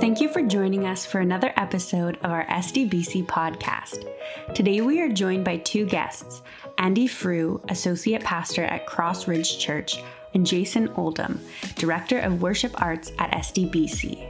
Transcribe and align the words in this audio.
Thank 0.00 0.20
you 0.20 0.28
for 0.28 0.42
joining 0.42 0.86
us 0.86 1.06
for 1.06 1.20
another 1.20 1.52
episode 1.56 2.18
of 2.22 2.30
our 2.30 2.44
SDBC 2.44 3.26
podcast. 3.26 4.06
Today 4.54 4.82
we 4.82 5.00
are 5.00 5.08
joined 5.08 5.44
by 5.44 5.56
two 5.56 5.86
guests 5.86 6.42
Andy 6.76 7.06
Frew, 7.06 7.62
Associate 7.70 8.22
Pastor 8.22 8.64
at 8.64 8.86
Cross 8.86 9.28
Ridge 9.28 9.58
Church, 9.58 10.02
and 10.34 10.46
Jason 10.46 10.88
Oldham, 10.96 11.40
Director 11.76 12.18
of 12.18 12.42
Worship 12.42 12.78
Arts 12.82 13.12
at 13.18 13.30
SDBC. 13.32 14.25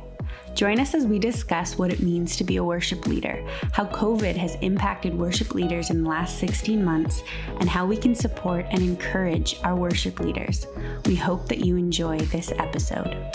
Join 0.57 0.81
us 0.81 0.95
as 0.95 1.07
we 1.07 1.19
discuss 1.19 1.77
what 1.77 1.93
it 1.93 2.01
means 2.01 2.35
to 2.37 2.43
be 2.43 2.57
a 2.57 2.65
worship 2.65 3.07
leader, 3.07 3.47
how 3.73 3.85
COVID 3.85 4.35
has 4.37 4.57
impacted 4.63 5.15
worship 5.15 5.55
leaders 5.55 5.91
in 5.91 6.03
the 6.03 6.09
last 6.09 6.39
16 6.39 6.83
months, 6.83 7.23
and 7.61 7.69
how 7.69 7.85
we 7.85 7.95
can 7.95 8.15
support 8.15 8.65
and 8.71 8.81
encourage 8.81 9.61
our 9.65 9.77
worship 9.77 10.19
leaders. 10.19 10.67
We 11.05 11.15
hope 11.15 11.47
that 11.49 11.59
you 11.59 11.77
enjoy 11.77 12.21
this 12.21 12.53
episode. 12.53 13.31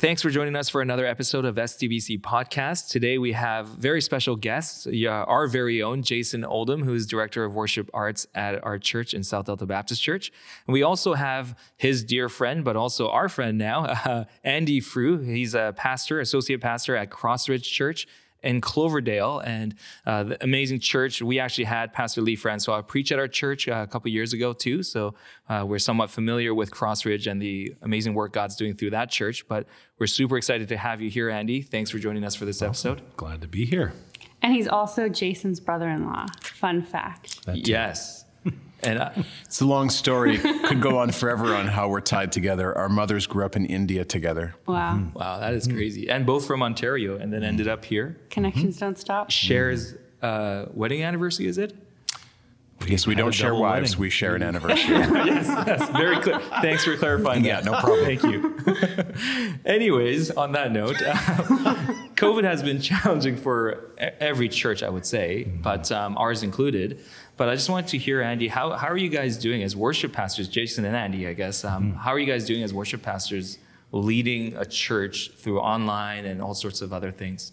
Thanks 0.00 0.22
for 0.22 0.30
joining 0.30 0.54
us 0.54 0.68
for 0.68 0.80
another 0.80 1.04
episode 1.04 1.44
of 1.44 1.56
SDBC 1.56 2.20
Podcast. 2.20 2.88
Today 2.88 3.18
we 3.18 3.32
have 3.32 3.66
very 3.66 4.00
special 4.00 4.36
guests, 4.36 4.86
our 4.86 5.48
very 5.48 5.82
own 5.82 6.04
Jason 6.04 6.44
Oldham, 6.44 6.84
who 6.84 6.94
is 6.94 7.04
Director 7.04 7.42
of 7.44 7.56
Worship 7.56 7.90
Arts 7.92 8.24
at 8.32 8.62
our 8.64 8.78
church 8.78 9.12
in 9.12 9.24
South 9.24 9.46
Delta 9.46 9.66
Baptist 9.66 10.00
Church. 10.00 10.30
And 10.68 10.72
we 10.72 10.84
also 10.84 11.14
have 11.14 11.58
his 11.76 12.04
dear 12.04 12.28
friend, 12.28 12.64
but 12.64 12.76
also 12.76 13.10
our 13.10 13.28
friend 13.28 13.58
now, 13.58 13.86
uh, 13.86 14.24
Andy 14.44 14.78
Frew. 14.78 15.18
He's 15.18 15.54
a 15.54 15.74
pastor, 15.76 16.20
associate 16.20 16.60
pastor 16.60 16.94
at 16.94 17.10
Crossridge 17.10 17.64
Church 17.64 18.06
in 18.42 18.60
Cloverdale 18.60 19.40
and 19.40 19.74
uh, 20.06 20.24
the 20.24 20.44
amazing 20.44 20.80
church. 20.80 21.20
We 21.20 21.38
actually 21.38 21.64
had 21.64 21.92
Pastor 21.92 22.20
Lee 22.20 22.36
Francois 22.36 22.82
preach 22.82 23.12
at 23.12 23.18
our 23.18 23.28
church 23.28 23.68
uh, 23.68 23.84
a 23.88 23.90
couple 23.90 24.10
years 24.10 24.32
ago 24.32 24.52
too, 24.52 24.82
so 24.82 25.14
uh, 25.48 25.64
we're 25.66 25.78
somewhat 25.78 26.10
familiar 26.10 26.54
with 26.54 26.70
Crossridge 26.70 27.30
and 27.30 27.40
the 27.42 27.74
amazing 27.82 28.14
work 28.14 28.32
God's 28.32 28.56
doing 28.56 28.74
through 28.74 28.90
that 28.90 29.10
church. 29.10 29.46
But 29.48 29.66
we're 29.98 30.06
super 30.06 30.36
excited 30.36 30.68
to 30.68 30.76
have 30.76 31.00
you 31.00 31.10
here, 31.10 31.30
Andy. 31.30 31.62
Thanks 31.62 31.90
for 31.90 31.98
joining 31.98 32.24
us 32.24 32.34
for 32.34 32.44
this 32.44 32.62
awesome. 32.62 32.92
episode. 32.92 33.16
Glad 33.16 33.40
to 33.42 33.48
be 33.48 33.64
here. 33.64 33.92
And 34.40 34.54
he's 34.54 34.68
also 34.68 35.08
Jason's 35.08 35.58
brother-in-law. 35.58 36.26
Fun 36.42 36.82
fact. 36.82 37.40
Yes. 37.52 38.17
And 38.82 38.98
uh, 38.98 39.10
it's 39.44 39.60
a 39.60 39.66
long 39.66 39.90
story. 39.90 40.38
Could 40.38 40.80
go 40.80 40.98
on 40.98 41.10
forever 41.10 41.54
on 41.54 41.66
how 41.66 41.88
we're 41.88 42.00
tied 42.00 42.32
together. 42.32 42.76
Our 42.76 42.88
mothers 42.88 43.26
grew 43.26 43.44
up 43.44 43.56
in 43.56 43.66
India 43.66 44.04
together. 44.04 44.54
Wow. 44.66 44.94
Mm-hmm. 44.94 45.18
Wow, 45.18 45.40
that 45.40 45.54
is 45.54 45.66
crazy. 45.66 46.08
And 46.08 46.24
both 46.24 46.46
from 46.46 46.62
Ontario 46.62 47.16
and 47.16 47.32
then 47.32 47.42
ended 47.42 47.66
up 47.68 47.84
here. 47.84 48.18
Connections 48.30 48.76
mm-hmm. 48.76 48.86
don't 48.86 48.98
stop. 48.98 49.30
Shares 49.30 49.94
uh, 50.22 50.66
wedding 50.72 51.02
anniversary, 51.02 51.46
is 51.46 51.58
it? 51.58 51.76
Yes, 52.86 53.06
we 53.06 53.14
don't 53.14 53.32
share 53.32 53.54
wives. 53.54 53.96
Wedding. 53.96 54.00
We 54.00 54.10
share 54.10 54.36
an 54.36 54.42
anniversary. 54.42 54.94
yes, 54.94 55.46
yes, 55.66 55.90
very 55.90 56.16
clear. 56.20 56.38
Thanks 56.62 56.84
for 56.84 56.96
clarifying. 56.96 57.44
Yeah, 57.44 57.60
no 57.60 57.72
problem. 57.72 58.04
Thank 58.04 58.22
you. 58.22 59.54
Anyways, 59.64 60.30
on 60.30 60.52
that 60.52 60.70
note, 60.72 60.96
uh, 61.02 61.14
COVID 62.14 62.44
has 62.44 62.62
been 62.62 62.80
challenging 62.80 63.36
for 63.36 63.92
every 63.98 64.48
church, 64.48 64.82
I 64.82 64.88
would 64.88 65.04
say, 65.04 65.46
mm-hmm. 65.46 65.60
but 65.60 65.90
um, 65.90 66.16
ours 66.16 66.42
included. 66.42 67.04
But 67.38 67.48
I 67.48 67.54
just 67.54 67.70
wanted 67.70 67.88
to 67.90 67.98
hear, 67.98 68.20
Andy, 68.20 68.48
how, 68.48 68.72
how 68.72 68.88
are 68.88 68.96
you 68.96 69.08
guys 69.08 69.38
doing 69.38 69.62
as 69.62 69.76
worship 69.76 70.12
pastors? 70.12 70.48
Jason 70.48 70.84
and 70.84 70.96
Andy, 70.96 71.28
I 71.28 71.34
guess. 71.34 71.64
Um, 71.64 71.92
mm. 71.92 71.96
How 71.96 72.10
are 72.10 72.18
you 72.18 72.26
guys 72.26 72.44
doing 72.44 72.64
as 72.64 72.74
worship 72.74 73.00
pastors 73.00 73.58
leading 73.92 74.56
a 74.56 74.66
church 74.66 75.30
through 75.38 75.60
online 75.60 76.24
and 76.24 76.42
all 76.42 76.52
sorts 76.52 76.82
of 76.82 76.92
other 76.92 77.12
things? 77.12 77.52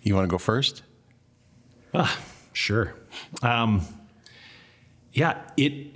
You 0.00 0.14
want 0.14 0.24
to 0.24 0.30
go 0.30 0.38
first? 0.38 0.82
Ah, 1.92 2.18
sure. 2.54 2.94
Um, 3.42 3.82
yeah, 5.12 5.42
it 5.58 5.88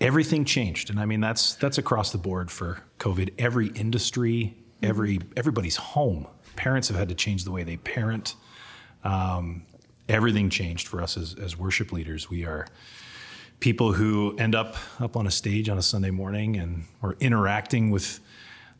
everything 0.00 0.44
changed, 0.44 0.90
and 0.90 0.98
I 0.98 1.06
mean 1.06 1.20
that's 1.20 1.54
that's 1.54 1.78
across 1.78 2.10
the 2.10 2.18
board 2.18 2.50
for 2.50 2.80
COVID. 2.98 3.34
Every 3.38 3.68
industry, 3.68 4.56
every 4.82 5.20
everybody's 5.36 5.76
home. 5.76 6.26
Parents 6.56 6.88
have 6.88 6.96
had 6.96 7.08
to 7.08 7.14
change 7.14 7.44
the 7.44 7.52
way 7.52 7.62
they 7.62 7.76
parent. 7.76 8.34
Um, 9.04 9.62
everything 10.08 10.50
changed 10.50 10.88
for 10.88 11.02
us 11.02 11.16
as, 11.16 11.34
as 11.34 11.56
worship 11.56 11.92
leaders. 11.92 12.30
We 12.30 12.44
are 12.44 12.66
people 13.60 13.92
who 13.92 14.36
end 14.38 14.54
up 14.54 14.76
up 15.00 15.16
on 15.16 15.26
a 15.26 15.30
stage 15.30 15.68
on 15.68 15.78
a 15.78 15.82
Sunday 15.82 16.10
morning 16.10 16.56
and 16.56 16.84
we're 17.00 17.14
interacting 17.20 17.90
with 17.90 18.20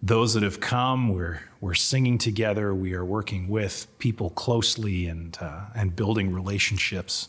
those 0.02 0.34
that 0.34 0.42
have 0.42 0.60
come. 0.60 1.08
We're 1.08 1.40
we're 1.60 1.74
singing 1.74 2.18
together. 2.18 2.74
We 2.74 2.94
are 2.94 3.04
working 3.04 3.48
with 3.48 3.86
people 3.98 4.30
closely 4.30 5.06
and 5.06 5.36
uh, 5.40 5.66
and 5.74 5.96
building 5.96 6.32
relationships. 6.32 7.28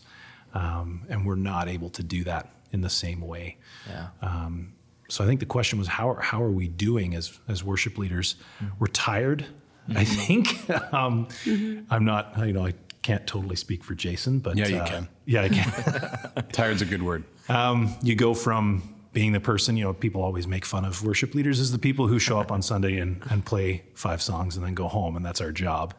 Um, 0.54 1.06
and 1.10 1.26
we're 1.26 1.36
not 1.36 1.68
able 1.68 1.90
to 1.92 2.04
do 2.04 2.24
that 2.24 2.52
in 2.72 2.82
the 2.82 2.90
same 2.90 3.22
way. 3.22 3.58
Yeah. 3.88 4.08
Um, 4.22 4.74
so 5.10 5.24
I 5.24 5.28
think 5.28 5.40
the 5.40 5.46
question 5.46 5.80
was 5.80 5.88
how 5.88 6.16
how 6.16 6.44
are 6.44 6.52
we 6.52 6.68
doing 6.68 7.16
as 7.16 7.40
as 7.48 7.64
worship 7.64 7.98
leaders? 7.98 8.36
Mm-hmm. 8.62 8.74
We're 8.80 8.88
tired. 8.88 9.46
Mm-hmm. 9.88 9.98
I 9.98 10.04
think 10.04 10.70
um, 10.94 11.28
mm-hmm. 11.46 11.94
I'm 11.94 12.04
not. 12.04 12.38
You 12.46 12.54
know, 12.54 12.66
I 12.66 12.74
can't 13.08 13.26
totally 13.26 13.56
speak 13.56 13.86
for 13.86 13.96
Jason, 13.96 14.40
but 14.40 14.58
yeah, 14.58 14.68
you 14.68 14.78
uh, 14.80 14.86
can. 14.86 15.08
Yeah, 15.24 15.44
I 15.44 15.50
can. 15.50 16.44
Tired's 16.52 16.82
a 16.82 16.86
good 16.86 17.02
word. 17.02 17.24
Um, 17.48 17.96
you 18.02 18.16
go 18.16 18.34
from 18.34 18.84
being 19.14 19.32
the 19.32 19.40
person, 19.40 19.78
you 19.78 19.86
know, 19.86 19.94
people 19.94 20.22
always 20.22 20.46
make 20.46 20.66
fun 20.66 20.84
of 20.84 21.02
worship 21.06 21.34
leaders 21.34 21.62
as 21.62 21.72
the 21.72 21.80
people 21.80 22.08
who 22.08 22.20
show 22.20 22.38
up 22.38 22.52
on 22.52 22.62
Sunday 22.62 22.98
and, 22.98 23.24
and 23.30 23.46
play 23.46 23.84
five 23.94 24.22
songs 24.22 24.58
and 24.58 24.66
then 24.66 24.74
go 24.74 24.90
home, 24.90 25.16
and 25.16 25.26
that's 25.26 25.40
our 25.40 25.54
job. 25.54 25.94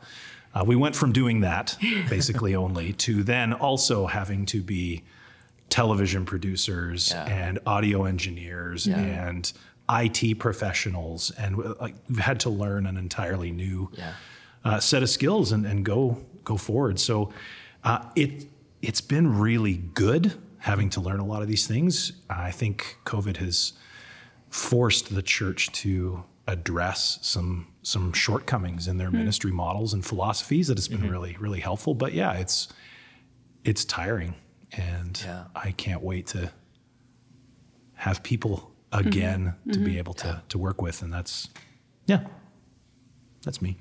Uh, 0.54 0.62
we 0.66 0.76
went 0.76 0.94
from 0.94 1.10
doing 1.10 1.40
that 1.40 1.78
basically 2.10 2.54
only 2.64 2.92
to 2.92 3.22
then 3.22 3.54
also 3.54 4.06
having 4.06 4.44
to 4.44 4.62
be 4.62 5.02
television 5.70 6.26
producers 6.26 7.10
yeah. 7.10 7.24
and 7.24 7.58
audio 7.64 8.04
engineers 8.04 8.86
yeah. 8.86 8.98
and 8.98 9.50
IT 9.90 10.38
professionals, 10.38 11.30
and 11.38 11.56
like, 11.80 11.94
we've 12.10 12.18
had 12.18 12.40
to 12.40 12.50
learn 12.50 12.84
an 12.84 12.98
entirely 12.98 13.50
new 13.50 13.90
yeah. 13.94 14.12
uh, 14.62 14.78
set 14.78 15.02
of 15.02 15.08
skills 15.08 15.52
and, 15.52 15.64
and 15.64 15.86
go 15.86 16.18
go 16.48 16.56
forward. 16.56 16.98
So 16.98 17.32
uh, 17.84 18.10
it 18.16 18.46
it's 18.82 19.00
been 19.00 19.38
really 19.38 19.76
good 19.76 20.32
having 20.58 20.90
to 20.90 21.00
learn 21.00 21.20
a 21.20 21.26
lot 21.26 21.42
of 21.42 21.48
these 21.48 21.66
things. 21.66 22.12
I 22.28 22.50
think 22.50 22.96
COVID 23.04 23.36
has 23.36 23.74
forced 24.50 25.14
the 25.14 25.22
church 25.22 25.70
to 25.72 26.24
address 26.46 27.18
some 27.22 27.68
some 27.82 28.12
shortcomings 28.12 28.88
in 28.88 28.96
their 28.96 29.08
mm-hmm. 29.08 29.18
ministry 29.18 29.52
models 29.52 29.92
and 29.92 30.04
philosophies 30.04 30.68
that 30.68 30.78
has 30.78 30.88
been 30.88 31.00
mm-hmm. 31.00 31.10
really 31.10 31.36
really 31.38 31.60
helpful. 31.60 31.94
But 31.94 32.14
yeah, 32.14 32.32
it's 32.32 32.68
it's 33.64 33.84
tiring, 33.84 34.34
and 34.72 35.20
yeah. 35.24 35.44
I 35.54 35.72
can't 35.72 36.02
wait 36.02 36.26
to 36.28 36.50
have 37.94 38.22
people 38.22 38.72
again 38.92 39.46
mm-hmm. 39.46 39.72
to 39.72 39.78
be 39.78 39.90
mm-hmm. 39.90 39.98
able 39.98 40.14
to 40.14 40.42
to 40.48 40.58
work 40.58 40.80
with, 40.80 41.02
and 41.02 41.12
that's 41.12 41.48
yeah, 42.06 42.24
that's 43.44 43.60
me. 43.60 43.76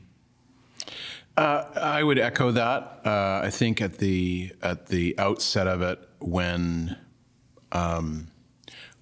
Uh, 1.35 1.63
I 1.75 2.03
would 2.03 2.17
echo 2.17 2.51
that. 2.51 3.01
Uh, 3.05 3.41
I 3.43 3.49
think 3.51 3.79
at 3.81 3.99
the 3.99 4.51
at 4.63 4.87
the 4.87 5.17
outset 5.19 5.67
of 5.67 5.81
it, 5.81 5.99
when 6.19 6.97
um, 7.71 8.27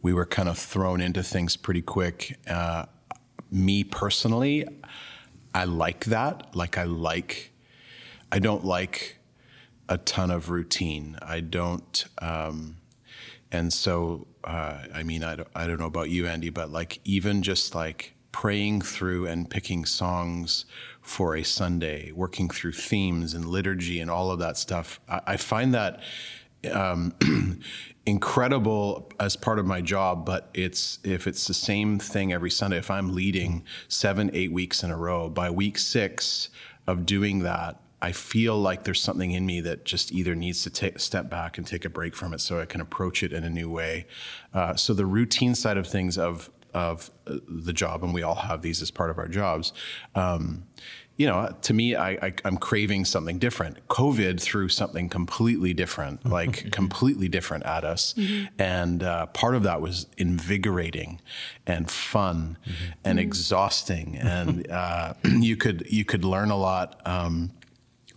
we 0.01 0.13
were 0.13 0.25
kind 0.25 0.49
of 0.49 0.57
thrown 0.57 0.99
into 0.99 1.23
things 1.23 1.55
pretty 1.55 1.81
quick, 1.81 2.37
uh, 2.47 2.85
me 3.49 3.83
personally, 3.85 4.67
I 5.53 5.63
like 5.63 6.05
that. 6.05 6.55
Like 6.55 6.77
I 6.77 6.83
like, 6.83 7.53
I 8.31 8.39
don't 8.39 8.65
like 8.65 9.17
a 9.87 9.97
ton 9.97 10.29
of 10.29 10.49
routine. 10.49 11.17
I 11.21 11.39
don't, 11.39 12.05
um, 12.21 12.77
and 13.51 13.71
so 13.71 14.27
uh, 14.45 14.79
I 14.93 15.03
mean, 15.03 15.23
I 15.23 15.37
don't, 15.37 15.47
I 15.55 15.67
don't 15.67 15.79
know 15.79 15.85
about 15.85 16.09
you, 16.09 16.27
Andy, 16.27 16.49
but 16.49 16.69
like 16.69 16.99
even 17.03 17.41
just 17.41 17.73
like 17.73 18.13
praying 18.31 18.81
through 18.81 19.25
and 19.27 19.49
picking 19.49 19.85
songs 19.85 20.65
for 21.05 21.35
a 21.35 21.43
Sunday, 21.43 22.11
working 22.11 22.49
through 22.49 22.71
themes 22.71 23.35
and 23.35 23.45
liturgy 23.45 23.99
and 23.99 24.09
all 24.09 24.31
of 24.31 24.39
that 24.39 24.57
stuff. 24.57 24.99
I, 25.07 25.21
I 25.27 25.37
find 25.37 25.73
that 25.75 26.01
um, 26.73 27.13
incredible 28.07 29.11
as 29.19 29.35
part 29.35 29.59
of 29.59 29.67
my 29.67 29.81
job, 29.81 30.25
but 30.25 30.49
it's 30.55 30.97
if 31.03 31.27
it's 31.27 31.45
the 31.45 31.53
same 31.53 31.99
thing 31.99 32.33
every 32.33 32.49
Sunday, 32.49 32.77
if 32.77 32.89
I'm 32.89 33.13
leading 33.13 33.63
seven, 33.87 34.31
eight 34.33 34.51
weeks 34.51 34.83
in 34.83 34.89
a 34.89 34.97
row, 34.97 35.29
by 35.29 35.51
week 35.51 35.77
six 35.77 36.49
of 36.87 37.05
doing 37.05 37.39
that, 37.43 37.79
I 38.01 38.11
feel 38.11 38.57
like 38.57 38.83
there's 38.83 39.01
something 39.01 39.31
in 39.31 39.45
me 39.45 39.61
that 39.61 39.85
just 39.85 40.11
either 40.11 40.35
needs 40.35 40.63
to 40.63 40.71
take 40.71 40.99
step 40.99 41.29
back 41.29 41.59
and 41.59 41.65
take 41.65 41.85
a 41.85 41.89
break 41.89 42.15
from 42.15 42.33
it 42.33 42.41
so 42.41 42.59
I 42.59 42.65
can 42.65 42.81
approach 42.81 43.21
it 43.21 43.31
in 43.31 43.43
a 43.43 43.49
new 43.49 43.69
way. 43.69 44.07
Uh, 44.53 44.75
so 44.75 44.93
the 44.95 45.05
routine 45.05 45.53
side 45.53 45.77
of 45.77 45.87
things 45.87 46.17
of 46.17 46.49
of 46.75 47.09
uh, 47.25 47.37
the 47.47 47.73
job, 47.73 48.03
and 48.03 48.13
we 48.13 48.21
all 48.21 48.35
have 48.35 48.61
these 48.61 48.81
as 48.81 48.91
part 48.91 49.09
of 49.09 49.17
our 49.17 49.29
jobs. 49.29 49.71
Um, 50.13 50.65
you 51.15 51.25
know, 51.25 51.55
to 51.61 51.73
me, 51.73 51.95
I, 51.95 52.09
I, 52.21 52.33
am 52.43 52.57
craving 52.57 53.05
something 53.05 53.39
different. 53.39 53.87
COVID 53.87 54.41
threw 54.41 54.67
something 54.67 55.07
completely 55.07 55.73
different, 55.73 56.25
like 56.29 56.71
completely 56.71 57.29
different 57.29 57.65
at 57.65 57.85
us, 57.85 58.13
mm-hmm. 58.13 58.47
and 58.59 59.01
uh, 59.01 59.27
part 59.27 59.55
of 59.55 59.63
that 59.63 59.79
was 59.79 60.07
invigorating, 60.17 61.21
and 61.65 61.89
fun, 61.89 62.57
mm-hmm. 62.61 62.91
and 63.05 63.19
mm-hmm. 63.19 63.27
exhausting, 63.27 64.17
and 64.21 64.69
uh, 64.69 65.13
you 65.23 65.55
could 65.55 65.87
you 65.89 66.03
could 66.03 66.25
learn 66.25 66.51
a 66.51 66.57
lot. 66.57 67.01
Um, 67.05 67.51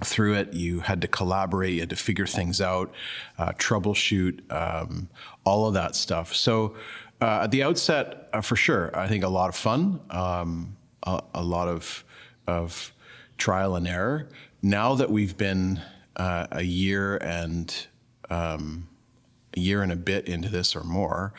through 0.04 0.34
it. 0.34 0.52
You 0.52 0.78
had 0.78 1.00
to 1.00 1.08
collaborate, 1.08 1.74
you 1.74 1.80
had 1.80 1.90
to 1.90 1.96
figure 1.96 2.24
things 2.24 2.60
out, 2.60 2.94
uh, 3.36 3.50
troubleshoot, 3.54 4.40
um, 4.52 5.08
all 5.42 5.66
of 5.66 5.74
that 5.74 5.96
stuff. 5.96 6.36
So 6.36 6.76
uh, 7.20 7.40
at 7.42 7.50
the 7.50 7.62
outset, 7.62 8.28
uh, 8.32 8.40
for 8.40 8.56
sure, 8.56 8.96
I 8.96 9.08
think 9.08 9.24
a 9.24 9.28
lot 9.28 9.48
of 9.48 9.56
fun, 9.56 10.00
um, 10.10 10.76
a, 11.02 11.22
a, 11.34 11.42
lot 11.42 11.68
of 11.68 12.04
of 12.46 12.92
trial 13.36 13.76
and 13.76 13.86
error. 13.86 14.28
Now 14.62 14.94
that 14.94 15.10
we've 15.10 15.36
been 15.36 15.80
uh, 16.16 16.46
a 16.52 16.62
year 16.62 17.16
and 17.16 17.74
um, 18.30 18.88
a 19.56 19.60
year 19.60 19.82
and 19.82 19.92
a 19.92 19.96
bit 19.96 20.28
into 20.28 20.48
this 20.48 20.76
or 20.76 20.84
more, 20.84 21.34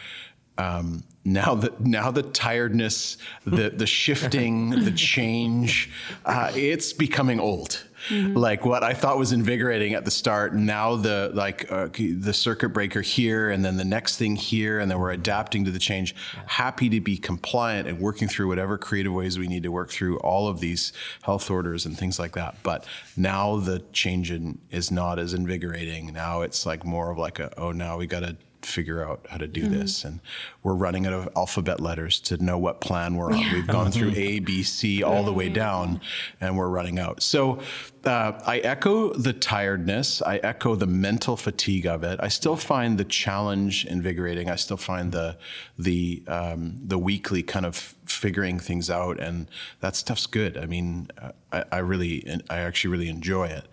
um, 0.58 1.04
now 1.24 1.56
the 1.56 1.74
now 1.80 2.12
the 2.12 2.24
tiredness, 2.24 3.18
the 3.46 3.70
the 3.70 3.88
shifting, 3.88 4.72
the 4.72 4.92
change, 4.92 5.90
uh, 6.26 6.52
it's 6.56 6.92
becoming 6.92 7.40
old. 7.40 7.86
Mm-hmm. 8.08 8.36
Like 8.36 8.66
what 8.66 8.84
I 8.84 8.94
thought 8.94 9.18
was 9.18 9.32
invigorating 9.32 9.94
at 9.94 10.06
the 10.06 10.12
start, 10.12 10.54
now 10.54 10.96
the 10.96 11.32
like 11.34 11.72
uh, 11.72 11.90
the 11.94 12.34
circuit 12.34 12.70
breaker 12.70 13.02
here, 13.02 13.50
and 13.50 13.64
then 13.64 13.78
the 13.78 13.86
next 13.86 14.18
thing 14.18 14.36
here, 14.36 14.80
and 14.80 14.90
then 14.90 15.00
we're 15.00 15.12
adapting 15.12 15.66
to 15.66 15.72
the 15.72 15.80
change. 15.80 16.16
Yeah. 16.34 16.42
Happy 16.48 16.90
to 16.90 17.00
be 17.02 17.18
compliant 17.18 17.88
and 17.88 18.00
working 18.00 18.28
through 18.28 18.48
whatever 18.48 18.78
creative 18.78 19.14
ways 19.14 19.38
we 19.38 19.48
need 19.48 19.64
to 19.64 19.72
work 19.72 19.90
through 19.90 20.18
all 20.20 20.48
of 20.48 20.60
these 20.60 20.94
health 21.24 21.50
orders 21.52 21.86
and 21.86 21.98
things 21.98 22.20
like 22.20 22.34
that. 22.34 22.56
But 22.64 22.86
now 23.18 23.58
the 23.58 23.80
change 23.92 24.32
in, 24.32 24.60
is 24.72 24.92
not 24.92 25.20
as 25.20 25.34
invigorating. 25.34 26.14
Now 26.14 26.42
it's 26.42 26.66
like 26.66 26.86
more 26.86 27.12
of 27.12 27.18
like 27.18 27.40
a 27.40 27.52
oh 27.60 27.72
now 27.72 27.98
we 27.98 28.08
got 28.08 28.22
to 28.22 28.38
figure 28.62 29.08
out 29.08 29.26
how 29.30 29.38
to 29.38 29.48
do 29.48 29.64
mm-hmm. 29.64 29.80
this. 29.80 30.04
And 30.04 30.20
we're 30.64 30.74
running 30.74 31.08
out 31.08 31.14
of 31.14 31.30
alphabet 31.36 31.80
letters 31.80 32.20
to 32.22 32.38
know 32.44 32.58
what 32.58 32.82
plan 32.82 33.16
we're 33.16 33.32
on. 33.32 33.40
Yeah. 33.40 33.54
We've 33.54 33.68
gone 33.68 33.92
through 33.92 34.14
A, 34.16 34.40
B, 34.40 34.64
C, 34.64 35.04
all 35.04 35.24
the 35.24 35.34
way 35.34 35.50
down, 35.50 36.02
and 36.42 36.58
we're 36.58 36.70
running 36.70 37.00
out. 37.00 37.24
So 37.24 37.60
uh, 38.06 38.34
I 38.46 38.60
echo 38.60 39.14
the 39.14 39.34
tiredness. 39.34 40.22
I 40.22 40.38
echo 40.38 40.76
the 40.76 40.88
mental 40.88 41.38
fatigue 41.38 41.86
of 41.86 42.04
it. 42.04 42.20
I 42.22 42.28
still 42.28 42.56
find 42.56 42.98
the 42.98 43.06
challenge 43.06 43.86
invigorating. 43.86 44.50
I 44.50 44.56
still 44.56 44.78
find 44.78 45.12
the 45.12 45.38
the 45.78 46.24
um, 46.28 46.80
the 46.84 46.98
weekly 46.98 47.44
kind 47.44 47.66
of 47.66 47.76
figuring 48.06 48.60
things 48.60 48.90
out, 48.90 49.20
and 49.20 49.48
that 49.82 49.96
stuff's 49.96 50.26
good. 50.26 50.58
I 50.58 50.66
mean, 50.66 51.10
I, 51.52 51.64
I 51.72 51.78
really, 51.80 52.26
I 52.50 52.60
actually 52.60 52.92
really 52.92 53.10
enjoy 53.10 53.48
it. 53.48 53.68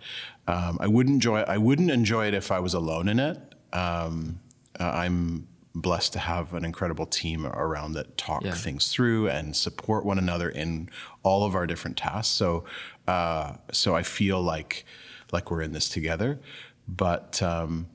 Um, 0.47 0.77
I 0.79 0.87
wouldn't 0.87 1.15
enjoy. 1.15 1.41
I 1.41 1.57
wouldn't 1.57 1.91
enjoy 1.91 2.27
it 2.27 2.33
if 2.33 2.51
I 2.51 2.59
was 2.59 2.73
alone 2.73 3.09
in 3.09 3.19
it. 3.19 3.37
Um, 3.73 4.39
uh, 4.79 4.91
I'm 4.93 5.47
blessed 5.75 6.13
to 6.13 6.19
have 6.19 6.53
an 6.53 6.65
incredible 6.65 7.05
team 7.05 7.45
around 7.45 7.93
that 7.93 8.17
talk 8.17 8.43
yeah. 8.43 8.53
things 8.53 8.91
through 8.91 9.29
and 9.29 9.55
support 9.55 10.05
one 10.05 10.17
another 10.17 10.49
in 10.49 10.89
all 11.23 11.45
of 11.45 11.55
our 11.55 11.67
different 11.67 11.97
tasks. 11.97 12.33
So, 12.33 12.65
uh, 13.07 13.53
so 13.71 13.95
I 13.95 14.03
feel 14.03 14.41
like 14.41 14.85
like 15.31 15.51
we're 15.51 15.61
in 15.61 15.73
this 15.73 15.89
together. 15.89 16.39
But 16.87 17.41
um, 17.43 17.87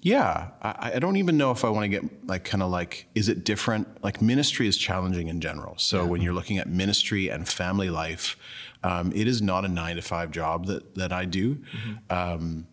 yeah, 0.00 0.50
I, 0.62 0.92
I, 0.94 0.98
don't 0.98 1.16
even 1.16 1.36
know 1.36 1.52
if 1.52 1.64
I 1.64 1.68
want 1.68 1.84
to 1.84 1.88
get 1.88 2.26
like 2.26 2.44
kind 2.44 2.62
of 2.62 2.70
like 2.70 3.08
is 3.14 3.28
it 3.28 3.44
different? 3.44 4.02
Like 4.02 4.20
ministry 4.20 4.66
is 4.66 4.76
challenging 4.76 5.28
in 5.28 5.40
general. 5.40 5.74
So 5.78 6.02
yeah. 6.02 6.08
when 6.08 6.22
you're 6.22 6.32
looking 6.32 6.58
at 6.58 6.68
ministry 6.68 7.28
and 7.28 7.48
family 7.48 7.88
life, 7.88 8.36
um, 8.82 9.12
it 9.14 9.26
is 9.26 9.40
not 9.40 9.64
a 9.64 9.68
nine 9.68 9.96
to 9.96 10.02
five 10.02 10.30
job 10.30 10.66
that 10.66 10.94
that 10.96 11.12
I 11.12 11.24
do. 11.24 11.56
Mm-hmm. 11.56 11.94
Um, 12.10 12.66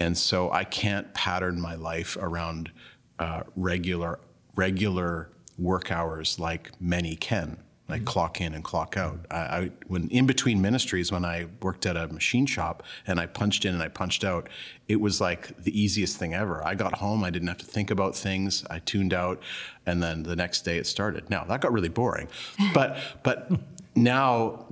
and 0.00 0.16
so 0.16 0.50
I 0.50 0.64
can't 0.64 1.12
pattern 1.14 1.60
my 1.60 1.74
life 1.74 2.16
around 2.20 2.72
uh, 3.18 3.42
regular 3.54 4.18
regular 4.56 5.30
work 5.58 5.92
hours 5.92 6.38
like 6.38 6.70
many 6.80 7.14
can, 7.14 7.58
like 7.88 8.00
mm-hmm. 8.00 8.06
clock 8.06 8.40
in 8.40 8.54
and 8.54 8.64
clock 8.64 8.96
out. 8.96 9.26
I, 9.30 9.36
I, 9.36 9.70
when 9.86 10.08
in 10.08 10.26
between 10.26 10.60
ministries, 10.60 11.12
when 11.12 11.24
I 11.24 11.46
worked 11.62 11.86
at 11.86 11.96
a 11.96 12.08
machine 12.08 12.46
shop 12.46 12.82
and 13.06 13.20
I 13.20 13.26
punched 13.26 13.64
in 13.64 13.74
and 13.74 13.82
I 13.82 13.88
punched 13.88 14.24
out, 14.24 14.48
it 14.88 15.00
was 15.00 15.20
like 15.20 15.62
the 15.62 15.78
easiest 15.78 16.16
thing 16.16 16.34
ever. 16.34 16.64
I 16.64 16.74
got 16.74 16.94
home, 16.96 17.22
I 17.22 17.30
didn't 17.30 17.48
have 17.48 17.58
to 17.58 17.66
think 17.66 17.90
about 17.90 18.16
things. 18.16 18.64
I 18.70 18.78
tuned 18.80 19.12
out, 19.12 19.42
and 19.86 20.02
then 20.02 20.22
the 20.22 20.34
next 20.34 20.62
day 20.62 20.78
it 20.78 20.86
started. 20.86 21.28
Now 21.28 21.44
that 21.44 21.60
got 21.60 21.72
really 21.72 21.90
boring, 21.90 22.28
but 22.74 22.98
but 23.22 23.50
now. 23.94 24.66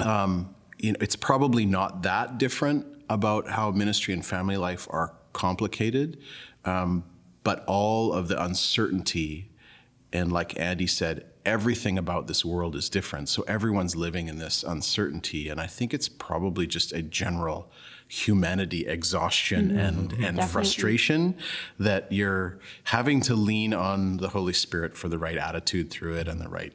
Um, 0.00 0.54
you 0.80 0.92
know, 0.92 0.98
it's 1.00 1.16
probably 1.16 1.66
not 1.66 2.04
that 2.04 2.38
different 2.38 2.86
about 3.08 3.48
how 3.48 3.70
ministry 3.70 4.14
and 4.14 4.24
family 4.24 4.56
life 4.56 4.86
are 4.90 5.14
complicated, 5.32 6.18
um, 6.64 7.04
but 7.44 7.64
all 7.66 8.12
of 8.12 8.28
the 8.28 8.42
uncertainty, 8.42 9.50
and 10.12 10.32
like 10.32 10.58
Andy 10.58 10.86
said, 10.86 11.26
everything 11.44 11.96
about 11.96 12.26
this 12.26 12.44
world 12.44 12.76
is 12.76 12.88
different. 12.88 13.28
So 13.28 13.42
everyone's 13.44 13.96
living 13.96 14.28
in 14.28 14.38
this 14.38 14.62
uncertainty, 14.62 15.48
and 15.48 15.60
I 15.60 15.66
think 15.66 15.94
it's 15.94 16.08
probably 16.08 16.66
just 16.66 16.92
a 16.92 17.02
general 17.02 17.70
humanity 18.06 18.86
exhaustion 18.86 19.68
mm-hmm. 19.68 19.78
and 19.78 20.12
and 20.24 20.44
frustration 20.44 21.36
that 21.78 22.10
you're 22.10 22.58
having 22.84 23.20
to 23.20 23.34
lean 23.34 23.74
on 23.74 24.16
the 24.16 24.28
Holy 24.28 24.54
Spirit 24.54 24.96
for 24.96 25.08
the 25.08 25.18
right 25.18 25.36
attitude 25.36 25.90
through 25.90 26.16
it 26.16 26.26
and 26.26 26.40
the 26.40 26.48
right 26.48 26.72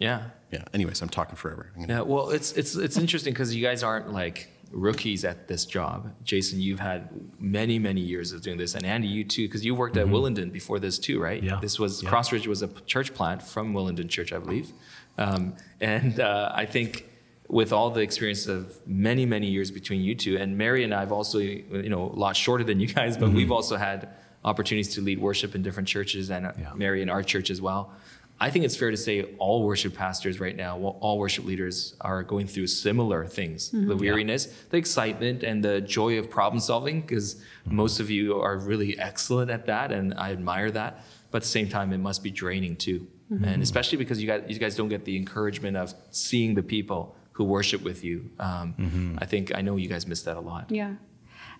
yeah. 0.00 0.22
Yeah. 0.50 0.64
Anyways 0.74 1.00
i'm 1.00 1.08
talking 1.08 1.36
forever. 1.36 1.70
I'm 1.76 1.88
yeah 1.88 2.00
well 2.00 2.30
it's 2.30 2.52
it's 2.52 2.74
it's 2.74 2.96
interesting 2.96 3.32
because 3.32 3.54
you 3.54 3.62
guys 3.62 3.84
aren't 3.84 4.12
like 4.12 4.48
rookies 4.70 5.24
at 5.24 5.48
this 5.48 5.64
job. 5.64 6.12
Jason, 6.24 6.60
you've 6.60 6.80
had 6.80 7.08
many, 7.38 7.78
many 7.78 8.00
years 8.00 8.32
of 8.32 8.42
doing 8.42 8.56
this, 8.56 8.74
and 8.74 8.84
Andy, 8.84 9.08
you 9.08 9.24
too, 9.24 9.46
because 9.46 9.64
you 9.64 9.74
worked 9.74 9.96
mm-hmm. 9.96 10.08
at 10.08 10.14
Willingdon 10.14 10.52
before 10.52 10.78
this 10.78 10.98
too, 10.98 11.20
right? 11.20 11.42
Yeah. 11.42 11.58
This 11.60 11.78
was 11.78 12.02
yeah. 12.02 12.10
Crossridge 12.10 12.46
was 12.46 12.62
a 12.62 12.68
church 12.86 13.12
plant 13.14 13.42
from 13.42 13.72
Willingdon 13.72 14.08
Church, 14.08 14.32
I 14.32 14.38
believe, 14.38 14.72
um, 15.18 15.54
and 15.80 16.20
uh, 16.20 16.52
I 16.54 16.66
think 16.66 17.06
with 17.48 17.72
all 17.72 17.90
the 17.90 18.00
experience 18.00 18.46
of 18.46 18.78
many, 18.86 19.26
many 19.26 19.48
years 19.48 19.70
between 19.70 20.00
you 20.02 20.14
two, 20.14 20.36
and 20.36 20.56
Mary 20.56 20.84
and 20.84 20.94
I 20.94 21.00
have 21.00 21.12
also, 21.12 21.38
you 21.38 21.88
know, 21.88 22.04
a 22.04 22.18
lot 22.18 22.36
shorter 22.36 22.62
than 22.62 22.78
you 22.78 22.86
guys, 22.86 23.16
but 23.16 23.26
mm-hmm. 23.26 23.36
we've 23.36 23.52
also 23.52 23.76
had 23.76 24.08
opportunities 24.44 24.94
to 24.94 25.00
lead 25.00 25.18
worship 25.18 25.54
in 25.54 25.62
different 25.62 25.88
churches, 25.88 26.30
and 26.30 26.52
yeah. 26.58 26.72
Mary 26.74 27.02
in 27.02 27.10
our 27.10 27.22
church 27.22 27.50
as 27.50 27.60
well. 27.60 27.92
I 28.42 28.48
think 28.50 28.64
it's 28.64 28.76
fair 28.76 28.90
to 28.90 28.96
say 28.96 29.22
all 29.38 29.64
worship 29.64 29.94
pastors 29.94 30.40
right 30.40 30.56
now, 30.56 30.78
all 30.78 31.18
worship 31.18 31.44
leaders 31.44 31.94
are 32.00 32.22
going 32.22 32.46
through 32.46 32.68
similar 32.68 33.26
things 33.26 33.68
mm-hmm. 33.68 33.88
the 33.88 33.96
weariness, 33.96 34.46
yeah. 34.46 34.52
the 34.70 34.76
excitement, 34.78 35.42
and 35.42 35.62
the 35.62 35.82
joy 35.82 36.18
of 36.18 36.30
problem 36.30 36.58
solving, 36.58 37.02
because 37.02 37.34
mm-hmm. 37.34 37.76
most 37.76 38.00
of 38.00 38.08
you 38.08 38.40
are 38.40 38.56
really 38.56 38.98
excellent 38.98 39.50
at 39.50 39.66
that, 39.66 39.92
and 39.92 40.14
I 40.14 40.32
admire 40.32 40.70
that. 40.70 41.04
But 41.30 41.38
at 41.38 41.42
the 41.42 41.48
same 41.48 41.68
time, 41.68 41.92
it 41.92 41.98
must 41.98 42.22
be 42.22 42.30
draining 42.30 42.76
too. 42.76 43.06
Mm-hmm. 43.30 43.44
And 43.44 43.62
especially 43.62 43.98
because 43.98 44.20
you 44.20 44.26
guys, 44.26 44.42
you 44.48 44.58
guys 44.58 44.74
don't 44.74 44.88
get 44.88 45.04
the 45.04 45.16
encouragement 45.16 45.76
of 45.76 45.94
seeing 46.10 46.54
the 46.54 46.62
people 46.62 47.14
who 47.32 47.44
worship 47.44 47.82
with 47.82 48.02
you. 48.02 48.30
Um, 48.38 48.74
mm-hmm. 48.78 49.16
I 49.18 49.26
think, 49.26 49.54
I 49.54 49.60
know 49.60 49.76
you 49.76 49.88
guys 49.88 50.06
miss 50.06 50.22
that 50.22 50.36
a 50.36 50.40
lot. 50.40 50.70
Yeah. 50.70 50.94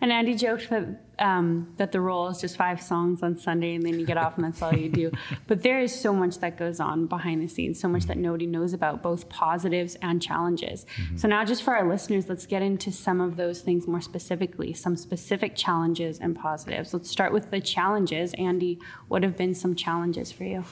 And 0.00 0.11
Andy 0.11 0.35
joked 0.35 0.70
that 0.70 0.87
um, 1.19 1.75
that 1.77 1.93
the 1.93 2.01
role 2.01 2.29
is 2.29 2.41
just 2.41 2.56
five 2.56 2.81
songs 2.81 3.22
on 3.22 3.36
Sunday, 3.36 3.75
and 3.75 3.82
then 3.84 4.01
you 4.01 4.06
get 4.06 4.17
off, 4.17 4.36
and 4.36 4.44
that's 4.44 4.63
all 4.63 4.75
you 4.75 4.89
do. 4.89 5.10
But 5.46 5.63
there 5.63 5.81
is 5.81 5.98
so 5.98 6.15
much 6.15 6.39
that 6.39 6.56
goes 6.56 6.81
on 6.81 7.06
behind 7.06 7.43
the 7.43 7.48
scenes, 7.48 7.79
so 7.79 7.89
much 7.89 8.06
that 8.06 8.15
mm-hmm. 8.15 8.22
nobody 8.22 8.46
knows 8.46 8.72
about, 8.72 9.03
both 9.03 9.29
positives 9.29 9.96
and 9.96 10.22
challenges. 10.22 10.86
Mm-hmm. 10.96 11.17
So 11.19 11.29
now, 11.29 11.44
just 11.44 11.63
for 11.63 11.77
our 11.77 11.86
listeners, 11.86 12.29
let's 12.29 12.46
get 12.46 12.63
into 12.63 12.91
some 12.91 13.20
of 13.20 13.36
those 13.36 13.60
things 13.60 13.86
more 13.86 14.01
specifically, 14.01 14.72
some 14.72 14.96
specific 14.96 15.56
challenges 15.56 16.19
and 16.19 16.34
positives. 16.34 16.94
Let's 16.94 17.10
start 17.10 17.32
with 17.32 17.51
the 17.51 17.60
challenges. 17.60 18.32
Andy, 18.34 18.79
what 19.08 19.22
have 19.22 19.36
been 19.36 19.55
some 19.55 19.75
challenges 19.75 20.32
for 20.32 20.44
you? 20.44 20.65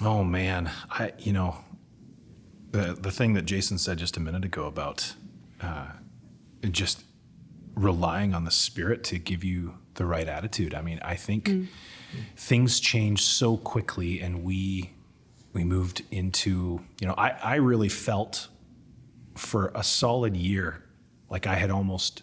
Oh 0.00 0.24
man, 0.24 0.70
I 0.90 1.12
you 1.18 1.32
know 1.32 1.56
the 2.72 2.96
the 2.98 3.12
thing 3.12 3.34
that 3.34 3.44
Jason 3.44 3.78
said 3.78 3.98
just 3.98 4.16
a 4.16 4.20
minute 4.20 4.44
ago 4.44 4.66
about 4.66 5.14
uh, 5.60 5.86
just 6.70 7.04
relying 7.74 8.34
on 8.34 8.44
the 8.44 8.50
Spirit 8.50 9.04
to 9.04 9.18
give 9.18 9.44
you 9.44 9.74
the 9.94 10.04
right 10.04 10.28
attitude. 10.28 10.74
I 10.74 10.82
mean, 10.82 11.00
I 11.02 11.14
think 11.16 11.44
mm. 11.46 11.66
things 12.36 12.80
change 12.80 13.22
so 13.22 13.56
quickly, 13.56 14.20
and 14.20 14.44
we 14.44 14.90
we 15.52 15.64
moved 15.64 16.02
into 16.10 16.80
you 17.00 17.06
know 17.06 17.14
I 17.16 17.30
I 17.30 17.54
really 17.56 17.88
felt 17.88 18.48
for 19.36 19.72
a 19.74 19.82
solid 19.82 20.36
year 20.36 20.84
like 21.28 21.46
I 21.46 21.54
had 21.54 21.70
almost 21.70 22.22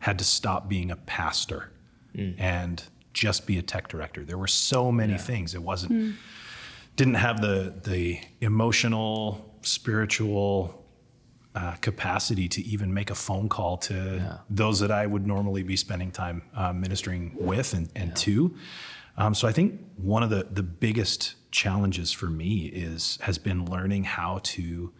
had 0.00 0.18
to 0.18 0.24
stop 0.24 0.68
being 0.68 0.90
a 0.90 0.96
pastor 0.96 1.70
mm. 2.14 2.34
and 2.38 2.82
just 3.14 3.46
be 3.46 3.58
a 3.58 3.62
tech 3.62 3.88
director. 3.88 4.24
There 4.24 4.38
were 4.38 4.46
so 4.46 4.90
many 4.90 5.12
yeah. 5.12 5.18
things. 5.18 5.54
It 5.54 5.62
wasn't 5.62 5.92
mm. 5.92 6.14
didn't 6.96 7.14
have 7.14 7.40
the 7.40 7.74
the 7.84 8.20
emotional, 8.40 9.56
spiritual 9.62 10.81
uh, 11.54 11.72
capacity 11.80 12.48
to 12.48 12.62
even 12.62 12.92
make 12.94 13.10
a 13.10 13.14
phone 13.14 13.48
call 13.48 13.76
to 13.76 13.94
yeah. 13.94 14.38
those 14.48 14.80
that 14.80 14.90
I 14.90 15.06
would 15.06 15.26
normally 15.26 15.62
be 15.62 15.76
spending 15.76 16.10
time 16.10 16.42
uh, 16.54 16.72
ministering 16.72 17.36
with 17.38 17.74
and, 17.74 17.90
and 17.94 18.10
yeah. 18.10 18.14
to. 18.16 18.54
Um, 19.18 19.34
so 19.34 19.46
I 19.46 19.52
think 19.52 19.80
one 19.96 20.22
of 20.22 20.30
the 20.30 20.48
the 20.50 20.62
biggest 20.62 21.34
challenges 21.50 22.12
for 22.12 22.26
me 22.26 22.66
is 22.66 23.18
has 23.22 23.38
been 23.38 23.66
learning 23.66 24.04
how 24.04 24.40
to 24.44 24.92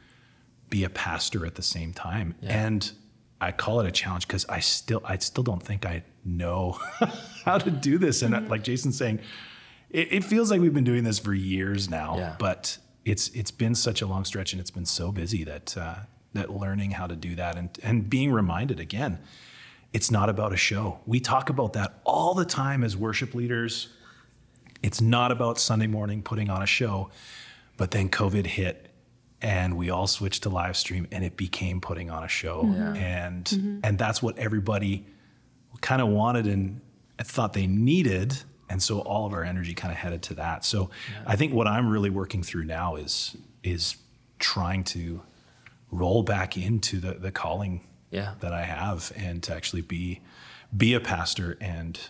be 0.68 0.84
a 0.84 0.90
pastor 0.90 1.46
at 1.46 1.54
the 1.54 1.62
same 1.62 1.94
time, 1.94 2.34
yeah. 2.42 2.66
and 2.66 2.92
I 3.40 3.52
call 3.52 3.80
it 3.80 3.86
a 3.86 3.90
challenge 3.90 4.26
because 4.26 4.44
I 4.46 4.60
still 4.60 5.00
I 5.04 5.16
still 5.18 5.44
don't 5.44 5.62
think 5.62 5.86
I 5.86 6.04
know 6.24 6.78
how 7.44 7.58
to 7.58 7.70
do 7.70 7.98
this. 7.98 8.22
And 8.22 8.34
mm-hmm. 8.34 8.48
like 8.48 8.62
Jason's 8.62 8.96
saying, 8.98 9.20
it, 9.90 10.12
it, 10.12 10.24
feels 10.24 10.50
like 10.50 10.60
we've 10.60 10.72
been 10.72 10.84
doing 10.84 11.04
this 11.04 11.18
for 11.18 11.34
years 11.34 11.90
now, 11.90 12.36
but 12.38 12.78
it's 13.04 13.28
it's 13.30 13.50
been 13.50 13.74
such 13.74 14.02
a 14.02 14.06
long 14.06 14.24
stretch 14.24 14.52
and 14.52 14.60
it's 14.60 14.70
been 14.70 14.86
so 14.86 15.10
busy 15.10 15.44
that 15.44 15.76
uh, 15.76 15.96
that 16.34 16.50
learning 16.50 16.92
how 16.92 17.06
to 17.06 17.16
do 17.16 17.34
that 17.36 17.56
and 17.56 17.70
and 17.82 18.08
being 18.08 18.32
reminded 18.32 18.80
again, 18.80 19.18
it's 19.92 20.10
not 20.10 20.28
about 20.28 20.52
a 20.52 20.56
show. 20.56 21.00
We 21.06 21.20
talk 21.20 21.50
about 21.50 21.74
that 21.74 22.00
all 22.04 22.34
the 22.34 22.44
time 22.44 22.82
as 22.82 22.96
worship 22.96 23.34
leaders. 23.34 23.88
It's 24.82 25.00
not 25.00 25.30
about 25.30 25.58
Sunday 25.58 25.86
morning 25.86 26.22
putting 26.22 26.50
on 26.50 26.62
a 26.62 26.66
show, 26.66 27.10
but 27.76 27.92
then 27.92 28.08
COVID 28.08 28.46
hit 28.46 28.88
and 29.42 29.76
we 29.76 29.90
all 29.90 30.06
switched 30.06 30.44
to 30.44 30.48
live 30.48 30.76
stream 30.76 31.08
and 31.10 31.24
it 31.24 31.36
became 31.36 31.80
putting 31.80 32.10
on 32.10 32.22
a 32.22 32.28
show. 32.28 32.62
Yeah. 32.64 32.94
And 32.94 33.44
mm-hmm. 33.44 33.78
and 33.84 33.98
that's 33.98 34.22
what 34.22 34.38
everybody 34.38 35.04
kind 35.80 36.00
of 36.00 36.08
wanted 36.08 36.46
and 36.46 36.80
thought 37.18 37.52
they 37.52 37.66
needed. 37.66 38.38
And 38.70 38.82
so 38.82 39.00
all 39.00 39.26
of 39.26 39.32
our 39.32 39.44
energy 39.44 39.74
kind 39.74 39.92
of 39.92 39.98
headed 39.98 40.22
to 40.24 40.34
that. 40.34 40.64
So 40.64 40.90
yeah. 41.12 41.24
I 41.26 41.36
think 41.36 41.52
what 41.52 41.66
I'm 41.66 41.88
really 41.88 42.10
working 42.10 42.42
through 42.42 42.64
now 42.64 42.96
is 42.96 43.36
is 43.62 43.96
trying 44.38 44.84
to 44.84 45.22
roll 45.92 46.24
back 46.24 46.56
into 46.56 46.98
the 46.98 47.12
the 47.12 47.30
calling 47.30 47.82
yeah. 48.10 48.34
that 48.40 48.52
I 48.52 48.62
have 48.62 49.12
and 49.14 49.42
to 49.44 49.54
actually 49.54 49.82
be 49.82 50.20
be 50.76 50.94
a 50.94 51.00
pastor 51.00 51.56
and 51.60 52.00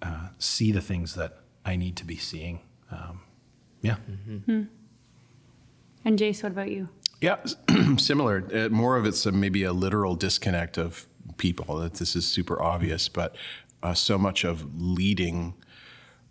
uh, 0.00 0.28
see 0.38 0.72
the 0.72 0.80
things 0.80 1.14
that 1.16 1.38
I 1.64 1.76
need 1.76 1.96
to 1.96 2.04
be 2.04 2.16
seeing. 2.16 2.60
Um, 2.90 3.20
yeah. 3.82 3.96
Mm-hmm. 4.10 4.36
Hmm. 4.38 4.62
And 6.04 6.18
Jace, 6.18 6.42
what 6.42 6.52
about 6.52 6.70
you? 6.70 6.88
Yeah, 7.20 7.38
similar. 7.98 8.44
Uh, 8.52 8.68
more 8.68 8.96
of 8.96 9.06
it's 9.06 9.24
a, 9.26 9.32
maybe 9.32 9.62
a 9.62 9.72
literal 9.72 10.16
disconnect 10.16 10.76
of 10.78 11.06
people. 11.36 11.76
That 11.76 11.94
this 11.94 12.16
is 12.16 12.26
super 12.26 12.60
obvious, 12.60 13.08
but 13.08 13.36
uh, 13.82 13.94
so 13.94 14.18
much 14.18 14.44
of 14.44 14.80
leading 14.80 15.54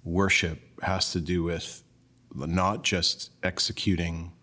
worship 0.03 0.59
has 0.81 1.11
to 1.13 1.21
do 1.21 1.43
with 1.43 1.83
not 2.35 2.83
just 2.83 3.31
executing 3.43 4.33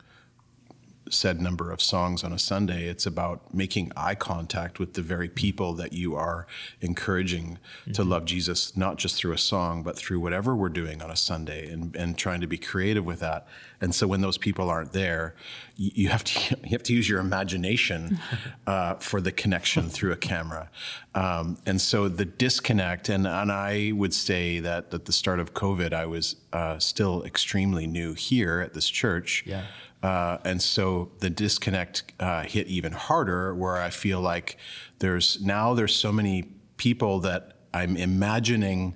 said 1.11 1.41
number 1.41 1.71
of 1.71 1.81
songs 1.81 2.25
on 2.25 2.33
a 2.33 2.38
Sunday. 2.38 2.88
It's 2.88 3.07
about 3.07 3.55
making 3.55 3.93
eye 3.97 4.15
contact 4.15 4.79
with 4.79 4.95
the 4.95 5.03
very 5.03 5.29
people 5.29 5.75
that 5.75 5.93
you 5.93 6.15
are 6.15 6.47
encouraging 6.81 7.59
mm-hmm. 7.83 7.93
to 7.93 8.05
love 8.05 8.25
Jesus, 8.25 8.77
not 8.77 8.97
just 8.97 9.17
through 9.17 9.33
a 9.33 9.38
song, 9.38 9.83
but 9.83 9.97
through 9.97 10.21
whatever 10.21 10.55
we're 10.55 10.69
doing 10.69 11.03
on 11.03 11.11
a 11.11 11.17
Sunday 11.17 11.71
and, 11.71 11.95
and 11.97 12.17
trying 12.17 12.41
to 12.41 12.47
be 12.47 12.59
creative 12.59 13.05
with 13.05 13.21
that. 13.21 13.47
And 13.81 13.95
so 13.95 14.07
when 14.07 14.21
those 14.21 14.38
people 14.38 14.69
aren't 14.71 14.93
there, 14.93 15.35
you, 15.77 15.91
you 15.95 16.09
have 16.09 16.25
to 16.25 16.57
you 16.62 16.71
have 16.71 16.83
to 16.85 16.93
use 16.93 17.09
your 17.09 17.21
imagination 17.21 18.19
uh, 18.67 18.95
for 18.95 19.21
the 19.21 19.33
connection 19.33 19.88
through 19.88 20.12
a 20.12 20.17
camera. 20.17 20.71
Um, 21.15 21.59
and 21.67 21.81
so 21.81 22.09
the 22.09 22.25
disconnect, 22.25 23.09
and, 23.09 23.27
and 23.27 23.50
I 23.50 23.93
would 23.95 24.15
say 24.15 24.61
that 24.61 24.93
at 24.93 25.05
the 25.05 25.12
start 25.12 25.41
of 25.41 25.55
COVID, 25.55 25.93
I 25.93 26.07
was 26.07 26.37
uh, 26.53 26.79
still 26.79 27.25
extremely 27.25 27.87
new 27.87 28.15
here 28.15 28.61
at 28.61 28.75
this 28.75 28.88
church. 28.88 29.45
Yeah. 29.47 29.65
Uh, 30.02 30.38
and 30.45 30.62
so 30.62 31.11
the 31.19 31.31
disconnect 31.31 32.12
uh, 32.21 32.43
hit 32.43 32.67
even 32.69 32.93
harder, 32.93 33.55
where 33.55 33.78
I 33.78 33.90
feel 33.90 34.21
like 34.21 34.57
there's 35.00 35.40
now 35.43 35.75
there's 35.75 35.95
so 35.95 36.12
many 36.12 36.52
people 36.76 37.21
that 37.21 37.59
I'm 37.75 37.97
imagining 37.97 38.95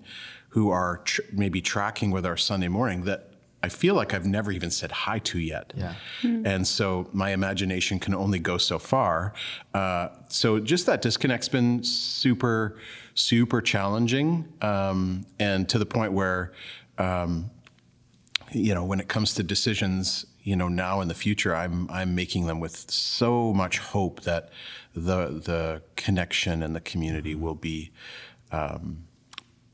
who 0.51 0.71
are 0.71 0.99
tr- 1.05 1.23
maybe 1.33 1.61
tracking 1.61 2.11
with 2.11 2.25
our 2.25 2.37
Sunday 2.37 2.69
morning 2.69 3.05
that 3.05 3.31
I 3.65 3.69
feel 3.69 3.95
like 3.95 4.13
I've 4.13 4.27
never 4.27 4.53
even 4.53 4.71
said 4.71 4.91
hi 4.93 5.19
to 5.21 5.39
yet. 5.39 5.73
Yeah. 5.77 5.95
Mm-hmm. 6.23 6.47
And 6.47 6.67
so 6.67 7.09
my 7.13 7.31
imagination 7.31 7.99
can 8.01 8.15
only 8.15 8.39
go 8.39 8.59
so 8.59 8.79
far. 8.79 9.33
Uh, 9.73 10.09
so 10.29 10.59
just 10.59 10.87
that 10.87 11.01
disconnect's 11.01 11.49
been 11.49 11.83
super, 11.85 12.79
super 13.15 13.61
challenging, 13.61 14.53
um, 14.63 15.27
and 15.39 15.69
to 15.69 15.79
the 15.79 15.87
point 15.87 16.13
where. 16.13 16.53
Um, 16.99 17.51
you 18.55 18.75
know, 18.75 18.85
when 18.85 19.01
it 19.01 19.09
comes 19.09 19.33
to 19.35 19.43
decisions, 19.43 20.27
you 20.43 20.57
know, 20.57 20.69
now 20.69 21.01
in 21.01 21.09
the 21.09 21.15
future, 21.15 21.55
I'm 21.55 21.89
I'm 21.91 22.15
making 22.15 22.47
them 22.47 22.59
with 22.59 22.91
so 22.91 23.53
much 23.53 23.79
hope 23.79 24.23
that 24.23 24.51
the 24.93 25.29
the 25.29 25.83
connection 25.97 26.63
and 26.63 26.75
the 26.75 26.81
community 26.81 27.35
will 27.35 27.55
be 27.55 27.93
um, 28.51 29.05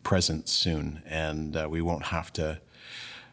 present 0.03 0.49
soon, 0.49 1.03
and 1.07 1.57
uh, 1.57 1.67
we 1.71 1.81
won't 1.81 2.07
have 2.07 2.33
to 2.35 2.61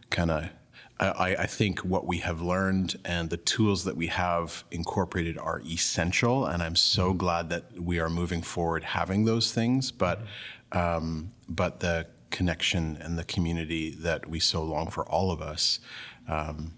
kind 0.10 0.32
of. 0.32 0.50
I, 0.98 1.36
I, 1.39 1.46
think 1.46 1.80
what 1.80 2.08
we 2.08 2.20
have 2.20 2.39
learned 2.39 2.96
and 3.04 3.30
the 3.30 3.36
tools 3.36 3.84
that 3.84 3.98
we 3.98 4.08
have 4.08 4.63
incorporated 4.72 5.38
are 5.38 5.62
essential, 5.65 6.46
and 6.46 6.63
I'm 6.63 6.77
so 6.77 7.10
mm-hmm. 7.10 7.18
glad 7.18 7.50
that 7.50 7.65
we 7.77 8.00
are 8.00 8.10
moving 8.10 8.42
forward 8.42 8.86
having 8.86 9.25
those 9.25 9.51
things. 9.51 9.92
But 9.92 10.22
um, 10.72 11.32
but 11.50 11.82
the 11.82 12.08
connection 12.30 12.98
and 13.01 13.20
the 13.20 13.25
community 13.25 13.92
that 13.92 14.30
we 14.30 14.39
so 14.39 14.63
long 14.63 14.89
for 14.89 15.06
all 15.06 15.32
of 15.32 15.42
us. 15.42 15.82
Um, 16.30 16.72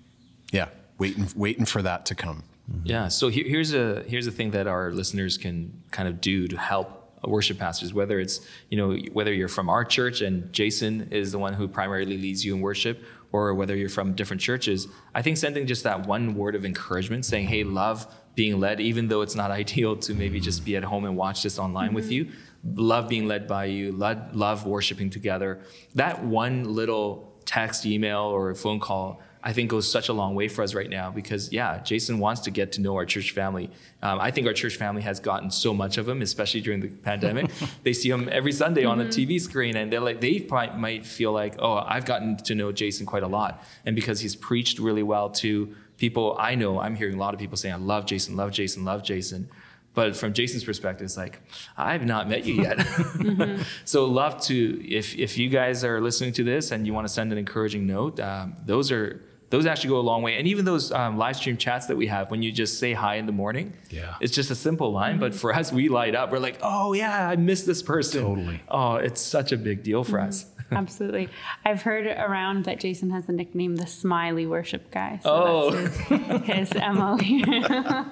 yeah, 0.52 0.70
waiting 0.98 1.28
waiting 1.36 1.66
for 1.66 1.82
that 1.82 2.06
to 2.08 2.16
come. 2.16 2.44
Mm-hmm. 2.72 2.88
Yeah. 2.88 3.08
So 3.08 3.30
here, 3.30 3.46
here's 3.46 3.74
a 3.74 4.04
here's 4.08 4.28
a 4.28 4.32
thing 4.32 4.52
that 4.52 4.68
our 4.68 4.92
listeners 4.92 5.38
can 5.38 5.84
kind 5.92 6.08
of 6.08 6.22
do 6.22 6.48
to 6.48 6.58
help 6.58 6.98
worship 7.24 7.58
pastors, 7.58 7.94
whether 7.94 8.20
it's 8.20 8.42
you 8.70 8.78
know 8.78 8.98
whether 9.14 9.34
you're 9.34 9.48
from 9.48 9.70
our 9.70 9.86
church 9.86 10.22
and 10.22 10.52
Jason 10.54 11.10
is 11.12 11.32
the 11.32 11.40
one 11.40 11.54
who 11.54 11.68
primarily 11.68 12.18
leads 12.18 12.46
you 12.46 12.56
in 12.56 12.62
worship, 12.62 13.04
or 13.32 13.54
whether 13.54 13.76
you're 13.76 13.90
from 13.90 14.14
different 14.14 14.42
churches. 14.42 14.88
I 15.16 15.22
think 15.22 15.38
sending 15.38 15.68
just 15.68 15.84
that 15.84 16.06
one 16.08 16.36
word 16.36 16.56
of 16.56 16.66
encouragement, 16.66 17.26
saying, 17.26 17.48
"Hey, 17.48 17.64
love 17.64 18.08
being 18.36 18.60
led," 18.60 18.80
even 18.80 19.08
though 19.08 19.22
it's 19.22 19.36
not 19.36 19.52
ideal 19.64 19.96
to 19.98 20.14
maybe 20.14 20.40
just 20.40 20.66
be 20.66 20.76
at 20.76 20.84
home 20.84 21.06
and 21.06 21.16
watch 21.16 21.44
this 21.44 21.60
online 21.60 21.88
mm-hmm. 21.88 21.96
with 21.96 22.12
you. 22.12 22.32
Love 22.76 23.08
being 23.08 23.28
led 23.28 23.48
by 23.48 23.66
you. 23.66 23.92
Love, 23.92 24.36
love 24.36 24.66
worshiping 24.66 25.10
together. 25.10 25.62
That 25.96 26.26
one 26.26 26.64
little 26.76 27.34
text, 27.46 27.86
email, 27.86 28.24
or 28.24 28.54
phone 28.56 28.80
call 28.80 29.22
I 29.48 29.54
think 29.54 29.70
goes 29.70 29.90
such 29.90 30.10
a 30.10 30.14
long 30.14 30.36
way 30.36 30.50
for 30.50 30.62
us 30.62 30.74
right 30.74 30.90
now 30.90 31.10
because 31.10 31.54
yeah, 31.54 31.80
Jason 31.80 32.20
wants 32.20 32.42
to 32.42 32.52
get 32.52 32.74
to 32.74 32.82
know 32.82 32.96
our 32.96 33.06
church 33.06 33.32
family. 33.32 33.70
Um, 34.02 34.20
I 34.20 34.30
think 34.30 34.46
our 34.46 34.52
church 34.52 34.76
family 34.76 35.02
has 35.04 35.22
gotten 35.22 35.50
so 35.52 35.74
much 35.74 35.98
of 35.98 36.10
him, 36.10 36.22
especially 36.22 36.60
during 36.60 36.82
the 36.82 36.90
pandemic. 36.90 37.50
they 37.84 37.94
see 37.94 38.10
him 38.10 38.28
every 38.30 38.52
Sunday 38.52 38.82
mm-hmm. 38.82 38.92
on 38.92 38.98
the 38.98 39.06
mm-hmm. 39.06 39.32
TV 39.32 39.40
screen, 39.40 39.78
and 39.78 39.90
they're 39.90 40.02
like, 40.02 40.20
they 40.20 40.46
might 40.76 41.06
feel 41.06 41.32
like, 41.32 41.56
oh, 41.60 41.78
I've 41.78 42.04
gotten 42.04 42.36
to 42.36 42.56
know 42.56 42.74
Jason 42.74 43.06
quite 43.06 43.24
a 43.24 43.28
lot, 43.28 43.64
and 43.86 43.96
because 43.96 44.20
he's 44.20 44.36
preached 44.36 44.80
really 44.80 45.02
well 45.02 45.30
to 45.30 45.74
people 45.96 46.36
I 46.38 46.56
know, 46.56 46.82
I'm 46.82 46.96
hearing 46.96 47.16
a 47.16 47.20
lot 47.20 47.34
of 47.34 47.40
people 47.40 47.56
saying, 47.56 47.74
I 47.74 47.78
love 47.78 48.06
Jason, 48.06 48.36
love 48.36 48.52
Jason, 48.52 48.84
love 48.84 49.02
Jason. 49.02 49.50
But 49.94 50.18
from 50.18 50.34
Jason's 50.34 50.66
perspective, 50.66 51.06
it's 51.06 51.16
like, 51.16 51.40
I've 51.78 52.06
not 52.06 52.28
met 52.28 52.46
you 52.46 52.56
yet. 52.56 52.80
mm-hmm. 52.80 53.64
so 53.86 54.04
love 54.04 54.42
to, 54.42 54.86
if, 54.86 55.16
if 55.16 55.38
you 55.38 55.48
guys 55.48 55.86
are 55.86 56.02
listening 56.02 56.34
to 56.34 56.44
this 56.44 56.72
and 56.72 56.86
you 56.86 56.94
want 56.94 57.08
to 57.08 57.14
send 57.14 57.32
an 57.32 57.38
encouraging 57.38 57.88
note, 57.88 58.20
um, 58.20 58.54
those 58.66 58.92
are 58.92 59.22
those 59.50 59.66
actually 59.66 59.90
go 59.90 60.00
a 60.00 60.02
long 60.02 60.22
way. 60.22 60.38
And 60.38 60.48
even 60.48 60.66
those 60.66 60.92
um, 60.92 61.18
live 61.18 61.38
stream 61.38 61.58
chats 61.58 61.86
that 61.88 61.96
we 61.96 62.08
have, 62.08 62.30
when 62.32 62.42
you 62.42 62.52
just 62.52 62.80
say 62.80 62.94
hi 62.94 63.16
in 63.16 63.26
the 63.26 63.32
morning, 63.32 63.74
yeah, 63.90 64.16
it's 64.20 64.34
just 64.34 64.52
a 64.52 64.56
simple 64.56 64.92
line, 64.92 65.14
mm-hmm. 65.14 65.22
but 65.22 65.36
for 65.36 65.54
us, 65.54 65.72
we 65.72 65.90
light 65.90 66.16
up. 66.16 66.32
We're 66.32 66.40
like, 66.40 66.60
oh 66.62 66.94
yeah, 66.94 67.30
I 67.30 67.36
miss 67.36 67.64
this 67.64 67.82
person. 67.82 68.24
Totally. 68.24 68.62
Oh, 68.68 68.96
it's 68.96 69.22
such 69.22 69.52
a 69.52 69.58
big 69.58 69.84
deal 69.84 70.04
for 70.04 70.18
mm-hmm. 70.18 70.30
us. 70.30 70.46
Absolutely. 70.72 71.30
I've 71.64 71.82
heard 71.82 72.08
around 72.08 72.66
that 72.66 72.80
Jason 72.80 73.10
has 73.12 73.26
the 73.26 73.34
nickname 73.34 73.78
the 73.78 73.88
smiley 73.88 74.46
worship 74.46 74.92
guy. 74.92 75.20
So 75.24 75.30
oh. 75.32 75.72
his, 75.72 76.70
his 76.70 76.74
MO 76.74 77.16
here. 77.22 78.06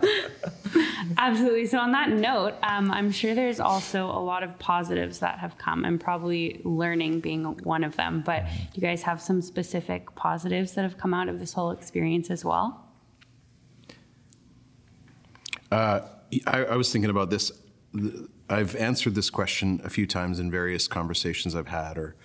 Absolutely. 1.17 1.65
So, 1.65 1.79
on 1.79 1.91
that 1.91 2.09
note, 2.09 2.55
um, 2.63 2.91
I'm 2.91 3.11
sure 3.11 3.35
there's 3.35 3.59
also 3.59 4.05
a 4.05 4.19
lot 4.19 4.43
of 4.43 4.57
positives 4.59 5.19
that 5.19 5.39
have 5.39 5.57
come, 5.57 5.85
and 5.85 5.99
probably 5.99 6.61
learning 6.63 7.19
being 7.19 7.43
one 7.63 7.83
of 7.83 7.95
them. 7.95 8.23
But 8.25 8.45
do 8.45 8.69
you 8.73 8.81
guys 8.81 9.03
have 9.03 9.21
some 9.21 9.41
specific 9.41 10.13
positives 10.15 10.73
that 10.73 10.81
have 10.81 10.97
come 10.97 11.13
out 11.13 11.29
of 11.29 11.39
this 11.39 11.53
whole 11.53 11.71
experience 11.71 12.29
as 12.29 12.43
well? 12.43 12.85
Uh, 15.71 16.01
I, 16.47 16.65
I 16.65 16.75
was 16.75 16.91
thinking 16.91 17.09
about 17.09 17.29
this. 17.29 17.51
I've 18.49 18.75
answered 18.75 19.15
this 19.15 19.29
question 19.29 19.81
a 19.83 19.89
few 19.89 20.05
times 20.05 20.39
in 20.39 20.51
various 20.51 20.87
conversations 20.87 21.55
I've 21.55 21.67
had 21.67 21.97
or 21.97 22.15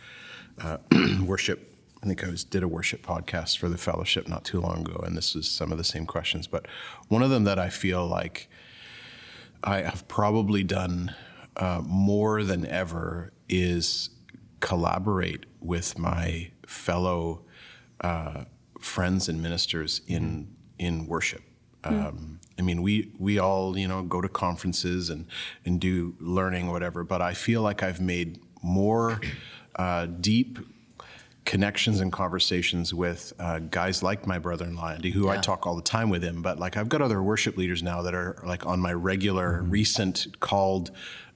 uh, 0.60 0.78
worship. 1.24 1.66
I 2.02 2.06
think 2.06 2.24
I 2.24 2.30
was 2.30 2.44
did 2.44 2.62
a 2.62 2.68
worship 2.68 3.04
podcast 3.04 3.58
for 3.58 3.68
the 3.68 3.76
fellowship 3.76 4.26
not 4.26 4.44
too 4.44 4.60
long 4.60 4.80
ago, 4.80 5.02
and 5.04 5.16
this 5.16 5.34
was 5.34 5.48
some 5.48 5.70
of 5.70 5.78
the 5.78 5.84
same 5.84 6.06
questions. 6.06 6.46
But 6.46 6.66
one 7.08 7.22
of 7.22 7.30
them 7.30 7.44
that 7.44 7.58
I 7.58 7.68
feel 7.68 8.06
like 8.06 8.48
I 9.62 9.82
have 9.82 10.08
probably 10.08 10.64
done 10.64 11.14
uh, 11.56 11.82
more 11.84 12.42
than 12.42 12.64
ever 12.66 13.32
is 13.48 14.10
collaborate 14.60 15.44
with 15.60 15.98
my 15.98 16.50
fellow 16.66 17.42
uh, 18.00 18.44
friends 18.80 19.28
and 19.28 19.42
ministers 19.42 20.00
in 20.06 20.48
in 20.78 21.06
worship. 21.06 21.42
Mm. 21.84 22.06
Um, 22.06 22.40
I 22.58 22.62
mean, 22.62 22.82
we 22.82 23.12
we 23.18 23.38
all 23.38 23.76
you 23.76 23.88
know 23.88 24.02
go 24.02 24.20
to 24.20 24.28
conferences 24.28 25.10
and 25.10 25.26
and 25.64 25.80
do 25.80 26.14
learning 26.18 26.70
whatever, 26.70 27.04
but 27.04 27.20
I 27.20 27.34
feel 27.34 27.62
like 27.62 27.82
I've 27.82 28.00
made 28.00 28.40
more 28.62 29.20
uh, 29.76 30.06
deep 30.06 30.58
connections 31.44 32.00
and 32.00 32.12
conversations 32.12 32.94
with 32.94 33.32
uh, 33.38 33.58
guys 33.58 34.02
like 34.02 34.26
my 34.26 34.38
brother-in-law 34.38 34.90
Andy, 34.92 35.10
who 35.10 35.26
yeah. 35.26 35.32
I 35.32 35.36
talk 35.38 35.66
all 35.66 35.74
the 35.74 35.82
time 35.82 36.08
with 36.10 36.22
him. 36.22 36.42
But 36.42 36.58
like 36.58 36.76
I've 36.76 36.88
got 36.88 37.02
other 37.02 37.22
worship 37.22 37.56
leaders 37.56 37.82
now 37.82 38.02
that 38.02 38.14
are 38.14 38.40
like 38.44 38.66
on 38.66 38.78
my 38.80 38.92
regular, 38.92 39.54
mm-hmm. 39.54 39.70
recent 39.70 40.38
called 40.40 40.90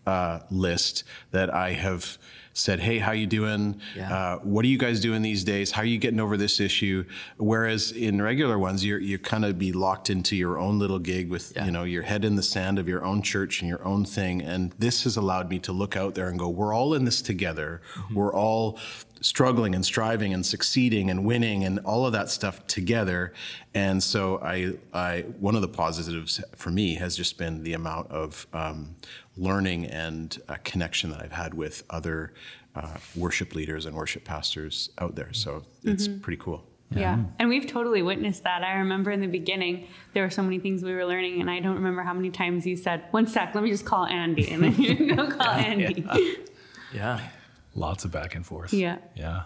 uh, 0.07 0.41
list 0.51 1.05
that 1.31 1.53
I 1.53 1.73
have 1.73 2.19
said, 2.55 2.81
"Hey, 2.81 2.99
how 2.99 3.13
you 3.13 3.27
doing? 3.27 3.81
Yeah. 3.95 4.15
Uh, 4.15 4.39
what 4.39 4.65
are 4.65 4.69
you 4.69 4.79
guys 4.79 5.01
doing 5.01 5.21
these 5.23 5.45
days? 5.45 5.73
How 5.73 5.83
are 5.83 5.85
you 5.85 5.99
getting 5.99 6.21
over 6.21 6.37
this 6.39 6.61
issue?" 6.61 7.05
Whereas 7.37 7.91
in 7.93 8.23
regular 8.23 8.59
ones, 8.59 8.85
you're 8.85 9.01
you 9.01 9.19
kind 9.19 9.45
of 9.45 9.59
be 9.59 9.73
locked 9.73 10.09
into 10.09 10.35
your 10.37 10.59
own 10.59 10.79
little 10.79 10.99
gig 11.01 11.29
with 11.29 11.53
Yeah. 11.55 11.67
you 11.67 11.73
know 11.73 11.85
your 11.85 12.05
head 12.05 12.25
in 12.25 12.37
the 12.37 12.43
sand 12.43 12.79
of 12.79 12.89
your 12.89 13.05
own 13.05 13.21
church 13.23 13.61
and 13.61 13.69
your 13.69 13.85
own 13.85 14.05
thing. 14.05 14.41
And 14.41 14.73
this 14.79 15.05
has 15.05 15.17
allowed 15.17 15.51
me 15.51 15.59
to 15.61 15.73
look 15.73 15.97
out 15.97 16.15
there 16.15 16.29
and 16.29 16.39
go, 16.39 16.49
"We're 16.49 16.73
all 16.75 16.95
in 16.95 17.05
this 17.05 17.21
together. 17.21 17.83
We're 18.13 18.33
all." 18.33 18.79
Struggling 19.25 19.75
and 19.75 19.85
striving 19.85 20.35
and 20.35 20.45
succeeding 20.45 21.09
and 21.09 21.25
winning 21.25 21.65
and 21.65 21.79
all 21.81 22.05
of 22.05 22.13
that 22.13 22.29
stuff 22.29 22.67
together. 22.67 23.33
And 23.73 24.03
so 24.03 24.39
I, 24.41 24.75
I 24.93 25.23
one 25.41 25.55
of 25.55 25.63
the 25.63 25.69
positives 25.69 26.43
for 26.55 26.71
me 26.71 26.97
has 26.97 27.17
just 27.17 27.39
been 27.39 27.63
the 27.63 27.73
amount 27.73 28.11
of 28.11 28.47
um, 28.53 28.97
learning 29.39 29.87
and 29.87 30.39
uh, 30.47 30.57
connection 30.63 31.11
that 31.11 31.23
I've 31.23 31.33
had 31.33 31.55
with 31.55 31.85
other 31.89 32.35
uh, 32.77 32.99
worship 33.17 33.55
leaders 33.55 33.87
and 33.87 33.97
worship 33.97 34.25
pastors 34.25 34.91
out 34.99 35.15
there. 35.15 35.33
So 35.33 35.65
it's 35.85 36.07
pretty 36.07 36.41
cool. 36.43 36.67
Yeah. 36.91 37.19
And 37.39 37.49
we've 37.49 37.67
totally 37.67 38.03
witnessed 38.03 38.45
that. 38.45 38.63
I 38.63 38.75
remember 38.75 39.11
in 39.11 39.21
the 39.21 39.27
beginning, 39.27 39.89
there 40.13 40.23
were 40.23 40.31
so 40.31 40.43
many 40.43 40.59
things 40.59 40.85
we 40.85 40.95
were 40.95 41.07
learning, 41.07 41.41
and 41.41 41.51
I 41.51 41.59
don't 41.59 41.75
remember 41.75 42.03
how 42.03 42.13
many 42.13 42.31
times 42.31 42.67
you 42.67 42.77
said, 42.77 43.05
one 43.11 43.27
sec, 43.27 43.55
let 43.55 43.65
me 43.65 43.71
just 43.71 43.87
call 43.87 44.05
Andy. 44.05 44.51
And 44.51 44.63
then 44.63 44.81
you 44.81 45.17
go 45.17 45.29
call 45.29 45.49
Andy. 45.49 46.07
Yeah. 46.93 47.21
Lots 47.75 48.05
of 48.05 48.11
back 48.13 48.35
and 48.35 48.47
forth. 48.47 48.73
Yeah. 48.73 48.99
Yeah. 49.17 49.43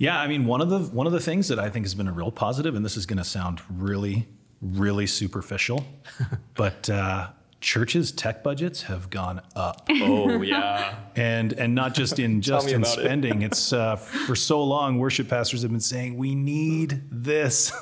Yeah, 0.00 0.20
I 0.20 0.28
mean 0.28 0.46
one 0.46 0.60
of 0.60 0.70
the 0.70 0.78
one 0.78 1.06
of 1.08 1.12
the 1.12 1.18
things 1.20 1.48
that 1.48 1.58
I 1.58 1.68
think 1.70 1.84
has 1.84 1.94
been 1.94 2.06
a 2.06 2.12
real 2.12 2.30
positive, 2.30 2.76
and 2.76 2.84
this 2.84 2.96
is 2.96 3.04
going 3.04 3.18
to 3.18 3.24
sound 3.24 3.60
really, 3.68 4.28
really 4.62 5.08
superficial, 5.08 5.84
but 6.54 6.88
uh, 6.88 7.30
churches' 7.60 8.12
tech 8.12 8.44
budgets 8.44 8.82
have 8.82 9.10
gone 9.10 9.40
up, 9.56 9.84
Oh 9.90 10.40
yeah. 10.42 10.94
and 11.16 11.52
and 11.54 11.74
not 11.74 11.94
just 11.94 12.20
in 12.20 12.40
just 12.42 12.68
in 12.68 12.76
about 12.82 12.98
it. 12.98 13.00
spending. 13.00 13.42
It's 13.42 13.72
uh, 13.72 13.96
for 13.96 14.36
so 14.36 14.62
long 14.62 14.98
worship 15.00 15.28
pastors 15.28 15.62
have 15.62 15.72
been 15.72 15.80
saying 15.80 16.16
we 16.16 16.36
need 16.36 17.02
this, 17.10 17.72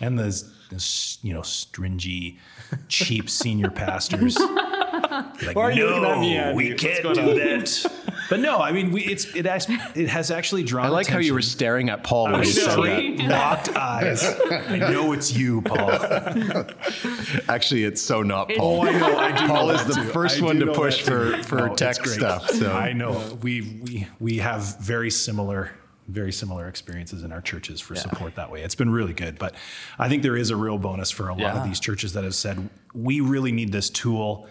and 0.00 0.16
the 0.16 0.44
this, 0.70 1.18
you 1.22 1.34
know 1.34 1.42
stringy, 1.42 2.38
cheap 2.86 3.28
senior 3.28 3.70
pastors. 3.70 4.38
Like, 4.38 5.56
Why 5.56 5.62
are 5.62 5.72
you 5.72 5.86
no, 5.86 6.00
looking 6.00 6.04
at 6.12 6.20
me, 6.20 6.36
Andy? 6.36 6.56
we 6.70 6.74
can't 6.74 7.02
do 7.14 7.34
that. 7.34 7.92
But 8.30 8.40
no, 8.40 8.58
I 8.60 8.70
mean, 8.72 8.92
we, 8.92 9.02
it's 9.04 9.26
it 9.34 9.44
has, 9.44 9.66
it 9.94 10.08
has 10.08 10.30
actually 10.30 10.62
drawn. 10.62 10.86
I 10.86 10.88
like 10.88 11.08
how 11.08 11.18
you 11.18 11.34
were 11.34 11.42
staring 11.42 11.90
at 11.90 12.02
Paul 12.04 12.30
when 12.30 12.38
you 12.38 12.44
said 12.46 12.68
that. 12.68 12.72
straight 12.72 13.18
locked 13.20 13.76
eyes. 13.76 14.24
I 14.24 14.78
know 14.78 15.12
it's 15.12 15.36
you, 15.36 15.60
Paul. 15.62 15.90
Actually, 17.48 17.84
it's 17.84 18.00
so 18.00 18.22
not 18.22 18.50
It's- 18.50 18.58
Paul. 18.60 18.80
Oh, 18.82 18.88
I 18.88 18.98
know. 18.98 19.18
I 19.18 19.32
do. 19.32 19.46
Paul 19.46 19.66
know 19.66 19.74
is 19.74 19.84
the 19.84 19.94
too. 19.94 20.04
first 20.10 20.40
I 20.40 20.44
one 20.44 20.60
to 20.60 20.72
push 20.72 21.02
for- 21.02 21.42
for 21.42 21.56
No, 21.68 21.74
tech 21.74 22.06
stuff, 22.06 22.48
so. 22.50 22.72
I 22.72 22.92
know 22.92 23.38
we 23.42 23.62
we 23.82 24.06
we 24.20 24.36
have 24.38 24.78
very 24.80 25.10
similar 25.10 25.72
very 26.08 26.32
similar 26.32 26.66
experiences 26.66 27.22
in 27.22 27.30
our 27.30 27.40
churches 27.40 27.80
for 27.80 27.94
support 27.94 28.34
that 28.34 28.50
way. 28.50 28.62
It's 28.62 28.74
been 28.74 28.90
really 28.90 29.12
good, 29.12 29.38
but 29.38 29.54
I 29.96 30.08
think 30.08 30.24
there 30.24 30.36
is 30.36 30.50
a 30.50 30.56
real 30.56 30.76
bonus 30.76 31.08
for 31.12 31.28
a 31.28 31.32
lot 31.32 31.38
Yeah. 31.40 31.58
of 31.62 31.64
these 31.68 31.78
churches 31.78 32.14
that 32.14 32.24
have 32.24 32.34
said 32.34 32.68
we 32.94 33.20
really 33.20 33.52
need 33.52 33.70
this 33.70 33.90
tool, 33.90 34.48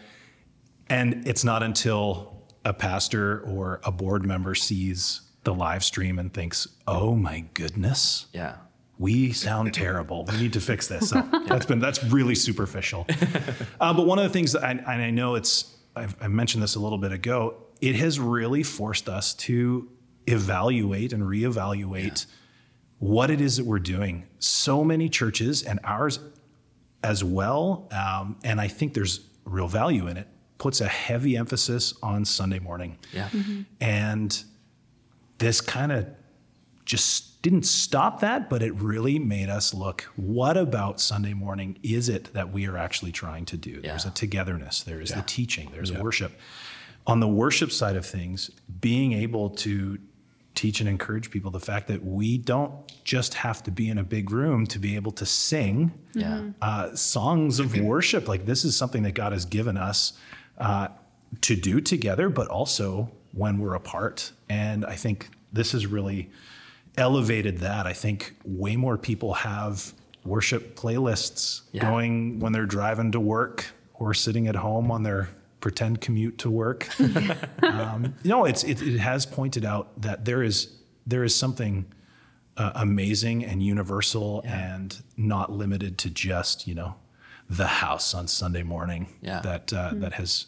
and 0.90 1.28
it's 1.28 1.44
not 1.44 1.62
until 1.64 2.39
a 2.66 2.74
pastor 2.74 3.40
or 3.42 3.80
a 3.84 3.92
board 3.92 4.26
member 4.26 4.54
sees 4.56 5.22
the 5.44 5.54
live 5.54 5.84
stream 5.84 6.20
and 6.20 6.34
thinks, 6.34 6.68
"Oh 6.88 7.16
my 7.16 7.46
goodness." 7.54 8.28
Yeah. 8.34 8.56
we 8.98 9.32
sound 9.32 9.74
terrible. 9.86 10.26
We 10.32 10.38
need 10.38 10.54
to 10.54 10.62
fix 10.62 10.88
this. 10.88 11.10
So 11.10 11.22
that's 11.48 11.66
been 11.66 11.80
that's 11.80 12.04
really 12.04 12.36
superficial. 12.36 13.08
Uh, 13.82 13.94
but 13.94 14.06
one 14.06 14.20
of 14.20 14.26
the 14.26 14.30
things 14.30 14.52
that 14.52 14.64
I, 14.64 14.72
and 14.72 15.02
I 15.02 15.10
know 15.10 15.36
it's 15.36 15.74
I've, 15.96 16.16
I 16.22 16.28
mentioned 16.28 16.62
this 16.62 16.76
a 16.76 16.80
little 16.82 16.98
bit 16.98 17.14
ago. 17.14 17.56
It 17.82 17.96
has 17.96 18.20
really 18.20 18.62
forced 18.64 19.08
us 19.08 19.34
to 19.36 19.88
evaluate 20.28 21.14
and 21.14 21.24
reevaluate 21.24 22.26
what 23.00 23.32
it 23.32 23.40
is 23.40 23.56
that 23.56 23.66
we're 23.66 23.80
doing. 23.80 24.28
So 24.40 24.84
many 24.84 25.08
churches 25.08 25.64
and 25.64 25.80
ours 25.86 26.20
as 27.04 27.24
well, 27.24 27.88
um, 27.94 28.36
and 28.44 28.60
I 28.60 28.68
think 28.68 28.94
there's 28.94 29.22
real 29.46 29.70
value 29.70 30.08
in 30.08 30.18
it. 30.18 30.28
Puts 30.60 30.82
a 30.82 30.88
heavy 30.88 31.36
emphasis 31.38 31.94
on 32.04 32.26
Sunday 32.26 32.60
morning 32.60 32.98
Yeah. 33.14 33.30
and 33.82 34.44
this 35.40 35.62
kind 35.62 35.92
of 35.92 36.06
just 36.86 37.42
didn't 37.42 37.66
stop 37.66 38.20
that, 38.20 38.50
but 38.50 38.62
it 38.62 38.74
really 38.76 39.18
made 39.20 39.48
us 39.50 39.74
look 39.74 40.02
what 40.18 40.58
about 40.58 41.00
Sunday 41.00 41.34
morning 41.34 41.78
is 41.82 42.10
it 42.10 42.34
that 42.34 42.52
we 42.52 42.68
are 42.68 42.76
actually 42.78 43.14
trying 43.14 43.46
to 43.46 43.56
do? 43.58 43.82
There's 43.82 44.04
a 44.06 44.12
togetherness, 44.12 44.84
there 44.84 45.00
is 45.00 45.12
the 45.12 45.24
teaching, 45.26 45.70
there's 45.74 45.94
worship. 45.94 46.34
On 47.08 47.22
the 47.22 47.28
worship 47.28 47.72
side 47.72 47.96
of 47.96 48.06
things, 48.06 48.52
being 48.82 49.14
able 49.14 49.50
to 49.52 49.98
teach 50.56 50.82
and 50.82 50.90
encourage 50.90 51.32
people 51.32 51.52
the 51.52 51.60
fact 51.62 51.88
that 51.88 52.04
we 52.04 52.38
don't 52.38 52.74
just 53.06 53.34
have 53.34 53.64
to 53.64 53.72
be 53.72 53.88
in 53.88 53.98
a 53.98 54.04
big 54.04 54.30
room 54.30 54.66
to 54.68 54.78
be 54.78 54.96
able 54.98 55.14
to 55.14 55.26
sing 55.26 55.94
Yeah. 56.14 56.50
uh, 56.62 56.94
songs 56.96 57.60
of 57.60 57.78
worship. 57.80 58.28
Like 58.28 58.46
this 58.46 58.66
is 58.66 58.76
something 58.76 59.04
that 59.04 59.14
God 59.14 59.32
has 59.32 59.46
given 59.46 59.78
us 59.78 60.12
uh, 60.60 60.90
to 61.42 61.56
do 61.56 61.82
together, 61.82 62.30
but 62.30 62.48
also 62.48 63.12
when 63.34 63.60
we're 63.60 63.76
apart. 63.76 64.32
And 64.50 64.86
I 64.86 64.96
think 64.96 65.30
this 65.54 65.72
has 65.74 65.86
really 65.88 66.30
elevated 66.98 67.60
that. 67.60 67.86
I 67.88 67.94
think 67.94 68.36
way 68.44 68.76
more 68.76 68.98
people 68.98 69.34
have 69.36 69.94
worship 70.26 70.76
playlists 70.76 71.62
Yeah. 71.72 71.82
going 71.82 72.40
when 72.40 72.52
they're 72.52 72.66
driving 72.66 73.12
to 73.14 73.20
work 73.20 73.66
or 73.94 74.14
sitting 74.14 74.48
at 74.48 74.56
home 74.56 74.92
on 74.92 75.04
their 75.04 75.30
pretend 75.62 76.02
commute 76.02 76.38
to 76.40 76.50
work. 76.50 76.88
um, 77.64 78.16
no, 78.24 78.46
it's 78.46 78.64
it, 78.64 78.82
it 78.82 78.98
has 79.00 79.26
pointed 79.26 79.66
out 79.66 80.02
that 80.02 80.26
there 80.26 80.42
is 80.44 80.76
there 81.06 81.24
is 81.24 81.36
something 81.36 81.86
uh, 82.58 82.72
amazing 82.76 83.44
and 83.46 83.64
universal 83.64 84.42
and 84.46 85.02
not 85.18 85.52
limited 85.52 85.98
to 86.00 86.10
just 86.10 86.68
you 86.68 86.76
know 86.76 86.96
the 87.50 87.68
house 87.68 88.14
on 88.14 88.28
Sunday 88.28 88.64
morning 88.64 89.08
Yeah. 89.22 89.42
that 89.42 89.74
uh, 89.74 89.92
that 89.96 90.14
has 90.14 90.48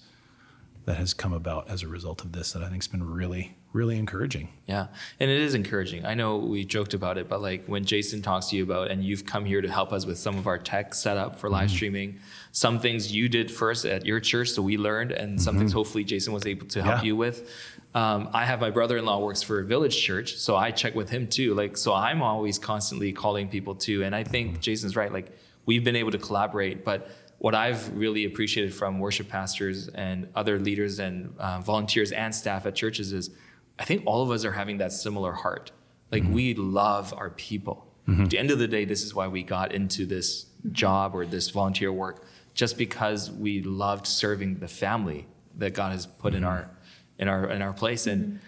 that 0.85 0.97
has 0.97 1.13
come 1.13 1.31
about 1.33 1.69
as 1.69 1.83
a 1.83 1.87
result 1.87 2.23
of 2.23 2.31
this 2.31 2.53
that 2.53 2.63
I 2.63 2.69
think's 2.69 2.87
been 2.87 3.03
really 3.09 3.55
really 3.73 3.97
encouraging. 3.97 4.49
Yeah, 4.67 4.87
and 5.21 5.31
it 5.31 5.39
is 5.39 5.55
encouraging. 5.55 6.05
I 6.05 6.13
know 6.13 6.35
we 6.37 6.65
joked 6.65 6.93
about 6.93 7.17
it, 7.17 7.29
but 7.29 7.41
like 7.41 7.65
when 7.67 7.85
Jason 7.85 8.21
talks 8.21 8.47
to 8.49 8.57
you 8.57 8.63
about, 8.63 8.91
and 8.91 9.01
you've 9.01 9.25
come 9.25 9.45
here 9.45 9.61
to 9.61 9.71
help 9.71 9.93
us 9.93 10.05
with 10.05 10.17
some 10.17 10.37
of 10.37 10.45
our 10.45 10.57
tech 10.57 10.93
setup 10.93 11.39
for 11.39 11.49
live 11.49 11.71
streaming, 11.71 12.19
some 12.51 12.79
things 12.81 13.13
you 13.13 13.29
did 13.29 13.49
first 13.49 13.85
at 13.85 14.05
your 14.05 14.19
church, 14.19 14.49
so 14.49 14.61
we 14.61 14.75
learned, 14.77 15.13
and 15.13 15.41
some 15.41 15.57
things 15.57 15.71
hopefully 15.71 16.03
Jason 16.03 16.33
was 16.33 16.45
able 16.45 16.67
to 16.67 16.83
help 16.83 16.97
Yeah. 17.01 17.03
you 17.07 17.15
with. 17.15 17.49
Um, 17.95 18.29
I 18.33 18.45
have 18.45 18.59
my 18.59 18.71
brother-in-law 18.71 19.19
works 19.19 19.41
for 19.41 19.59
a 19.61 19.65
village 19.65 19.97
church, 20.01 20.35
so 20.35 20.57
I 20.57 20.71
check 20.71 20.93
with 20.93 21.09
him 21.09 21.27
too. 21.27 21.53
Like, 21.53 21.77
so 21.77 21.93
I'm 21.93 22.21
always 22.21 22.59
constantly 22.59 23.13
calling 23.13 23.47
people 23.47 23.75
too, 23.75 24.03
and 24.03 24.13
I 24.13 24.25
think 24.25 24.59
Jason's 24.59 24.97
right. 24.97 25.13
Like, 25.13 25.31
we've 25.65 25.83
been 25.83 25.95
able 25.95 26.11
to 26.11 26.17
collaborate, 26.17 26.83
but 26.83 27.09
what 27.37 27.55
I've 27.55 27.95
really 27.97 28.25
appreciated 28.25 28.73
from 28.73 28.99
worship 28.99 29.27
pastors 29.27 29.87
and 29.87 30.27
other 30.35 30.59
leaders 30.59 30.99
and 30.99 31.33
uh, 31.39 31.59
volunteers 31.59 32.11
and 32.11 32.33
staff 32.33 32.65
at 32.67 32.75
churches 32.75 33.13
is 33.13 33.31
I 33.79 33.83
think 33.83 34.03
all 34.05 34.21
of 34.21 34.29
us 34.29 34.45
are 34.45 34.51
having 34.51 34.77
that 34.77 34.91
similar 34.91 35.31
heart. 35.31 35.71
Like 36.11 36.21
mm-hmm. 36.21 36.33
we 36.33 36.53
love 36.53 37.15
our 37.17 37.31
people. 37.31 37.87
Mm-hmm. 38.07 38.23
At 38.23 38.29
the 38.29 38.37
end 38.37 38.51
of 38.51 38.59
the 38.59 38.67
day, 38.67 38.85
this 38.85 39.03
is 39.03 39.15
why 39.15 39.27
we 39.27 39.41
got 39.41 39.71
into 39.71 40.05
this 40.05 40.45
job 40.71 41.15
or 41.15 41.25
this 41.25 41.49
volunteer 41.49 41.91
work, 41.91 42.25
just 42.53 42.77
because 42.77 43.31
we 43.31 43.61
loved 43.61 44.05
serving 44.05 44.59
the 44.59 44.67
family 44.67 45.27
that 45.57 45.73
God 45.73 45.93
has 45.93 46.05
put 46.05 46.35
in 46.35 46.43
mm-hmm. 46.43 46.49
our 46.49 46.69
in 47.17 47.27
our 47.27 47.49
in 47.49 47.61
our 47.63 47.73
place. 47.73 48.05
And 48.05 48.39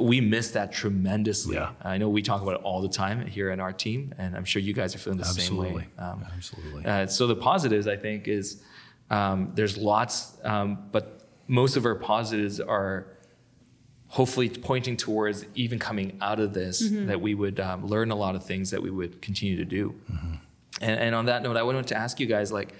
we 0.00 0.20
miss 0.20 0.52
that 0.52 0.72
tremendously. 0.72 1.56
Yeah. 1.56 1.72
I 1.82 1.98
know 1.98 2.08
we 2.08 2.22
talk 2.22 2.42
about 2.42 2.54
it 2.54 2.62
all 2.62 2.80
the 2.80 2.88
time 2.88 3.26
here 3.26 3.50
in 3.50 3.60
our 3.60 3.72
team, 3.72 4.14
and 4.18 4.34
I'm 4.34 4.44
sure 4.44 4.62
you 4.62 4.72
guys 4.72 4.94
are 4.94 4.98
feeling 4.98 5.18
the 5.18 5.24
same 5.24 5.56
way. 5.56 5.66
Absolutely. 5.66 5.88
Um, 5.98 6.26
Absolutely. 6.34 6.86
uh, 6.86 7.06
so 7.06 7.26
the 7.26 7.36
positives, 7.36 7.86
I 7.86 7.96
think, 7.96 8.26
is 8.26 8.62
um, 9.10 9.52
there's 9.54 9.76
lots, 9.76 10.38
um, 10.42 10.88
but 10.90 11.28
most 11.48 11.76
of 11.76 11.84
our 11.84 11.94
positives 11.94 12.60
are 12.60 13.08
hopefully 14.08 14.48
pointing 14.48 14.96
towards 14.96 15.44
even 15.54 15.78
coming 15.78 16.16
out 16.22 16.40
of 16.40 16.54
this 16.54 16.88
that 16.90 17.20
we 17.20 17.34
would 17.34 17.60
um, 17.60 17.86
learn 17.86 18.10
a 18.10 18.14
lot 18.14 18.34
of 18.34 18.44
things 18.44 18.70
that 18.70 18.80
we 18.80 18.90
would 18.90 19.20
continue 19.20 19.56
to 19.56 19.64
do. 19.64 19.94
And, 20.80 20.98
and 20.98 21.14
on 21.14 21.26
that 21.26 21.42
note, 21.42 21.56
I 21.56 21.62
wanted 21.62 21.88
to 21.88 21.96
ask 21.96 22.18
you 22.20 22.26
guys 22.26 22.50
like. 22.50 22.74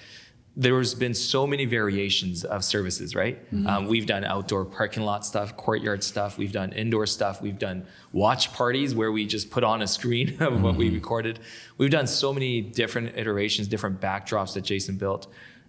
There's 0.57 0.95
been 0.95 1.15
so 1.15 1.47
many 1.49 1.65
variations 1.65 2.45
of 2.45 2.65
services, 2.65 3.17
right? 3.17 3.43
Um, 3.67 3.89
we've 3.89 4.07
done 4.07 4.25
outdoor 4.25 4.65
parking 4.65 5.03
lot 5.03 5.27
stuff, 5.27 5.57
courtyard 5.57 6.05
stuff. 6.05 6.39
We've 6.39 6.53
done 6.53 6.71
indoor 6.73 7.07
stuff. 7.07 7.43
We've 7.43 7.59
done 7.59 7.87
watch 8.13 8.53
parties 8.53 8.95
where 8.95 9.11
we 9.11 9.27
just 9.27 9.51
put 9.51 9.65
on 9.65 9.83
a 9.83 9.87
screen 9.87 10.37
of 10.41 10.63
what 10.63 10.77
we 10.77 10.91
recorded. 10.91 11.41
We've 11.77 11.91
done 11.91 12.07
so 12.07 12.33
many 12.33 12.61
different 12.61 13.17
iterations, 13.17 13.67
different 13.67 14.01
backdrops 14.01 14.55
that 14.55 14.63
Jason 14.63 14.97
built. 14.97 15.27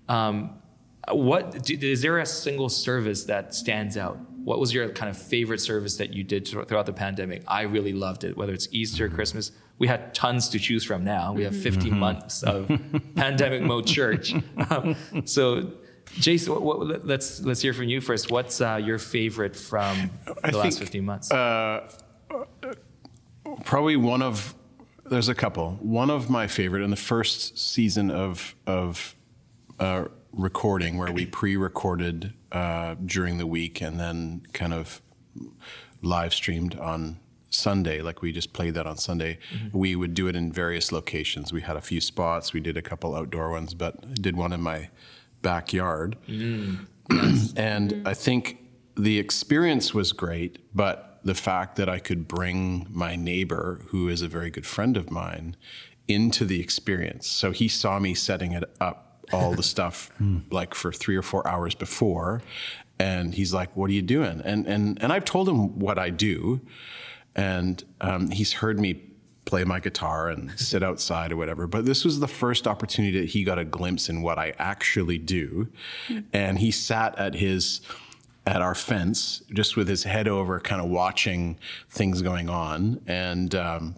Um, 0.08 0.60
what 1.12 1.70
is 1.70 2.02
there 2.02 2.20
a 2.20 2.26
single 2.26 2.70
service 2.70 3.24
that 3.26 3.56
stands 3.56 3.98
out? 3.98 4.18
What 4.44 4.60
was 4.60 4.74
your 4.74 4.90
kind 4.90 5.10
of 5.10 5.18
favorite 5.18 5.60
service 5.60 5.98
that 5.98 6.14
you 6.14 6.24
did 6.24 6.48
throughout 6.48 6.86
the 6.86 6.94
pandemic? 6.94 7.44
I 7.48 7.64
really 7.64 7.94
loved 7.94 8.24
it. 8.24 8.38
Whether 8.38 8.54
it's 8.54 8.68
Easter, 8.72 9.10
Christmas, 9.10 9.52
we 9.78 9.88
had 9.88 10.14
tons 10.14 10.50
to 10.50 10.60
choose 10.60 10.84
from. 10.84 11.04
Now 11.04 11.34
we 11.34 11.44
have 11.44 11.56
15 11.56 11.98
months 11.98 12.44
of 12.44 12.72
pandemic 13.16 13.62
mode 13.62 13.86
church. 13.86 14.34
Um, 14.70 14.96
so, 15.26 15.72
Jason, 16.14 16.54
what, 16.54 16.62
what, 16.62 17.06
let's 17.06 17.42
let's 17.42 17.62
hear 17.62 17.74
from 17.74 17.86
you 17.86 18.02
first. 18.02 18.32
What's 18.32 18.62
uh, 18.62 18.80
your 18.82 19.00
favorite 19.00 19.56
from 19.56 20.10
the 20.26 20.36
I 20.44 20.52
last 20.52 20.62
think, 20.62 20.76
15 20.76 21.06
months? 21.06 21.32
Uh, 21.32 21.90
probably 23.64 23.96
one 23.96 24.22
of 24.22 24.56
there's 25.06 25.30
a 25.30 25.36
couple. 25.36 25.78
One 25.82 26.10
of 26.10 26.30
my 26.30 26.48
favorite 26.48 26.84
in 26.84 26.90
the 26.90 26.96
first 26.96 27.58
season 27.58 28.10
of 28.10 28.56
of 28.66 29.16
uh, 29.80 30.06
recording, 30.32 30.98
where 30.98 31.12
we 31.12 31.26
pre-recorded 31.26 32.34
uh, 32.52 32.96
during 33.06 33.38
the 33.38 33.48
week 33.48 33.82
and 33.82 34.00
then 34.00 34.46
kind 34.54 34.74
of 34.74 35.02
live 36.02 36.34
streamed 36.34 36.78
on 36.80 37.20
Sunday, 37.56 38.02
like 38.02 38.22
we 38.22 38.32
just 38.32 38.54
played 38.54 38.74
that 38.76 38.86
on 38.86 38.98
Sunday. 38.98 39.40
Mm-hmm. 39.54 39.78
We 39.78 39.96
would 39.96 40.14
do 40.14 40.28
it 40.28 40.36
in 40.36 40.52
various 40.52 40.92
locations. 40.92 41.54
We 41.54 41.62
had 41.62 41.76
a 41.76 41.82
few 41.82 42.02
spots. 42.02 42.54
We 42.54 42.60
did 42.60 42.78
a 42.78 42.82
couple 42.82 43.16
outdoor 43.16 43.52
ones, 43.52 43.74
but 43.74 43.96
I 44.04 44.14
did 44.14 44.36
one 44.36 44.54
in 44.54 44.62
my 44.62 44.90
backyard. 45.42 46.18
Mm. 46.28 46.86
Yes. 47.12 47.54
and 47.58 47.92
mm-hmm. 47.92 48.08
I 48.08 48.14
think 48.14 48.60
the 48.96 49.20
experience 49.20 49.94
was 49.94 50.12
great, 50.14 50.60
but 50.76 51.20
the 51.24 51.36
fact 51.36 51.76
that 51.78 51.90
I 51.90 52.00
could 52.00 52.28
bring 52.28 52.88
my 52.90 53.16
neighbor, 53.16 53.82
who 53.88 54.08
is 54.08 54.22
a 54.22 54.28
very 54.28 54.50
good 54.50 54.66
friend 54.66 54.96
of 54.96 55.10
mine, 55.10 55.56
into 56.08 56.46
the 56.46 56.62
experience. 56.62 57.28
So 57.28 57.52
he 57.52 57.68
saw 57.68 58.00
me 58.00 58.14
setting 58.14 58.52
it 58.52 58.64
up, 58.80 59.26
all 59.34 59.54
the 59.54 59.64
stuff, 59.74 60.12
hmm. 60.18 60.40
like 60.52 60.76
for 60.76 60.92
three 60.92 61.16
or 61.16 61.24
four 61.24 61.46
hours 61.48 61.74
before, 61.74 62.42
and 63.00 63.34
he's 63.34 63.54
like, 63.54 63.76
"What 63.76 63.90
are 63.90 63.94
you 63.94 64.02
doing?" 64.02 64.42
And 64.46 64.68
and 64.68 65.02
and 65.02 65.12
I've 65.12 65.26
told 65.26 65.50
him 65.50 65.80
what 65.80 65.98
I 65.98 66.10
do, 66.12 66.62
and 67.36 67.84
um, 68.02 68.32
he's 68.32 68.54
heard 68.54 68.80
me 68.80 69.02
play 69.46 69.64
my 69.64 69.80
guitar 69.80 70.30
and 70.30 70.52
sit 70.60 70.84
outside 70.84 71.32
or 71.32 71.38
whatever. 71.38 71.68
But 71.68 71.86
this 71.86 72.04
was 72.04 72.20
the 72.20 72.28
first 72.28 72.68
opportunity 72.68 73.20
that 73.20 73.30
he 73.30 73.44
got 73.44 73.60
a 73.60 73.66
glimpse 73.66 74.10
in 74.10 74.22
what 74.22 74.38
I 74.38 74.54
actually 74.58 75.18
do, 75.18 75.68
hmm. 76.08 76.20
and 76.34 76.60
he 76.60 76.72
sat 76.72 77.18
at 77.18 77.36
his 77.36 77.82
at 78.48 78.62
our 78.62 78.76
fence, 78.76 79.42
just 79.52 79.76
with 79.76 79.88
his 79.88 80.04
head 80.04 80.28
over, 80.28 80.60
kind 80.60 80.80
of 80.80 80.88
watching 80.88 81.58
things 81.90 82.22
going 82.22 82.48
on, 82.48 83.02
and 83.08 83.56
um, 83.56 83.96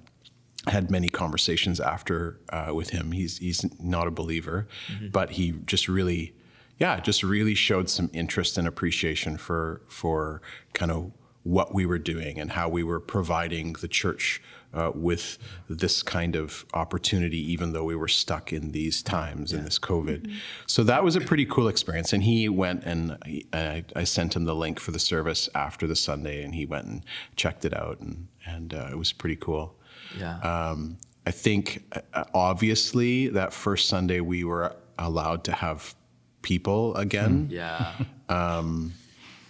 had 0.67 0.89
many 0.89 1.09
conversations 1.09 1.79
after 1.79 2.39
uh, 2.49 2.71
with 2.73 2.91
him. 2.91 3.11
He's 3.11 3.37
he's 3.39 3.65
not 3.81 4.07
a 4.07 4.11
believer, 4.11 4.67
mm-hmm. 4.91 5.09
but 5.09 5.31
he 5.31 5.51
just 5.65 5.87
really, 5.87 6.33
yeah, 6.77 6.99
just 6.99 7.23
really 7.23 7.55
showed 7.55 7.89
some 7.89 8.09
interest 8.13 8.57
and 8.57 8.67
appreciation 8.67 9.37
for 9.37 9.81
for 9.87 10.41
kind 10.73 10.91
of 10.91 11.11
what 11.47 11.73
we 11.73 11.85
were 11.85 11.97
doing 11.97 12.37
and 12.39 12.51
how 12.51 12.67
we 12.67 12.83
were 12.83 12.99
providing 12.99 13.73
the 13.79 13.87
church 13.87 14.41
uh, 14.73 14.91
with 14.93 15.37
this 15.69 16.03
kind 16.03 16.35
of 16.35 16.65
opportunity, 16.73 17.39
even 17.51 17.71
though 17.71 17.85
we 17.85 17.95
were 17.95 18.09
stuck 18.09 18.51
in 18.51 18.71
these 18.73 19.01
times 19.01 19.53
yeah. 19.53 19.59
in 19.59 19.63
this 19.63 19.79
COVID. 19.79 20.23
Mm-hmm. 20.23 20.37
So 20.65 20.83
that 20.83 21.05
was 21.05 21.15
a 21.15 21.21
pretty 21.21 21.45
cool 21.45 21.69
experience. 21.69 22.11
And 22.11 22.23
he 22.23 22.49
went 22.49 22.83
and 22.83 23.17
I, 23.53 23.85
I, 23.95 24.03
sent 24.03 24.35
him 24.35 24.43
the 24.43 24.53
link 24.53 24.77
for 24.77 24.91
the 24.91 24.99
service 24.99 25.47
after 25.55 25.87
the 25.87 25.95
Sunday, 25.95 26.43
and 26.43 26.53
he 26.53 26.65
went 26.65 26.85
and 26.85 27.05
checked 27.37 27.63
it 27.63 27.73
out, 27.73 28.01
and 28.01 28.27
and 28.45 28.73
uh, 28.73 28.89
it 28.91 28.97
was 28.97 29.13
pretty 29.13 29.37
cool. 29.37 29.79
Yeah. 30.19 30.39
Um, 30.39 30.97
I 31.25 31.31
think 31.31 31.83
uh, 32.13 32.25
obviously 32.33 33.29
that 33.29 33.53
first 33.53 33.87
Sunday 33.87 34.19
we 34.19 34.43
were 34.43 34.75
allowed 34.99 35.45
to 35.45 35.53
have 35.53 35.95
people 36.41 36.93
again. 36.95 37.47
Yeah. 37.49 37.93
Um, 38.29 38.91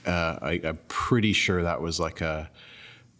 uh, 0.07 0.39
I, 0.41 0.53
am 0.63 0.79
pretty 0.87 1.33
sure 1.33 1.61
that 1.63 1.81
was 1.81 1.99
like 1.99 2.21
a, 2.21 2.49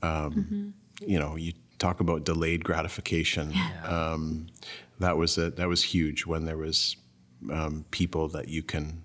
um, 0.02 0.34
mm-hmm. 0.34 1.10
you 1.10 1.20
know, 1.20 1.36
you 1.36 1.54
talk 1.80 2.00
about 2.00 2.24
delayed 2.24 2.64
gratification. 2.64 3.52
Yeah. 3.52 3.84
Um, 3.84 4.48
that 5.00 5.18
was 5.18 5.38
a, 5.38 5.52
that 5.52 5.68
was 5.68 5.84
huge 5.84 6.26
when 6.26 6.46
there 6.46 6.58
was 6.58 6.96
um, 7.52 7.86
people 7.92 8.28
that 8.30 8.48
you 8.48 8.64
can 8.64 9.04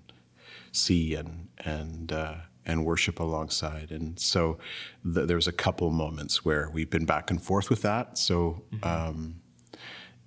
see 0.71 1.13
and 1.13 1.49
and 1.63 2.11
uh, 2.11 2.35
and 2.65 2.85
worship 2.85 3.19
alongside. 3.19 3.91
And 3.91 4.19
so 4.19 4.57
th- 5.03 5.27
there 5.27 5.35
was 5.35 5.47
a 5.47 5.51
couple 5.51 5.91
moments 5.91 6.43
where 6.43 6.69
we've 6.73 6.89
been 6.89 7.05
back 7.05 7.29
and 7.29 7.41
forth 7.41 7.69
with 7.69 7.81
that. 7.83 8.17
So. 8.17 8.63
Mm-hmm. 8.73 8.87
Um, 8.87 9.35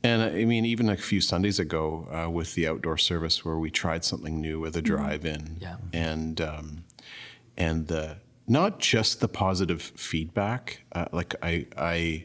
and 0.02 0.22
I 0.22 0.44
mean, 0.44 0.64
even 0.64 0.88
a 0.88 0.96
few 0.96 1.20
Sundays 1.20 1.58
ago, 1.58 2.06
uh, 2.12 2.30
with 2.30 2.54
the 2.54 2.68
outdoor 2.68 2.96
service, 2.96 3.44
where 3.44 3.58
we 3.58 3.70
tried 3.70 4.04
something 4.04 4.40
new 4.40 4.60
with 4.60 4.76
a 4.76 4.82
mm-hmm. 4.82 4.94
drive-in, 4.94 5.56
yeah. 5.60 5.78
and 5.92 6.40
um, 6.40 6.84
and 7.56 7.86
the 7.86 8.16
not 8.46 8.78
just 8.78 9.20
the 9.20 9.28
positive 9.28 9.82
feedback. 9.82 10.82
Uh, 10.92 11.06
like 11.12 11.34
I, 11.42 11.66
I, 11.76 12.24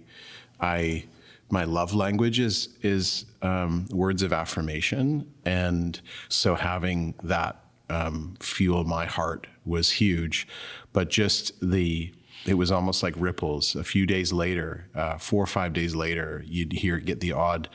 I, 0.59 1.05
my 1.49 1.63
love 1.63 1.93
language 1.93 2.39
is 2.39 2.69
is 2.81 3.25
um, 3.41 3.87
words 3.91 4.23
of 4.23 4.31
affirmation, 4.31 5.29
and 5.45 5.99
so 6.29 6.55
having 6.55 7.15
that 7.23 7.63
um, 7.89 8.35
fuel 8.39 8.83
my 8.83 9.05
heart 9.05 9.47
was 9.65 9.91
huge. 9.91 10.47
But 10.93 11.09
just 11.09 11.59
the 11.61 12.13
it 12.45 12.55
was 12.55 12.71
almost 12.71 13.03
like 13.03 13.13
ripples. 13.17 13.75
A 13.75 13.83
few 13.83 14.05
days 14.05 14.31
later, 14.33 14.87
uh, 14.95 15.17
four 15.17 15.43
or 15.43 15.47
five 15.47 15.73
days 15.73 15.93
later, 15.93 16.43
you'd 16.47 16.73
hear 16.73 16.97
get 16.99 17.19
the 17.19 17.33
odd 17.33 17.69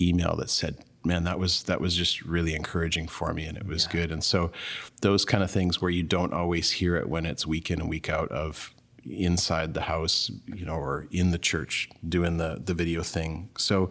email 0.00 0.36
that 0.36 0.50
said, 0.50 0.84
man, 1.06 1.24
that 1.24 1.38
was 1.38 1.62
that 1.64 1.80
was 1.80 1.94
just 1.94 2.22
really 2.22 2.54
encouraging 2.54 3.08
for 3.08 3.32
me, 3.32 3.44
and 3.46 3.56
it 3.56 3.66
was 3.66 3.86
yeah. 3.86 3.92
good. 3.92 4.12
And 4.12 4.22
so, 4.22 4.52
those 5.00 5.24
kind 5.24 5.42
of 5.42 5.50
things 5.50 5.80
where 5.80 5.90
you 5.90 6.02
don't 6.02 6.32
always 6.32 6.72
hear 6.72 6.96
it 6.96 7.08
when 7.08 7.24
it's 7.24 7.46
week 7.46 7.70
in 7.70 7.80
and 7.80 7.88
week 7.88 8.08
out 8.08 8.30
of 8.30 8.74
inside 9.04 9.74
the 9.74 9.82
house, 9.82 10.30
you 10.46 10.66
know, 10.66 10.74
or 10.74 11.06
in 11.10 11.30
the 11.30 11.38
church 11.38 11.88
doing 12.06 12.36
the 12.36 12.60
the 12.62 12.74
video 12.74 13.02
thing. 13.02 13.50
So. 13.56 13.90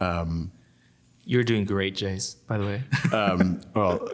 Um, 0.00 0.52
you're 1.26 1.44
doing 1.44 1.64
great, 1.64 1.94
Jace. 1.94 2.34
By 2.48 2.58
the 2.58 2.64
way. 2.64 2.82
um, 3.12 3.60
well, 3.74 4.08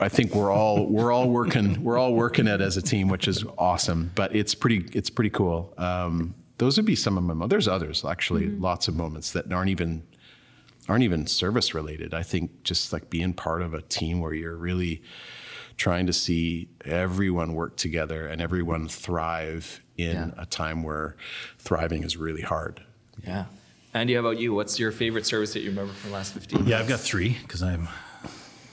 I 0.00 0.08
think 0.08 0.34
we're 0.34 0.50
all 0.50 0.86
we're 0.86 1.12
all 1.12 1.28
working 1.28 1.82
we're 1.82 1.98
all 1.98 2.14
working 2.14 2.46
it 2.46 2.62
as 2.62 2.78
a 2.78 2.82
team, 2.82 3.08
which 3.08 3.28
is 3.28 3.44
awesome. 3.58 4.10
But 4.14 4.34
it's 4.34 4.54
pretty 4.54 4.88
it's 4.94 5.10
pretty 5.10 5.28
cool. 5.28 5.74
Um, 5.76 6.34
those 6.58 6.76
would 6.78 6.86
be 6.86 6.96
some 6.96 7.18
of 7.18 7.36
my. 7.36 7.46
There's 7.46 7.68
others 7.68 8.04
actually, 8.04 8.46
mm-hmm. 8.46 8.62
lots 8.62 8.88
of 8.88 8.96
moments 8.96 9.32
that 9.32 9.52
aren't 9.52 9.68
even 9.68 10.02
aren't 10.88 11.04
even 11.04 11.26
service 11.26 11.74
related. 11.74 12.14
I 12.14 12.22
think 12.22 12.62
just 12.62 12.92
like 12.92 13.10
being 13.10 13.32
part 13.32 13.62
of 13.62 13.74
a 13.74 13.82
team 13.82 14.20
where 14.20 14.32
you're 14.32 14.56
really 14.56 15.02
trying 15.76 16.06
to 16.06 16.12
see 16.12 16.68
everyone 16.84 17.54
work 17.54 17.76
together 17.76 18.26
and 18.26 18.40
everyone 18.40 18.88
thrive 18.88 19.82
in 19.96 20.14
yeah. 20.14 20.30
a 20.38 20.46
time 20.46 20.82
where 20.82 21.16
thriving 21.58 22.02
is 22.02 22.16
really 22.16 22.42
hard. 22.42 22.82
Yeah. 23.24 23.46
Andy, 23.92 24.14
how 24.14 24.20
about 24.20 24.38
you? 24.38 24.54
What's 24.54 24.78
your 24.78 24.92
favorite 24.92 25.26
service 25.26 25.52
that 25.54 25.60
you 25.60 25.70
remember 25.70 25.92
from 25.92 26.10
the 26.10 26.16
last 26.16 26.34
15 26.34 26.66
Yeah, 26.66 26.78
I've 26.78 26.88
got 26.88 27.00
three 27.00 27.36
because 27.42 27.62
I'm 27.62 27.88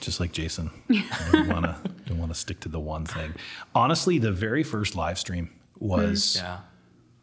just 0.00 0.20
like 0.20 0.32
Jason. 0.32 0.70
I 0.90 1.28
don't 1.32 1.48
want 1.48 1.64
to 1.64 1.76
don't 2.06 2.18
want 2.18 2.32
to 2.32 2.38
stick 2.38 2.60
to 2.60 2.68
the 2.68 2.80
one 2.80 3.06
thing. 3.06 3.32
Honestly, 3.74 4.18
the 4.18 4.32
very 4.32 4.62
first 4.62 4.94
live 4.94 5.18
stream 5.18 5.50
was 5.78 6.36
mm-hmm. 6.36 6.46
yeah. 6.46 6.58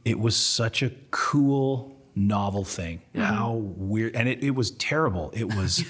it 0.04 0.20
was 0.20 0.36
such 0.36 0.82
a 0.82 0.92
cool 1.12 2.01
novel 2.16 2.64
thing. 2.64 3.02
Yeah. 3.14 3.26
How 3.26 3.54
weird. 3.54 4.16
And 4.16 4.28
it, 4.28 4.44
it 4.44 4.52
was 4.52 4.72
terrible. 4.72 5.32
It 5.34 5.54
was 5.54 5.86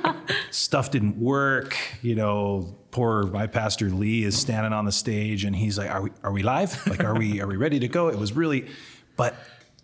stuff 0.50 0.90
didn't 0.90 1.16
work. 1.16 1.76
You 2.02 2.14
know, 2.14 2.76
poor 2.90 3.24
my 3.24 3.46
pastor 3.46 3.88
Lee 3.90 4.24
is 4.24 4.38
standing 4.38 4.72
on 4.72 4.84
the 4.84 4.92
stage 4.92 5.44
and 5.44 5.54
he's 5.54 5.78
like, 5.78 5.90
Are 5.90 6.02
we 6.02 6.10
are 6.22 6.32
we 6.32 6.42
live? 6.42 6.86
Like, 6.86 7.04
are 7.04 7.16
we 7.16 7.40
are 7.40 7.46
we 7.46 7.56
ready 7.56 7.78
to 7.80 7.88
go? 7.88 8.08
It 8.08 8.18
was 8.18 8.32
really 8.32 8.68
but 9.16 9.34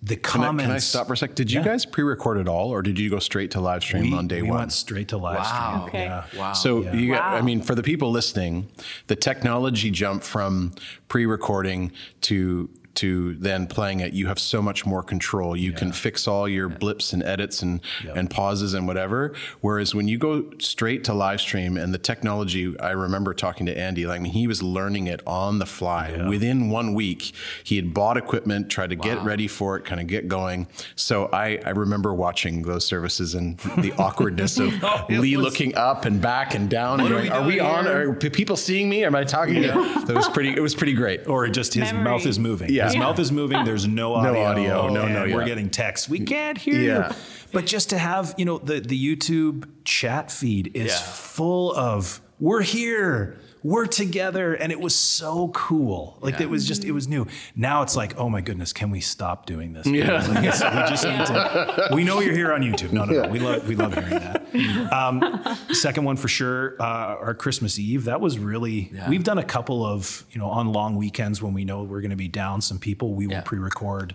the 0.03 0.17
comments. 0.17 0.51
Can 0.51 0.61
I, 0.61 0.63
can 0.65 0.77
I 0.77 0.79
stop 0.79 1.07
for 1.09 1.15
a 1.15 1.17
sec? 1.17 1.35
Did 1.35 1.51
you 1.51 1.61
yeah. 1.61 1.67
guys 1.67 1.85
pre-record 1.85 2.39
it 2.39 2.49
all, 2.49 2.71
or 2.71 2.83
did 2.83 2.99
you 2.99 3.11
go 3.11 3.19
straight 3.19 3.51
to 3.53 3.61
live 3.61 3.83
stream 3.83 4.13
we, 4.13 4.17
on 4.17 4.29
day 4.29 4.43
we 4.43 4.49
one? 4.49 4.59
went 4.59 4.73
straight 4.73 5.09
to 5.09 5.17
live 5.17 5.39
wow. 5.39 5.43
stream. 5.43 5.89
Okay. 5.89 6.05
Yeah. 6.05 6.25
Wow. 6.37 6.53
So 6.53 6.83
yeah. 6.83 6.93
you, 6.95 7.13
wow. 7.13 7.35
I 7.35 7.43
mean, 7.43 7.63
for 7.63 7.75
the 7.75 7.83
people 7.83 8.11
listening, 8.11 8.71
the 9.09 9.17
technology 9.17 9.91
jump 9.91 10.23
from 10.23 10.75
pre-recording 11.09 11.93
to 12.23 12.71
to 12.99 13.35
then 13.35 13.69
playing 13.69 14.01
it, 14.01 14.13
you 14.13 14.27
have 14.27 14.41
so 14.41 14.61
much 14.61 14.85
more 14.85 15.05
control. 15.05 15.57
You 15.57 15.71
yeah. 15.71 15.79
can 15.79 15.93
fix 15.93 16.27
all 16.27 16.49
your 16.49 16.69
yeah. 16.69 16.79
blips 16.79 17.13
and 17.13 17.23
edits 17.23 17.63
and 17.63 17.81
yep. 18.05 18.17
and 18.17 18.29
pauses 18.29 18.75
and 18.75 18.89
whatever. 18.89 19.35
Whereas 19.61 19.95
when 19.95 20.09
you 20.09 20.19
go 20.19 20.51
straight 20.59 21.05
to 21.05 21.15
live 21.15 21.41
stream 21.41 21.77
and 21.77 21.95
the 21.95 21.99
technology, 21.99 22.79
I 22.81 22.91
remember 22.91 23.35
talking 23.35 23.67
to 23.67 23.79
Andy, 23.79 24.05
like 24.05 24.19
I 24.19 24.23
mean, 24.23 24.33
he 24.33 24.49
was 24.49 24.65
learning 24.65 25.07
it 25.07 25.23
on 25.27 25.61
the 25.61 25.67
fly. 25.67 26.09
Yeah. 26.17 26.29
Within 26.29 26.71
one 26.71 26.93
week, 26.93 27.33
he 27.63 27.77
had 27.77 27.95
bought 27.95 28.17
equipment, 28.17 28.69
tried 28.69 28.91
to 28.91 28.97
wow. 28.97 29.05
get 29.05 29.23
ready 29.23 29.47
for 29.47 29.77
it, 29.77 29.85
kind 29.85 30.01
of 30.01 30.09
get 30.09 30.27
going. 30.27 30.67
So 30.97 31.27
I, 31.27 31.61
I 31.65 31.71
remember 31.71 32.13
watching 32.13 32.63
those 32.63 32.85
services 32.85 33.37
and 33.37 33.59
the 33.79 33.93
awkwardness 33.99 34.59
of 34.59 34.73
oh, 34.83 35.07
Lee 35.09 35.37
was, 35.37 35.45
looking 35.45 35.77
up 35.77 36.05
and 36.05 36.21
back 36.21 36.55
and 36.55 36.69
down 36.69 36.99
and 36.99 37.09
going, 37.09 37.31
are, 37.31 37.47
we 37.47 37.61
on? 37.61 37.87
Are 37.87 38.13
people 38.15 38.57
seeing 38.57 38.89
me? 38.89 39.05
Am 39.05 39.15
I 39.15 39.23
talking? 39.23 39.63
Yeah. 39.63 40.03
That 40.07 40.17
was 40.17 40.29
pretty. 40.29 40.51
It 40.51 40.61
was 40.61 40.75
pretty 40.75 40.95
great. 40.95 41.29
Or 41.29 41.47
just 41.49 41.75
his 41.75 41.93
Memory. 41.93 42.05
mouth 42.05 42.27
is 42.27 42.39
moving. 42.39 42.73
Yeah. 42.73 42.88
His 42.89 42.95
yeah. 42.95 43.01
mouth 43.01 43.19
is 43.19 43.33
moving. 43.33 43.65
There's 43.65 43.87
no 43.87 44.15
audio. 44.17 44.33
No 44.33 44.41
audio. 44.43 44.89
No, 44.89 45.09
no. 45.09 45.35
We're 45.35 45.45
getting 45.45 45.71
texts. 45.71 46.09
We 46.09 46.21
can't 46.21 46.59
hear 46.59 46.81
yeah. 46.81 47.09
you. 47.09 47.17
But 47.53 47.67
just 47.67 47.91
to 47.91 47.99
have, 47.99 48.35
you 48.37 48.45
know, 48.45 48.59
the 48.59 48.81
the 48.81 48.99
YouTube 49.17 49.69
chat 49.85 50.31
feed 50.31 50.73
is 50.75 50.93
yeah. 50.93 50.99
full 50.99 51.75
of 51.75 52.21
we're 52.41 52.63
here. 52.63 53.39
We're 53.63 53.87
together, 53.87 54.55
and 54.55 54.71
it 54.73 54.81
was 54.81 54.95
so 54.95 55.49
cool. 55.49 56.17
Like 56.21 56.35
Yeah. 56.39 56.45
it 56.45 56.51
was 56.51 56.67
just 56.67 56.85
it 56.85 56.93
was 56.93 57.09
new. 57.09 57.27
Now 57.57 57.83
it's 57.83 57.97
like, 57.97 58.17
oh 58.19 58.29
my 58.29 58.41
goodness, 58.41 58.73
can 58.73 58.91
we 58.91 59.01
stop 59.01 59.47
doing 59.47 59.73
this? 59.73 59.87
Yeah, 59.87 60.27
we 60.29 60.47
just 60.47 61.05
need 61.05 61.27
to. 61.27 61.89
We 61.95 62.05
know 62.05 62.21
you're 62.21 62.35
here 62.35 62.53
on 62.53 62.63
YouTube. 62.63 62.93
No, 62.93 63.05
no, 63.05 63.23
no. 63.23 63.29
We 63.29 63.39
love 63.41 63.67
we 63.67 63.75
love 63.75 63.95
hearing 63.95 64.11
that. 64.11 64.93
Um, 64.93 65.57
second 65.75 66.05
one 66.05 66.17
for 66.17 66.29
sure. 66.29 66.77
Uh, 66.81 66.85
our 67.21 67.35
Christmas 67.35 67.79
Eve. 67.79 68.05
That 68.05 68.21
was 68.21 68.39
really. 68.39 68.91
Yeah. 68.93 69.09
We've 69.09 69.25
done 69.25 69.39
a 69.39 69.45
couple 69.45 69.85
of 69.85 70.25
you 70.31 70.39
know 70.39 70.49
on 70.49 70.73
long 70.73 70.97
weekends 70.97 71.43
when 71.43 71.55
we 71.55 71.65
know 71.65 71.83
we're 71.83 72.01
going 72.01 72.11
to 72.11 72.17
be 72.17 72.29
down 72.29 72.61
some 72.61 72.79
people. 72.79 73.15
We 73.15 73.27
will 73.27 73.43
pre-record 73.43 74.15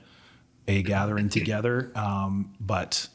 a 0.67 0.81
gathering 0.83 1.29
together, 1.29 1.91
um, 1.95 2.53
but 2.59 3.07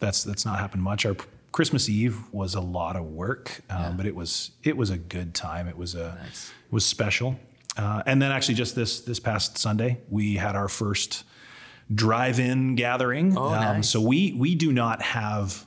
that's 0.00 0.22
that's 0.24 0.44
not 0.44 0.58
happened 0.58 0.82
much. 0.82 1.06
Our 1.06 1.16
Christmas 1.52 1.88
Eve 1.88 2.18
was 2.32 2.54
a 2.54 2.60
lot 2.60 2.96
of 2.96 3.04
work, 3.04 3.60
um, 3.70 3.96
but 3.96 4.06
it 4.06 4.14
was 4.14 4.52
it 4.62 4.76
was 4.76 4.90
a 4.90 4.98
good 4.98 5.34
time. 5.34 5.66
It 5.68 5.76
was 5.76 5.94
a 5.94 6.16
Nice. 6.22 6.50
it 6.66 6.72
was 6.72 6.86
special. 6.86 7.38
Uh, 7.76 8.02
and 8.06 8.20
then 8.20 8.30
actually 8.32 8.54
just 8.54 8.74
this 8.74 9.00
this 9.00 9.20
past 9.20 9.58
Sunday 9.58 10.00
we 10.08 10.36
had 10.36 10.54
our 10.56 10.68
first 10.68 11.24
drive-in 11.92 12.76
gathering. 12.76 13.36
Oh, 13.36 13.46
Um, 13.46 13.52
nice. 13.60 13.88
So 13.88 14.00
we 14.00 14.32
we 14.32 14.54
do 14.54 14.72
not 14.72 15.02
have 15.02 15.66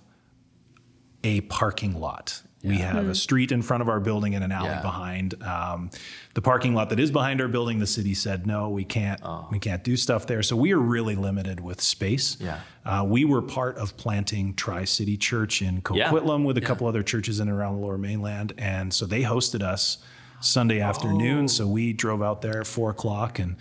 a 1.24 1.42
parking 1.42 2.00
lot. 2.00 2.42
We 2.64 2.78
have 2.78 2.96
a 3.10 3.14
street 3.16 3.52
in 3.52 3.62
front 3.62 3.82
of 3.82 3.90
our 3.90 4.00
building 4.00 4.36
and 4.36 4.44
an 4.44 4.52
alley 4.52 4.70
Yeah. 4.70 4.82
behind. 4.82 5.44
Um, 5.44 5.90
the 6.34 6.42
parking 6.42 6.74
lot 6.74 6.90
that 6.92 7.00
is 7.00 7.12
behind 7.12 7.42
our 7.42 7.50
building, 7.50 7.80
the 7.80 7.88
city 7.88 8.14
said 8.14 8.48
no, 8.48 8.70
we 8.70 8.86
can't. 8.86 9.20
We 9.52 9.60
can't 9.60 9.84
do 9.84 9.98
stuff 9.98 10.28
there. 10.28 10.42
So 10.44 10.56
we 10.56 10.72
are 10.74 10.80
really 10.80 11.16
limited 11.16 11.60
with 11.60 11.82
space. 11.82 12.38
Yeah. 12.40 12.60
Uh, 12.86 13.04
we 13.08 13.26
were 13.26 13.42
part 13.42 13.78
of 13.78 13.98
planting 13.98 14.54
Tri 14.56 14.86
City 14.86 15.18
Church 15.18 15.62
in 15.62 15.82
Coquitlam 15.82 16.46
with 16.46 16.58
a 16.58 16.62
Yeah. 16.62 16.68
couple 16.68 16.88
other 16.88 17.04
churches 17.04 17.40
in 17.42 17.50
and 17.50 17.58
around 17.58 17.76
the 17.76 17.82
Lower 17.82 17.98
Mainland, 17.98 18.54
and 18.58 18.94
so 18.94 19.06
they 19.06 19.24
hosted 19.24 19.62
us 19.62 19.98
Sunday 20.40 20.82
Oh. 20.82 20.86
afternoon. 20.88 21.48
So 21.50 21.68
we 21.68 21.92
drove 21.94 22.22
out 22.24 22.42
there 22.42 22.62
at 22.62 22.68
four 22.68 22.90
o'clock 22.92 23.40
and. 23.40 23.58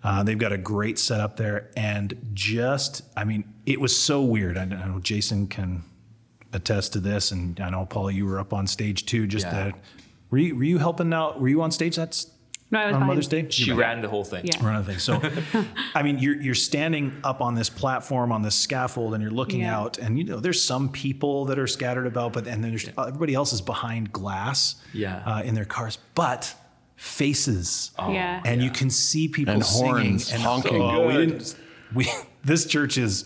Uh, 0.00 0.22
they've 0.22 0.38
got 0.38 0.52
a 0.52 0.56
great 0.58 0.96
setup 0.96 1.36
there, 1.38 1.70
and 1.76 2.14
just, 2.32 3.02
I 3.16 3.24
mean, 3.24 3.42
it 3.66 3.80
was 3.80 3.94
so 3.96 4.22
weird. 4.22 4.56
I, 4.56 4.62
I 4.62 4.66
know 4.66 5.00
Jason 5.02 5.48
can 5.48 5.82
attest 6.52 6.92
to 6.94 7.00
this, 7.00 7.30
and 7.32 7.58
I 7.60 7.70
know 7.70 7.84
Paula, 7.86 8.12
you 8.12 8.24
were 8.26 8.38
up 8.40 8.52
on 8.52 8.66
stage 8.66 9.06
too. 9.06 9.26
Just 9.26 9.46
Yeah. 9.46 9.64
that, 9.64 9.74
were 10.30 10.38
you, 10.38 10.56
were 10.56 10.64
you 10.64 10.78
helping 10.78 11.12
out? 11.12 11.40
Were 11.40 11.48
you 11.48 11.62
on 11.62 11.70
stage? 11.70 11.96
That's 11.96 12.30
No, 12.70 12.80
I 12.80 12.86
was 12.86 12.94
on 12.94 13.00
behind. 13.00 13.08
Mother's 13.08 13.28
Day. 13.28 13.46
She 13.50 13.64
You're 13.64 13.76
ran 13.76 14.02
the 14.02 14.08
whole 14.08 14.24
thing. 14.24 14.44
Yeah. 14.46 14.62
or 14.64 14.70
anything. 14.70 14.98
So, 14.98 15.20
I 15.94 16.02
mean, 16.02 16.18
you're 16.18 16.40
you're 16.40 16.54
standing 16.54 17.12
up 17.24 17.40
on 17.40 17.54
this 17.54 17.68
platform 17.70 18.30
on 18.32 18.42
this 18.42 18.54
scaffold, 18.54 19.14
and 19.14 19.22
you're 19.22 19.30
looking 19.32 19.60
Yeah. 19.60 19.78
out, 19.78 19.98
and 19.98 20.18
you 20.18 20.24
know 20.24 20.38
there's 20.40 20.62
some 20.62 20.88
people 20.90 21.46
that 21.46 21.58
are 21.58 21.66
scattered 21.66 22.06
about, 22.06 22.32
but 22.34 22.46
and 22.46 22.62
then 22.62 22.70
there's 22.72 22.88
everybody 22.98 23.34
else 23.34 23.52
is 23.52 23.60
behind 23.62 24.12
glass, 24.12 24.76
Yeah. 24.92 25.22
uh, 25.26 25.42
in 25.42 25.54
their 25.54 25.64
cars, 25.64 25.98
but 26.14 26.54
faces, 26.96 27.90
Yeah. 27.98 28.42
and 28.44 28.62
you 28.62 28.70
can 28.70 28.90
see 28.90 29.28
people 29.28 29.54
And 29.54 29.64
singing 29.64 29.92
horns 29.92 30.32
and 30.32 30.42
honking. 30.42 30.80
Oh, 30.82 31.06
we 31.06 31.14
didn't. 31.16 31.56
We 31.94 32.06
this 32.44 32.66
church 32.66 32.98
is. 32.98 33.24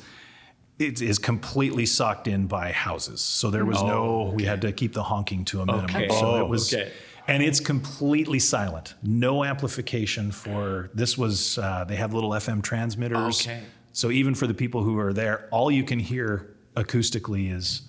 It 0.79 1.01
is 1.01 1.19
completely 1.19 1.87
socked 1.87 2.27
in 2.27 2.47
by 2.47 2.73
houses, 2.73 3.21
so 3.21 3.51
there 3.51 3.65
was 3.65 3.81
no. 3.83 4.33
We 4.35 4.45
had 4.45 4.61
to 4.63 4.73
keep 4.73 4.93
the 4.95 5.03
honking 5.03 5.45
to 5.47 5.61
a 5.61 5.67
minimum. 5.67 5.85
Okay. 5.87 6.09
So 6.09 6.33
Oh, 6.33 6.41
it 6.41 6.49
was, 6.49 6.73
okay. 6.75 6.91
and 7.29 7.43
it's 7.43 7.61
completely 7.61 8.39
silent. 8.39 8.95
No 9.03 9.45
amplification 9.45 10.33
for 10.33 10.91
this 10.95 11.17
was 11.17 11.59
uh, 11.59 11.85
they 11.85 11.97
have 11.97 12.15
little 12.15 12.31
FM 12.31 12.63
transmitters. 12.63 13.43
Okay. 13.43 13.63
So 13.93 14.11
even 14.11 14.35
for 14.35 14.47
the 14.47 14.55
people 14.55 14.83
who 14.83 14.99
are 14.99 15.13
there, 15.13 15.47
all 15.53 15.71
you 15.71 15.85
can 15.85 15.99
hear 16.01 16.57
acoustically 16.75 17.53
is 17.55 17.83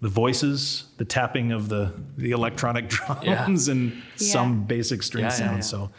the 0.00 0.08
voices, 0.08 0.84
the 0.96 1.04
tapping 1.04 1.52
of 1.52 1.68
the 1.68 1.92
the 2.16 2.32
electronic 2.32 2.88
drums, 2.96 3.68
and 3.68 4.02
some 4.16 4.64
basic 4.64 5.02
string 5.02 5.24
Yeah, 5.24 5.30
yeah, 5.30 5.36
sound. 5.36 5.56
yeah. 5.58 5.60
So, 5.60 5.90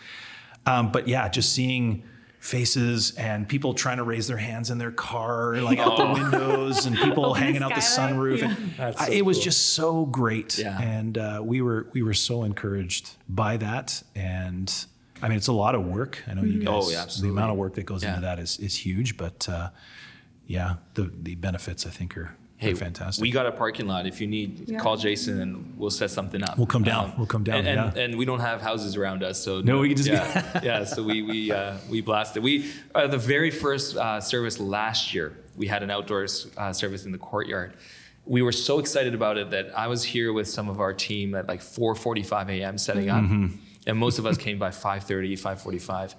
um, 0.65 0.91
but 0.91 1.08
yeah, 1.08 1.30
just 1.30 1.53
seeing 1.53 2.03
faces 2.39 3.12
and 3.17 3.47
people 3.47 3.73
trying 3.73 3.97
to 3.97 4.04
raise 4.04 4.28
their 4.28 4.38
hands 4.38 4.69
in 4.69 4.78
their 4.78 4.91
car, 4.91 5.58
like 5.58 5.80
out 5.80 5.97
the 5.97 6.06
windows, 6.21 6.86
and 6.86 6.95
people 6.95 7.26
Open 7.28 7.39
the 7.39 7.45
hanging 7.45 7.63
out 7.63 7.69
the 7.76 7.82
sunroof. 7.82 8.39
Yeah. 8.39 8.56
That's 8.78 9.02
I- 9.02 9.06
so 9.08 9.12
it 9.12 9.26
was 9.26 9.38
cool. 9.38 9.43
just 9.43 9.73
so 9.73 10.06
great, 10.06 10.58
Yeah. 10.58 10.80
and 10.80 11.17
uh, 11.17 11.41
we 11.43 11.62
were 11.62 11.88
we 11.93 12.04
were 12.04 12.13
so 12.13 12.43
encouraged 12.43 13.12
by 13.28 13.58
that. 13.58 14.02
And 14.15 14.73
I 15.21 15.28
mean, 15.30 15.38
it's 15.38 15.47
a 15.47 15.54
lot 15.54 15.76
of 15.76 15.86
work. 15.86 16.23
I 16.28 16.34
know 16.36 16.43
you 16.43 16.60
guys. 16.60 16.67
Oh, 16.69 16.89
yeah, 16.91 17.06
The 17.21 17.30
amount 17.30 17.52
of 17.52 17.58
work 17.58 17.73
that 17.76 17.86
goes 17.86 18.04
Yeah. 18.04 18.10
into 18.10 18.21
that 18.21 18.39
is 18.39 18.58
is 18.60 18.76
huge, 18.78 19.17
but 19.17 19.47
uh, 19.50 19.69
yeah, 20.45 20.76
the 20.93 21.12
the 21.21 21.36
benefits 21.36 21.86
I 21.86 21.89
think 21.89 22.15
are, 22.17 22.36
Hey, 22.60 22.74
fantastic. 22.74 23.22
We 23.22 23.30
got 23.30 23.46
a 23.46 23.52
parking 23.52 23.86
lot. 23.86 24.08
If 24.08 24.20
you 24.20 24.26
need, 24.26 24.67
Yeah. 24.67 24.80
call 24.80 24.98
Jason 24.98 25.39
and 25.41 25.74
we'll 25.78 25.91
set 25.91 26.10
something 26.10 26.41
up. 26.41 26.52
Um, 26.54 26.58
We'll 26.58 26.65
come 26.65 26.84
down. 26.84 27.13
We'll 27.15 27.28
come 27.28 27.43
down, 27.43 27.60
And, 27.60 27.67
and, 27.67 27.96
yeah. 27.96 28.02
and 28.04 28.17
we 28.17 28.26
don't 28.26 28.39
have 28.39 28.62
houses 28.62 28.96
around 28.96 29.22
us, 29.24 29.39
so 29.39 29.62
No, 29.62 29.78
we 29.80 29.89
can 29.89 29.98
just 29.98 30.10
be- 30.10 30.15
yeah, 30.15 30.60
yeah. 30.63 30.84
So 30.84 31.04
we 31.04 31.22
we 31.22 31.52
uh, 31.52 31.78
we 31.89 32.02
blasted. 32.02 32.41
We 32.43 32.72
uh, 32.96 33.06
the 33.08 33.20
very 33.20 33.52
first 33.52 33.96
uh, 33.96 34.20
service 34.22 34.60
last 34.60 35.13
year. 35.13 35.38
We 35.56 35.67
had 35.67 35.84
an 35.84 35.91
outdoors 35.91 36.48
uh, 36.58 36.74
service 36.74 37.06
in 37.06 37.12
the 37.12 37.17
courtyard. 37.20 37.76
We 38.26 38.41
were 38.41 38.52
so 38.52 38.80
excited 38.80 39.13
about 39.13 39.38
it 39.38 39.52
that 39.52 39.78
I 39.78 39.88
was 39.88 40.04
here 40.04 40.34
with 40.34 40.48
some 40.50 40.67
of 40.67 40.80
our 40.82 40.93
team 40.93 41.36
at 41.36 41.48
like 41.48 41.62
4:45 41.62 42.50
a.m. 42.50 42.78
setting 42.80 43.10
up, 43.10 43.24
Mm-hmm. 43.24 43.56
and 43.86 43.98
most 44.00 44.17
of 44.20 44.26
us 44.26 44.36
came 44.38 44.58
by 44.58 44.70
5:30, 44.72 45.34
5:45, 45.39 46.15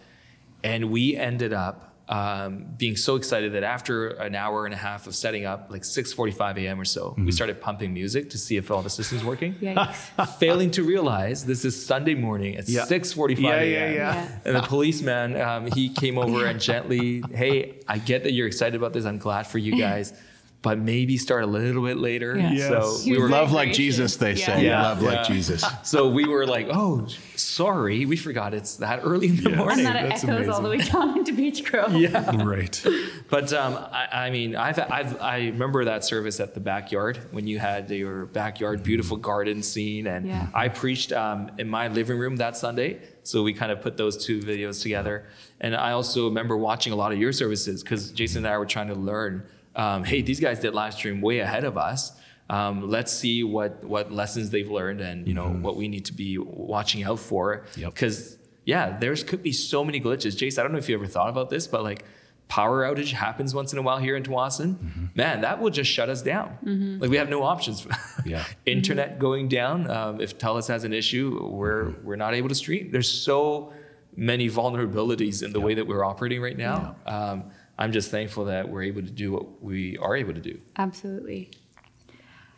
and 0.62 0.90
we 0.92 1.16
ended 1.16 1.53
up 1.53 1.88
um, 2.09 2.66
being 2.77 2.97
so 2.97 3.16
excited 3.16 3.53
that 3.53 3.62
after 3.62 4.09
an 4.09 4.35
hour 4.35 4.64
and 4.64 4.73
a 4.73 4.77
half 4.79 5.07
of 5.07 5.14
setting 5.14 5.44
up, 5.44 5.66
like 5.71 5.83
6:45 5.83 6.57
a.m. 6.64 6.81
or 6.81 6.85
so, 6.85 7.11
Mm-hmm. 7.11 7.27
we 7.27 7.33
started 7.33 7.61
pumping 7.61 7.92
music 7.92 8.31
to 8.31 8.38
see 8.38 8.57
if 8.57 8.71
all 8.71 8.83
the 8.83 8.90
system's 8.90 9.25
working. 9.25 9.55
Failing 10.38 10.71
to 10.73 10.83
realize 10.83 11.44
this 11.44 11.64
is 11.64 11.75
Sunday 11.85 12.14
morning 12.14 12.57
at 12.57 12.68
Yeah. 12.68 12.83
6:45 12.87 13.38
Yeah, 13.40 13.51
a.m. 13.51 13.68
yeah, 13.71 13.90
yeah. 13.90 13.94
Yeah. 14.14 14.38
And 14.44 14.57
the 14.57 14.62
policeman, 14.62 15.40
um, 15.40 15.66
he 15.71 15.88
came 15.90 16.18
over 16.18 16.47
and 16.47 16.61
gently, 16.61 17.23
hey, 17.33 17.81
I 17.87 17.99
get 17.99 18.23
that 18.25 18.33
you're 18.33 18.47
excited 18.47 18.75
about 18.77 18.92
this. 18.92 19.05
I'm 19.05 19.18
glad 19.18 19.47
for 19.47 19.59
you 19.59 19.77
guys, 19.87 20.12
but 20.61 20.77
maybe 20.79 21.16
start 21.16 21.44
a 21.44 21.47
little 21.47 21.85
bit 21.85 21.99
later. 21.99 22.37
Yeah. 22.37 22.51
Yes. 22.51 22.68
So 22.68 23.11
we 23.11 23.16
were 23.18 23.29
Love 23.29 23.53
like. 23.53 23.73
Jesus, 23.73 24.16
they 24.16 24.33
Yeah. 24.33 24.47
say. 24.47 24.64
Yeah. 24.64 24.83
Love 24.83 25.03
like 25.03 25.25
Jesus. 25.27 25.64
so 25.85 26.09
we 26.11 26.25
were 26.27 26.47
like, 26.47 26.66
oh, 26.71 27.07
sorry, 27.37 28.05
we 28.07 28.16
forgot 28.16 28.55
it's 28.55 28.77
that 28.77 29.01
early 29.05 29.29
in 29.29 29.37
the 29.37 29.51
Yes. 29.51 29.57
morning. 29.59 29.87
And 29.87 29.94
that 29.94 30.05
it 30.05 30.09
that's 30.09 30.25
echoes 30.25 30.49
all 30.49 30.61
the 30.61 30.68
way 30.68 30.79
down 30.79 31.16
into 31.18 31.33
Beach 31.33 31.64
Grove. 31.64 31.94
Yeah. 31.94 32.44
right. 32.44 32.85
But 33.31 33.53
um, 33.53 33.75
I, 33.92 34.09
I 34.27 34.31
mean, 34.31 34.57
I've, 34.57 34.79
I've, 34.79 35.21
I 35.21 35.37
remember 35.49 35.85
that 35.85 36.03
service 36.03 36.40
at 36.40 36.55
the 36.55 36.61
backyard 36.61 37.18
when 37.31 37.47
you 37.47 37.59
had 37.59 37.90
your 37.90 38.25
backyard 38.25 38.83
beautiful 38.83 39.18
garden 39.18 39.62
scene, 39.62 40.07
and 40.07 40.27
Yeah. 40.27 40.47
I 40.55 40.68
preached 40.68 41.12
um, 41.12 41.51
in 41.59 41.68
my 41.68 41.88
living 41.88 42.16
room 42.18 42.37
that 42.37 42.57
Sunday. 42.57 43.01
So 43.25 43.42
we 43.42 43.53
kind 43.53 43.71
of 43.71 43.83
put 43.83 43.99
those 43.99 44.25
two 44.25 44.40
videos 44.40 44.81
together, 44.83 45.27
and 45.61 45.77
I 45.77 45.90
also 45.92 46.25
remember 46.29 46.57
watching 46.57 46.94
a 46.94 46.97
lot 46.97 47.12
of 47.12 47.18
your 47.18 47.33
services 47.35 47.83
because 47.83 48.11
Jason 48.12 48.47
and 48.47 48.55
I 48.55 48.57
were 48.57 48.64
trying 48.66 48.88
to 48.88 48.94
learn. 48.94 49.42
Um, 49.79 50.05
hey, 50.05 50.21
these 50.23 50.41
guys 50.41 50.61
did 50.61 50.75
live 50.75 50.93
stream 50.93 51.21
way 51.23 51.38
ahead 51.38 51.64
of 51.64 51.79
us. 51.79 52.12
Um, 52.51 52.88
let's 52.91 53.12
see 53.12 53.45
what 53.45 53.85
what 53.85 54.11
lessons 54.11 54.51
they've 54.51 54.71
learned, 54.71 55.01
and 55.01 55.27
you 55.29 55.35
know 55.35 55.49
what 55.49 55.77
we 55.77 55.87
need 55.88 56.05
to 56.07 56.12
be 56.12 56.37
watching 56.38 57.03
out 57.05 57.21
for. 57.21 57.64
Yep. 57.77 57.95
Because 57.95 58.38
yeah, 58.64 58.99
there's 58.99 59.23
could 59.23 59.43
be 59.43 59.53
so 59.53 59.85
many 59.85 60.01
glitches. 60.01 60.37
Jace, 60.37 60.59
I 60.59 60.62
don't 60.62 60.73
know 60.73 60.79
if 60.79 60.88
you 60.88 60.95
ever 60.95 61.07
thought 61.07 61.29
about 61.29 61.49
this, 61.51 61.67
but 61.67 61.83
like 61.85 62.05
power 62.49 62.83
outage 62.83 63.12
happens 63.12 63.55
once 63.55 63.75
in 63.75 63.79
a 63.79 63.83
while 63.83 63.99
here 63.99 64.17
in 64.17 64.23
Tsawwassen. 64.23 65.14
Man, 65.14 65.43
that 65.43 65.61
will 65.61 65.71
just 65.71 65.91
shut 65.91 66.09
us 66.09 66.23
down. 66.23 66.99
Like 67.01 67.11
we 67.11 67.17
have 67.17 67.29
no 67.29 67.43
options. 67.43 67.87
Yeah. 68.27 68.45
Internet 68.67 69.19
going 69.19 69.49
down. 69.49 69.88
Um, 69.91 70.21
if 70.21 70.37
Telus 70.38 70.69
has 70.69 70.85
an 70.85 70.93
issue, 70.93 71.38
we're 71.51 71.95
we're 72.03 72.17
not 72.17 72.35
able 72.35 72.49
to 72.51 72.55
stream. 72.55 72.91
There's 72.91 73.11
so 73.11 73.73
many 74.17 74.51
vulnerabilities 74.51 75.43
in 75.43 75.53
the 75.53 75.61
way 75.61 75.75
that 75.75 75.87
we're 75.87 76.05
operating 76.05 76.43
right 76.43 76.57
now. 76.57 76.97
Um, 77.07 77.45
I'm 77.79 77.93
just 77.93 78.11
thankful 78.11 78.47
that 78.47 78.69
we're 78.69 78.83
able 78.83 79.03
to 79.03 79.11
do 79.11 79.33
what 79.33 79.62
we 79.62 79.97
are 79.99 80.17
able 80.17 80.35
to 80.35 80.41
do. 80.41 80.61
Absolutely. 80.77 81.51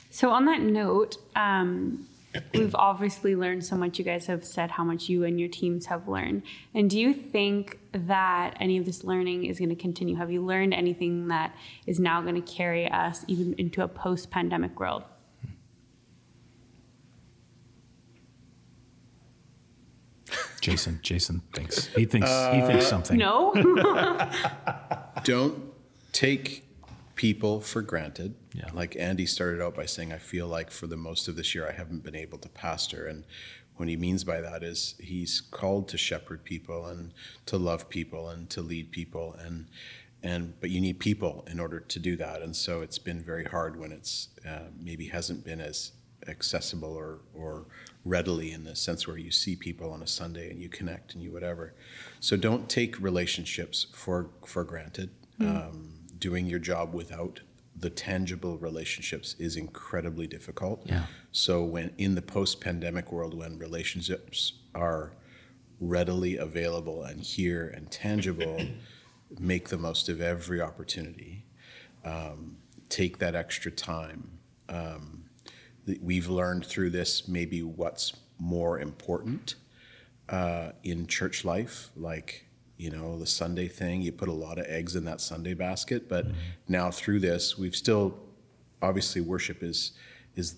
So, 0.09 0.31
on 0.31 0.47
that 0.47 0.61
note, 0.61 1.19
um, 1.37 2.09
we've 2.55 2.75
obviously 2.75 3.37
learned 3.37 3.65
so 3.65 3.77
much. 3.77 3.99
You 3.99 4.05
guys 4.05 4.27
have 4.27 4.45
said 4.45 4.71
how 4.71 4.83
much 4.83 5.09
you 5.09 5.25
and 5.25 5.39
your 5.39 5.49
teams 5.49 5.87
have 5.87 6.09
learned. 6.09 6.43
And 6.75 6.89
do 6.89 6.99
you 6.99 7.13
think 7.13 7.79
that 7.93 8.57
any 8.59 8.79
of 8.79 8.87
this 8.87 9.05
learning 9.05 9.45
is 9.45 9.59
going 9.59 9.69
to 9.69 9.77
continue? 9.77 10.17
Have 10.17 10.31
you 10.33 10.45
learned 10.45 10.73
anything 10.73 11.29
that 11.29 11.55
is 11.87 12.01
now 12.01 12.23
going 12.23 12.41
to 12.41 12.53
carry 12.53 12.91
us 12.91 13.25
even 13.29 13.55
into 13.59 13.83
a 13.83 13.89
post 13.89 14.31
pandemic 14.31 14.81
world? 14.81 15.05
Jason. 20.61 21.01
Jason 21.03 21.43
thinks 21.55 21.87
he 21.87 22.05
thinks 22.05 22.31
he 22.53 22.61
thinks 22.61 22.87
something. 22.87 23.17
No? 23.17 23.53
Don't 25.25 25.73
take 26.13 26.65
people 27.15 27.61
for 27.61 27.83
granted. 27.83 28.35
Yeah. 28.55 28.71
Like 28.73 28.97
Andy 28.97 29.27
started 29.27 29.63
out 29.63 29.75
by 29.75 29.87
saying, 29.87 30.13
I 30.13 30.19
feel 30.19 30.47
like 30.47 30.71
for 30.71 30.87
the 30.87 30.97
most 30.97 31.29
of 31.29 31.37
this 31.37 31.55
year, 31.55 31.69
I 31.69 31.73
haven't 31.73 32.03
been 32.03 32.15
able 32.15 32.39
to 32.39 32.49
pastor. 32.49 33.07
And 33.07 33.25
what 33.77 33.89
he 33.89 33.97
means 33.97 34.25
by 34.25 34.41
that 34.41 34.63
is 34.63 34.95
he's 34.99 35.41
called 35.41 35.89
to 35.89 35.99
shepherd 35.99 36.45
people 36.45 36.87
and 36.87 37.13
to 37.47 37.57
love 37.57 37.89
people 37.89 38.29
and 38.29 38.49
to 38.51 38.63
lead 38.63 38.91
people. 38.91 39.37
And, 39.39 39.67
and, 40.23 40.59
but 40.61 40.71
you 40.71 40.81
need 40.81 40.99
people 40.99 41.45
in 41.51 41.61
order 41.61 41.81
to 41.81 41.99
do 41.99 42.17
that. 42.17 42.43
And 42.43 42.57
so 42.57 42.81
it's 42.81 42.99
been 42.99 43.23
very 43.23 43.45
hard 43.45 43.79
when 43.79 43.93
it's 43.93 44.29
uh, 44.49 44.69
maybe 44.79 45.07
hasn't 45.09 45.45
been 45.45 45.61
as 45.61 45.93
accessible 46.29 46.93
or 46.93 47.19
or 47.35 47.67
readily 48.05 48.53
in 48.53 48.65
the 48.65 48.77
sense 48.77 49.07
where 49.07 49.19
you 49.19 49.31
see 49.31 49.57
people 49.57 49.93
on 49.93 50.03
a 50.03 50.07
Sunday 50.07 50.51
and 50.51 50.61
you 50.61 50.69
connect 50.69 51.15
and 51.15 51.23
you 51.23 51.33
whatever. 51.33 51.75
So 52.21 52.37
don't 52.37 52.69
take 52.69 53.01
relationships 53.01 53.87
for 53.95 54.31
for 54.47 54.63
granted. 54.65 55.11
Um, 55.41 55.95
doing 56.19 56.47
your 56.47 56.59
job 56.59 56.93
without 56.93 57.41
the 57.75 57.89
tangible 57.89 58.59
relationships 58.59 59.35
is 59.39 59.57
incredibly 59.57 60.27
difficult. 60.27 60.83
Yeah. 60.85 61.07
So 61.33 61.65
when 61.65 61.93
in 61.97 62.15
the 62.15 62.21
post-pandemic 62.21 63.11
world, 63.11 63.33
when 63.33 63.59
relationships 63.59 64.53
are 64.75 65.13
readily 65.81 66.37
available 66.37 67.05
and 67.05 67.23
here 67.23 67.73
and 67.75 67.91
tangible, 67.91 68.61
make 69.39 69.71
the 69.71 69.79
most 69.79 70.11
of 70.11 70.21
every 70.21 70.61
opportunity. 70.61 71.47
Um, 72.05 72.59
take 72.91 73.19
that 73.19 73.35
extra 73.35 73.71
time. 73.71 74.29
Um, 74.69 75.25
th- 75.87 76.01
we've 76.03 76.29
learned 76.29 76.67
through 76.67 76.91
this 76.91 77.29
maybe 77.29 77.63
what's 77.63 78.13
more 78.39 78.79
important 78.79 79.55
uh, 80.31 80.73
in 80.85 81.07
church 81.07 81.45
life, 81.45 81.91
like 81.97 82.47
you 82.77 82.91
know 82.91 83.19
the 83.19 83.27
Sunday 83.27 83.69
thing. 83.69 84.01
You 84.03 84.13
put 84.13 84.29
a 84.29 84.33
lot 84.33 84.59
of 84.59 84.67
eggs 84.67 84.97
in 84.97 85.05
that 85.05 85.21
Sunday 85.21 85.55
basket, 85.55 86.09
but 86.09 86.27
now 86.69 86.91
through 86.91 87.21
this, 87.21 87.59
we've 87.59 87.77
still 87.77 88.19
obviously 88.81 89.21
worship 89.21 89.63
is 89.63 89.93
is 90.37 90.57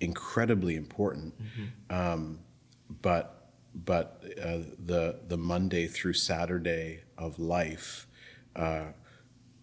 incredibly 0.00 0.76
important, 0.76 1.34
um, 1.90 2.38
but 3.02 3.50
but 3.74 4.22
uh, 4.40 4.58
the 4.78 5.20
the 5.26 5.36
Monday 5.36 5.86
through 5.86 6.12
Saturday 6.14 7.00
of 7.18 7.38
life. 7.38 8.06
Uh, 8.54 8.92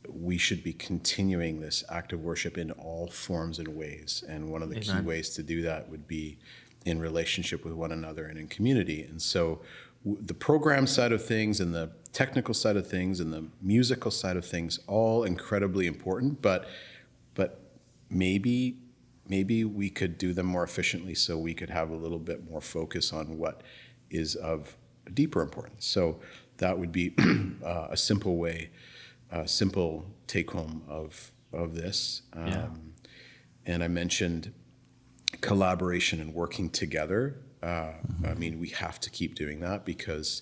we 0.09 0.37
should 0.37 0.63
be 0.63 0.73
continuing 0.73 1.61
this 1.61 1.83
act 1.87 2.11
of 2.11 2.21
worship 2.21 2.57
in 2.57 2.71
all 2.71 3.07
forms 3.07 3.59
and 3.59 3.67
ways. 3.69 4.23
And 4.27 4.49
one 4.49 4.63
of 4.63 4.69
the 4.69 4.75
key 4.79 4.89
ways 5.05 5.29
to 5.35 5.43
do 5.43 5.61
that 5.61 5.89
would 5.89 6.07
be 6.07 6.39
in 6.85 6.99
relationship 6.99 7.63
with 7.63 7.73
one 7.73 7.91
another 7.91 8.25
and 8.25 8.37
in 8.37 8.47
community. 8.47 9.03
And 9.03 9.21
so 9.21 9.61
w- 10.03 10.21
the 10.25 10.33
program 10.33 10.87
side 10.87 11.11
of 11.11 11.23
things 11.23 11.59
and 11.59 11.73
the 11.73 11.91
technical 12.11 12.53
side 12.53 12.75
of 12.75 12.87
things 12.87 13.19
and 13.19 13.31
the 13.31 13.47
musical 13.61 14.11
side 14.11 14.35
of 14.37 14.45
things 14.45 14.79
all 14.87 15.23
incredibly 15.23 15.87
important, 15.87 16.41
but 16.41 16.67
but 17.35 17.59
maybe 18.09 18.77
maybe 19.27 19.63
we 19.63 19.89
could 19.89 20.17
do 20.17 20.33
them 20.33 20.45
more 20.45 20.63
efficiently 20.63 21.13
so 21.15 21.37
we 21.37 21.53
could 21.53 21.69
have 21.69 21.89
a 21.89 21.95
little 21.95 22.19
bit 22.19 22.49
more 22.49 22.59
focus 22.61 23.13
on 23.13 23.37
what 23.37 23.61
is 24.09 24.35
of 24.35 24.75
deeper 25.13 25.41
importance. 25.41 25.85
So 25.85 26.19
that 26.57 26.77
would 26.77 26.91
be 26.91 27.13
uh, 27.65 27.87
a 27.91 27.97
simple 27.97 28.37
way 28.37 28.71
a 29.31 29.47
simple 29.47 30.05
take 30.27 30.51
home 30.51 30.83
of 30.87 31.31
of 31.53 31.75
this. 31.75 32.23
Um, 32.33 32.47
Yeah. 32.47 32.67
And 33.65 33.83
I 33.83 33.87
mentioned 33.87 34.53
collaboration 35.39 36.19
and 36.19 36.33
working 36.33 36.69
together. 36.69 37.37
Uh, 37.63 37.93
I 38.27 38.33
mean, 38.33 38.59
we 38.59 38.69
have 38.69 38.99
to 39.01 39.09
keep 39.09 39.35
doing 39.35 39.59
that 39.61 39.85
because 39.85 40.41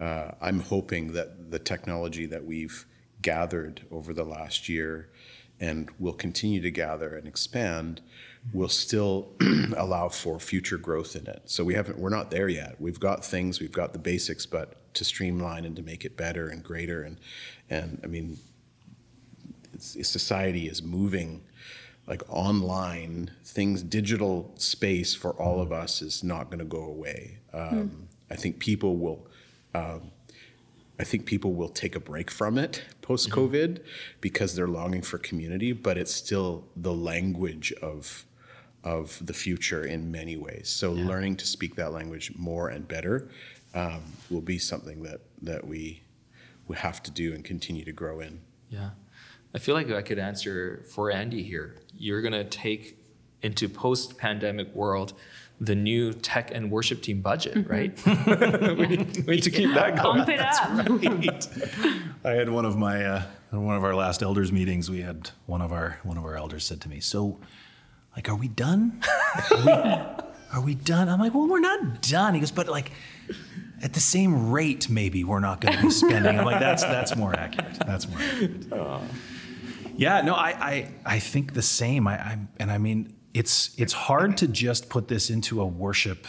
uh, 0.00 0.32
I'm 0.40 0.60
hoping 0.60 1.12
that 1.12 1.50
the 1.50 1.58
technology 1.58 2.26
that 2.26 2.44
we've 2.44 2.86
gathered 3.22 3.82
over 3.90 4.12
the 4.12 4.24
last 4.24 4.68
year 4.68 5.08
and 5.58 5.88
will 5.98 6.12
continue 6.12 6.60
to 6.60 6.70
gather 6.70 7.16
and 7.16 7.26
expand 7.26 8.02
will 8.52 8.68
still 8.68 9.32
allow 9.76 10.08
for 10.08 10.38
future 10.38 10.76
growth 10.76 11.16
in 11.16 11.26
it. 11.26 11.42
So 11.46 11.64
we 11.64 11.74
haven't 11.74 11.98
we're 11.98 12.10
not 12.10 12.30
there 12.30 12.48
yet. 12.48 12.80
We've 12.80 13.00
got 13.00 13.24
things, 13.24 13.58
we've 13.58 13.72
got 13.72 13.92
the 13.92 13.98
basics, 13.98 14.46
but 14.46 14.94
to 14.94 15.04
streamline 15.04 15.64
and 15.64 15.76
to 15.76 15.82
make 15.82 16.04
it 16.04 16.16
better 16.16 16.48
and 16.48 16.62
greater 16.62 17.02
and 17.02 17.18
and 17.70 18.00
I 18.04 18.06
mean 18.06 18.38
society 19.78 20.68
is 20.68 20.82
moving 20.82 21.42
like 22.06 22.22
online 22.28 23.30
things 23.44 23.82
digital 23.82 24.52
space 24.56 25.14
for 25.14 25.30
all 25.32 25.60
of 25.60 25.72
us 25.72 26.02
is 26.02 26.22
not 26.22 26.46
going 26.50 26.58
to 26.58 26.64
go 26.64 26.84
away. 26.84 27.38
Um, 27.52 28.08
i 28.30 28.34
think 28.34 28.58
people 28.58 28.96
will 28.96 29.26
um, 29.74 30.10
i 30.98 31.04
think 31.04 31.26
people 31.26 31.54
will 31.54 31.68
take 31.68 31.94
a 31.94 32.00
break 32.00 32.30
from 32.30 32.58
it 32.58 32.82
post 33.00 33.30
covid 33.30 33.80
because 34.20 34.54
they're 34.56 34.66
longing 34.66 35.00
for 35.00 35.16
community 35.16 35.72
but 35.72 35.96
it's 35.96 36.12
still 36.12 36.66
the 36.76 36.92
language 36.92 37.72
of 37.80 38.26
of 38.86 39.18
the 39.26 39.34
future 39.34 39.84
in 39.84 40.12
many 40.12 40.36
ways. 40.36 40.68
So 40.68 40.92
learning 40.92 41.36
to 41.38 41.46
speak 41.46 41.74
that 41.74 41.92
language 41.92 42.32
more 42.36 42.68
and 42.68 42.86
better 42.86 43.28
um, 43.74 44.00
will 44.30 44.40
be 44.40 44.58
something 44.58 45.02
that 45.02 45.22
that 45.42 45.66
we 45.66 46.04
we 46.68 46.76
have 46.76 47.02
to 47.02 47.10
do 47.10 47.34
and 47.34 47.44
continue 47.44 47.84
to 47.84 47.92
grow 47.92 48.20
in. 48.20 48.40
Yeah. 48.70 48.90
I 49.56 49.58
feel 49.58 49.74
like 49.74 49.90
I 49.90 50.02
could 50.02 50.18
answer 50.18 50.84
for 50.94 51.10
Andy 51.10 51.42
here. 51.42 51.76
You're 51.96 52.20
going 52.20 52.34
to 52.34 52.44
take 52.44 52.98
into 53.40 53.70
post 53.70 54.18
pandemic 54.18 54.74
world 54.74 55.14
the 55.58 55.74
new 55.74 56.12
tech 56.12 56.50
and 56.52 56.70
worship 56.70 57.00
team 57.00 57.22
budget, 57.22 57.66
right? 57.66 57.98
we, 58.06 58.86
need, 58.86 59.26
we 59.26 59.36
need 59.36 59.42
to 59.44 59.50
keep 59.50 59.72
that 59.72 59.96
going. 60.02 60.24
Pump 60.24 60.28
it 60.28 60.40
up. 60.40 62.12
I 62.22 62.32
had 62.32 62.50
one 62.50 62.66
of 62.66 62.76
my 62.76 63.02
uh, 63.02 63.22
one 63.50 63.74
of 63.74 63.82
our 63.82 63.94
last 63.94 64.22
elders 64.22 64.52
meetings. 64.52 64.90
We 64.90 65.00
had 65.00 65.30
one 65.46 65.62
of 65.62 65.72
our 65.72 66.00
one 66.02 66.18
of 66.18 66.24
our 66.26 66.36
elders 66.36 66.66
said 66.66 66.82
to 66.82 66.90
me, 66.90 67.00
"So, 67.00 67.40
like, 68.14 68.28
are 68.28 68.36
we 68.36 68.48
done? 68.48 69.00
Are 69.50 69.64
we, 69.64 69.72
are 70.52 70.60
we 70.62 70.74
done?" 70.74 71.08
I'm 71.08 71.18
like, 71.18 71.32
"Well, 71.32 71.48
we're 71.48 71.60
not 71.60 72.02
done." 72.02 72.34
He 72.34 72.40
goes, 72.40 72.50
"But 72.50 72.68
like, 72.68 72.92
at 73.82 73.94
the 73.94 74.00
same 74.00 74.50
rate, 74.50 74.90
maybe 74.90 75.24
we're 75.24 75.40
not 75.40 75.62
going 75.62 75.78
to 75.78 75.82
be 75.82 75.90
spending." 75.90 76.38
I'm 76.38 76.44
like, 76.44 76.60
"That's 76.60 76.82
that's 76.82 77.16
more 77.16 77.34
accurate. 77.34 77.78
That's 77.86 78.06
more 78.06 78.18
accurate." 78.20 78.70
Yeah, 79.96 80.20
no, 80.22 80.34
I, 80.34 80.48
I, 80.48 80.94
I 81.04 81.18
think 81.18 81.54
the 81.54 81.62
same. 81.62 82.06
I, 82.06 82.14
I, 82.14 82.38
and 82.58 82.70
I 82.70 82.78
mean, 82.78 83.14
it's 83.34 83.74
it's 83.78 83.92
hard 83.92 84.36
to 84.38 84.48
just 84.48 84.88
put 84.88 85.08
this 85.08 85.30
into 85.30 85.60
a 85.60 85.66
worship 85.66 86.26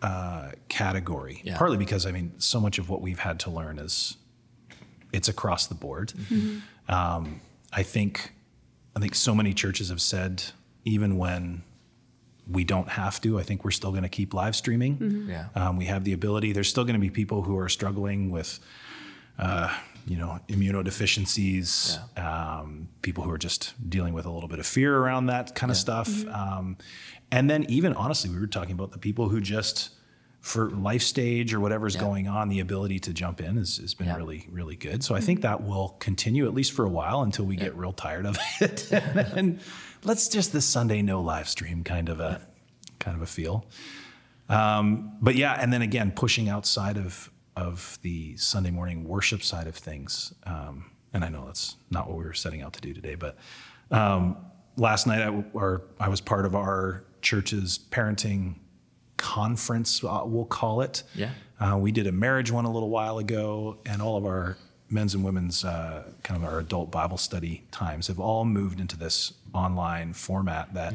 uh, 0.00 0.52
category. 0.68 1.42
Yeah. 1.44 1.58
Partly 1.58 1.76
because 1.76 2.06
I 2.06 2.12
mean, 2.12 2.32
so 2.38 2.60
much 2.60 2.78
of 2.78 2.88
what 2.88 3.00
we've 3.00 3.18
had 3.18 3.38
to 3.40 3.50
learn 3.50 3.78
is 3.78 4.16
it's 5.12 5.28
across 5.28 5.66
the 5.66 5.74
board. 5.74 6.12
Um, 6.88 7.40
I 7.72 7.82
think 7.82 8.32
I 8.96 9.00
think 9.00 9.14
so 9.14 9.34
many 9.34 9.54
churches 9.54 9.88
have 9.90 10.00
said 10.00 10.42
even 10.84 11.16
when 11.16 11.62
we 12.50 12.64
don't 12.64 12.88
have 12.88 13.20
to, 13.20 13.38
I 13.38 13.42
think 13.42 13.64
we're 13.64 13.70
still 13.70 13.90
going 13.90 14.02
to 14.02 14.08
keep 14.08 14.34
live 14.34 14.56
streaming. 14.56 15.26
Yeah. 15.28 15.46
Um, 15.54 15.76
we 15.76 15.84
have 15.86 16.04
the 16.04 16.12
ability. 16.12 16.52
There's 16.52 16.68
still 16.68 16.84
going 16.84 16.94
to 16.94 17.00
be 17.00 17.10
people 17.10 17.42
who 17.42 17.56
are 17.56 17.68
struggling 17.68 18.30
with, 18.30 18.58
uh, 19.38 19.72
you 20.06 20.16
know, 20.16 20.38
immunodeficiencies. 20.48 21.98
Um, 22.18 22.88
people 23.02 23.24
who 23.24 23.30
are 23.30 23.38
just 23.38 23.74
dealing 23.88 24.14
with 24.14 24.26
a 24.26 24.30
little 24.30 24.48
bit 24.48 24.58
of 24.58 24.66
fear 24.66 24.96
around 24.96 25.26
that 25.26 25.54
kind 25.54 25.70
of 25.70 25.76
stuff. 25.76 26.26
Um, 26.28 26.76
and 27.30 27.48
then 27.48 27.64
even 27.68 27.94
honestly, 27.94 28.30
we 28.30 28.38
were 28.38 28.46
talking 28.46 28.72
about 28.72 28.92
the 28.92 28.98
people 28.98 29.28
who 29.28 29.40
just 29.40 29.90
for 30.40 30.70
life 30.70 31.02
stage 31.02 31.54
or 31.54 31.60
whatever's 31.60 31.94
going 31.94 32.26
on, 32.26 32.48
the 32.48 32.58
ability 32.58 32.98
to 32.98 33.12
jump 33.12 33.40
in 33.40 33.56
has, 33.56 33.76
has 33.76 33.94
been 33.94 34.08
Yeah. 34.08 34.16
really, 34.16 34.48
really 34.50 34.74
good. 34.74 35.04
So 35.04 35.14
I 35.14 35.20
think 35.20 35.42
that 35.42 35.62
will 35.62 35.90
continue 36.00 36.46
at 36.46 36.52
least 36.54 36.72
for 36.72 36.84
a 36.84 36.88
while 36.88 37.22
until 37.22 37.44
we 37.44 37.54
get 37.54 37.76
real 37.76 37.92
tired 37.92 38.26
of 38.26 38.36
it. 38.60 38.90
and 38.90 39.60
let's 40.02 40.26
just 40.28 40.52
this 40.52 40.64
Sunday 40.66 41.00
no 41.00 41.20
live 41.20 41.48
stream 41.48 41.84
kind 41.84 42.08
of 42.08 42.18
a 42.18 42.40
kind 42.98 43.16
of 43.16 43.22
a 43.22 43.26
feel. 43.26 43.64
Um, 44.48 45.16
but 45.22 45.36
yeah, 45.36 45.52
and 45.58 45.72
then 45.72 45.80
again, 45.82 46.10
pushing 46.10 46.48
outside 46.48 46.96
of 46.98 47.30
of 47.56 47.98
the 48.02 48.36
Sunday 48.36 48.70
morning 48.70 49.04
worship 49.04 49.42
side 49.42 49.66
of 49.66 49.76
things. 49.76 50.32
Um, 50.44 50.90
and 51.12 51.24
I 51.24 51.28
know 51.28 51.44
that's 51.46 51.76
not 51.90 52.08
what 52.08 52.16
we 52.18 52.24
were 52.24 52.32
setting 52.34 52.62
out 52.62 52.72
to 52.74 52.80
do 52.80 52.94
today, 52.94 53.14
but 53.14 53.36
um, 53.90 54.36
last 54.76 55.06
night 55.06 55.20
I, 55.20 55.26
w- 55.26 55.44
or 55.52 55.82
I 56.00 56.08
was 56.08 56.20
part 56.20 56.46
of 56.46 56.54
our 56.54 57.04
church's 57.20 57.78
parenting 57.90 58.56
conference, 59.16 60.02
uh, 60.02 60.22
we'll 60.24 60.44
call 60.44 60.80
it. 60.80 61.02
Yeah. 61.14 61.30
Uh, 61.60 61.76
we 61.78 61.92
did 61.92 62.06
a 62.06 62.12
marriage 62.12 62.50
one 62.50 62.64
a 62.64 62.72
little 62.72 62.90
while 62.90 63.18
ago, 63.18 63.78
and 63.86 64.02
all 64.02 64.16
of 64.16 64.24
our 64.24 64.56
men's 64.90 65.14
and 65.14 65.22
women's 65.24 65.64
uh, 65.64 66.10
kind 66.22 66.42
of 66.42 66.48
our 66.50 66.58
adult 66.58 66.90
Bible 66.90 67.16
study 67.16 67.64
times 67.70 68.08
have 68.08 68.18
all 68.18 68.44
moved 68.44 68.80
into 68.80 68.96
this 68.96 69.32
online 69.54 70.12
format 70.12 70.74
that 70.74 70.94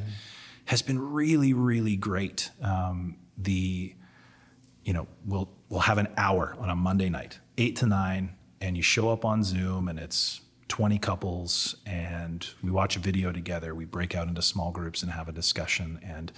has 0.66 0.82
been 0.82 1.00
really, 1.00 1.54
really 1.54 1.96
great. 1.96 2.52
Um, 2.62 3.16
the 3.38 3.94
you 4.88 4.94
know, 4.94 5.06
we'll 5.26 5.50
we'll 5.70 5.82
have 5.82 5.98
an 5.98 6.08
hour 6.16 6.56
on 6.60 6.70
a 6.70 6.76
Monday 6.76 7.10
night, 7.10 7.40
eight 7.58 7.76
to 7.76 7.86
nine, 7.86 8.34
and 8.62 8.78
you 8.78 8.82
show 8.82 9.10
up 9.12 9.26
on 9.26 9.44
Zoom, 9.44 9.90
and 9.90 10.00
it's 10.00 10.40
20 10.70 10.98
couples, 10.98 11.76
and 11.86 12.48
we 12.64 12.72
watch 12.72 12.96
a 12.96 13.00
video 13.00 13.34
together. 13.34 13.76
We 13.76 13.84
break 13.84 14.16
out 14.16 14.30
into 14.30 14.42
small 14.42 14.72
groups 14.72 15.04
and 15.04 15.12
have 15.12 15.28
a 15.28 15.34
discussion, 15.34 16.00
and 16.02 16.32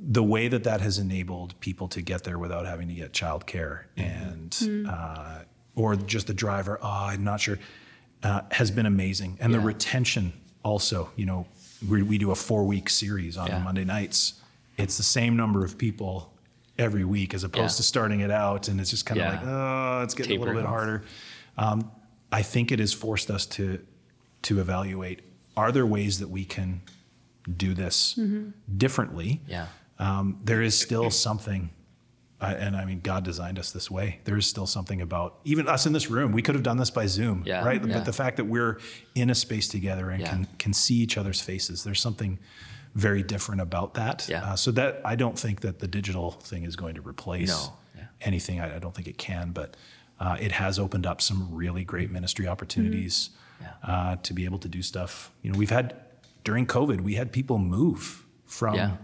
the 0.00 0.22
way 0.22 0.48
that 0.48 0.64
that 0.64 0.80
has 0.80 0.98
enabled 0.98 1.60
people 1.60 1.88
to 1.88 2.00
get 2.00 2.24
there 2.24 2.38
without 2.38 2.64
having 2.64 2.88
to 2.88 2.94
get 2.94 3.12
childcare 3.12 3.82
and 3.98 4.86
uh, 4.88 5.40
or 5.76 5.94
just 5.94 6.26
the 6.26 6.34
driver, 6.34 6.78
oh, 6.82 6.88
I'm 6.88 7.22
not 7.22 7.40
sure, 7.40 7.58
uh, 8.22 8.42
has 8.52 8.70
been 8.70 8.86
amazing, 8.86 9.36
and 9.40 9.52
the 9.52 9.60
retention 9.60 10.32
also. 10.62 11.10
You 11.16 11.26
know, 11.26 11.46
we, 11.86 12.02
we 12.02 12.16
do 12.16 12.30
a 12.30 12.34
four 12.34 12.64
week 12.64 12.88
series 12.88 13.36
on 13.36 13.48
Yeah. 13.48 13.58
Monday 13.58 13.84
nights. 13.84 14.40
It's 14.78 14.96
the 14.96 15.02
same 15.02 15.36
number 15.36 15.64
of 15.66 15.76
people 15.76 16.32
every 16.78 17.04
week 17.04 17.34
as 17.34 17.44
opposed 17.44 17.74
Yeah. 17.74 17.76
to 17.78 17.82
starting 17.82 18.20
it 18.20 18.30
out 18.30 18.68
and 18.68 18.80
it's 18.80 18.90
just 18.90 19.04
kind 19.06 19.20
of 19.20 19.26
Yeah. 19.26 19.32
like 19.32 19.46
oh 19.46 20.02
it's 20.02 20.14
getting 20.14 20.36
a 20.36 20.40
little 20.40 20.54
bit 20.54 20.64
harder 20.66 21.02
um, 21.56 21.90
i 22.30 22.42
think 22.42 22.70
it 22.72 22.78
has 22.78 22.92
forced 22.92 23.30
us 23.30 23.46
to 23.46 23.80
to 24.42 24.60
evaluate 24.60 25.22
are 25.56 25.72
there 25.72 25.86
ways 25.86 26.20
that 26.20 26.28
we 26.30 26.44
can 26.44 26.80
do 27.56 27.74
this 27.74 28.16
differently, 28.76 29.40
Yeah. 29.48 29.66
um, 29.98 30.38
there 30.44 30.62
is 30.62 30.78
still 30.78 31.10
something. 31.10 31.70
Uh, 32.40 32.54
and 32.56 32.76
I 32.76 32.84
mean, 32.84 33.00
God 33.00 33.24
designed 33.24 33.58
us 33.58 33.72
this 33.72 33.90
way. 33.90 34.20
There 34.24 34.36
is 34.36 34.46
still 34.46 34.66
something 34.66 35.00
about 35.00 35.40
even 35.44 35.66
us 35.66 35.86
in 35.86 35.92
this 35.92 36.08
room. 36.10 36.30
We 36.30 36.42
could 36.42 36.54
have 36.54 36.62
done 36.62 36.76
this 36.76 36.90
by 36.90 37.06
Zoom, 37.06 37.42
Yeah, 37.46 37.64
right? 37.64 37.84
yeah. 37.84 37.94
But 37.94 38.04
the 38.04 38.12
fact 38.12 38.36
that 38.36 38.44
we're 38.44 38.78
in 39.16 39.30
a 39.30 39.34
space 39.34 39.66
together 39.66 40.10
and 40.10 40.20
Yeah. 40.20 40.28
can 40.30 40.46
can 40.58 40.72
see 40.72 40.94
each 40.96 41.16
other's 41.18 41.40
faces, 41.40 41.82
there's 41.82 42.00
something 42.00 42.38
very 42.94 43.22
different 43.22 43.60
about 43.60 43.94
that. 43.94 44.26
Yeah. 44.28 44.44
Uh, 44.44 44.56
so 44.56 44.70
that 44.72 45.00
I 45.04 45.16
don't 45.16 45.38
think 45.38 45.60
that 45.60 45.78
the 45.78 45.88
digital 45.88 46.32
thing 46.32 46.64
is 46.64 46.76
going 46.76 46.94
to 46.96 47.00
replace 47.02 47.48
No, 47.48 47.72
yeah. 47.96 48.04
anything. 48.20 48.60
I, 48.60 48.76
I 48.76 48.78
don't 48.78 48.94
think 48.94 49.08
it 49.08 49.18
can, 49.18 49.50
but 49.52 49.76
uh, 50.20 50.36
it 50.40 50.52
has 50.52 50.78
opened 50.78 51.06
up 51.06 51.20
some 51.20 51.48
really 51.54 51.84
great 51.84 52.10
ministry 52.10 52.48
opportunities 52.48 53.30
Yeah. 53.60 53.68
uh, 53.82 54.16
to 54.16 54.32
be 54.34 54.44
able 54.44 54.58
to 54.58 54.68
do 54.68 54.82
stuff. 54.82 55.30
You 55.42 55.52
know, 55.52 55.58
we've 55.58 55.70
had 55.70 55.94
during 56.44 56.66
COVID, 56.66 57.00
we 57.02 57.14
had 57.14 57.30
people 57.32 57.58
move 57.58 58.24
from 58.46 58.74
Yeah. 58.74 58.96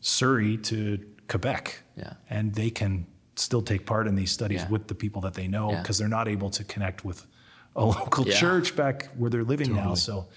Surrey 0.00 0.56
to 0.58 1.04
Quebec, 1.28 1.82
Yeah. 1.96 2.12
and 2.30 2.54
they 2.54 2.70
can 2.70 3.06
still 3.34 3.62
take 3.62 3.84
part 3.86 4.06
in 4.06 4.14
these 4.14 4.30
studies 4.30 4.62
Yeah. 4.62 4.68
with 4.68 4.86
the 4.88 4.94
people 4.94 5.20
that 5.22 5.34
they 5.34 5.48
know 5.48 5.70
Yeah. 5.72 5.82
because 5.82 5.98
they're 5.98 6.08
not 6.08 6.28
able 6.28 6.48
to 6.50 6.64
connect 6.64 7.04
with 7.04 7.26
a 7.74 7.84
local 7.84 8.26
Yeah. 8.26 8.36
church 8.36 8.74
back 8.76 9.06
where 9.16 9.28
they're 9.28 9.44
living 9.44 9.74
now. 9.74 9.94
So, 9.94 10.28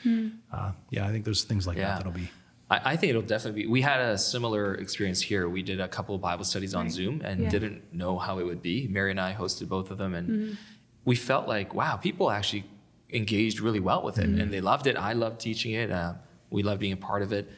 uh, 0.52 0.72
yeah, 0.90 1.08
I 1.08 1.12
think 1.12 1.24
there's 1.24 1.44
things 1.44 1.66
like 1.68 1.78
Yeah. 1.78 1.90
that 1.90 1.98
that'll 2.00 2.12
be. 2.12 2.30
I, 2.70 2.92
I 2.92 2.96
think 2.96 3.10
it'll 3.12 3.22
definitely 3.22 3.64
be. 3.64 3.68
We 3.68 3.82
had 3.82 4.00
a 4.02 4.18
similar 4.18 4.76
experience 4.76 5.22
here. 5.22 5.50
We 5.50 5.64
did 5.64 5.80
a 5.80 5.88
couple 5.88 6.16
of 6.16 6.22
Bible 6.22 6.44
studies 6.46 6.74
on 6.76 6.90
Zoom 6.90 7.22
and 7.24 7.42
Yeah. 7.44 7.50
didn't 7.50 7.94
know 7.94 8.18
how 8.18 8.40
it 8.40 8.44
would 8.46 8.62
be. 8.62 8.88
Mary 8.88 9.12
and 9.12 9.20
I 9.20 9.34
hosted 9.34 9.68
both 9.70 9.92
of 9.92 9.98
them, 9.98 10.14
and 10.14 10.30
Mm-hmm. 10.30 10.54
we 11.06 11.16
felt 11.16 11.48
like, 11.48 11.74
wow, 11.74 11.96
people 11.98 12.30
actually 12.32 12.66
engaged 13.12 13.60
really 13.60 13.80
well 13.80 14.04
with 14.04 14.18
it, 14.20 14.30
Mm-hmm. 14.30 14.42
and 14.42 14.54
they 14.54 14.62
loved 14.62 14.86
it. 14.88 14.96
I 14.98 15.14
loved 15.14 15.40
teaching 15.40 15.74
it. 15.74 15.90
Uh, 15.92 16.14
we 16.50 16.64
loved 16.64 16.80
being 16.80 16.94
a 16.94 16.98
part 16.98 17.22
of 17.24 17.32
it. 17.34 17.50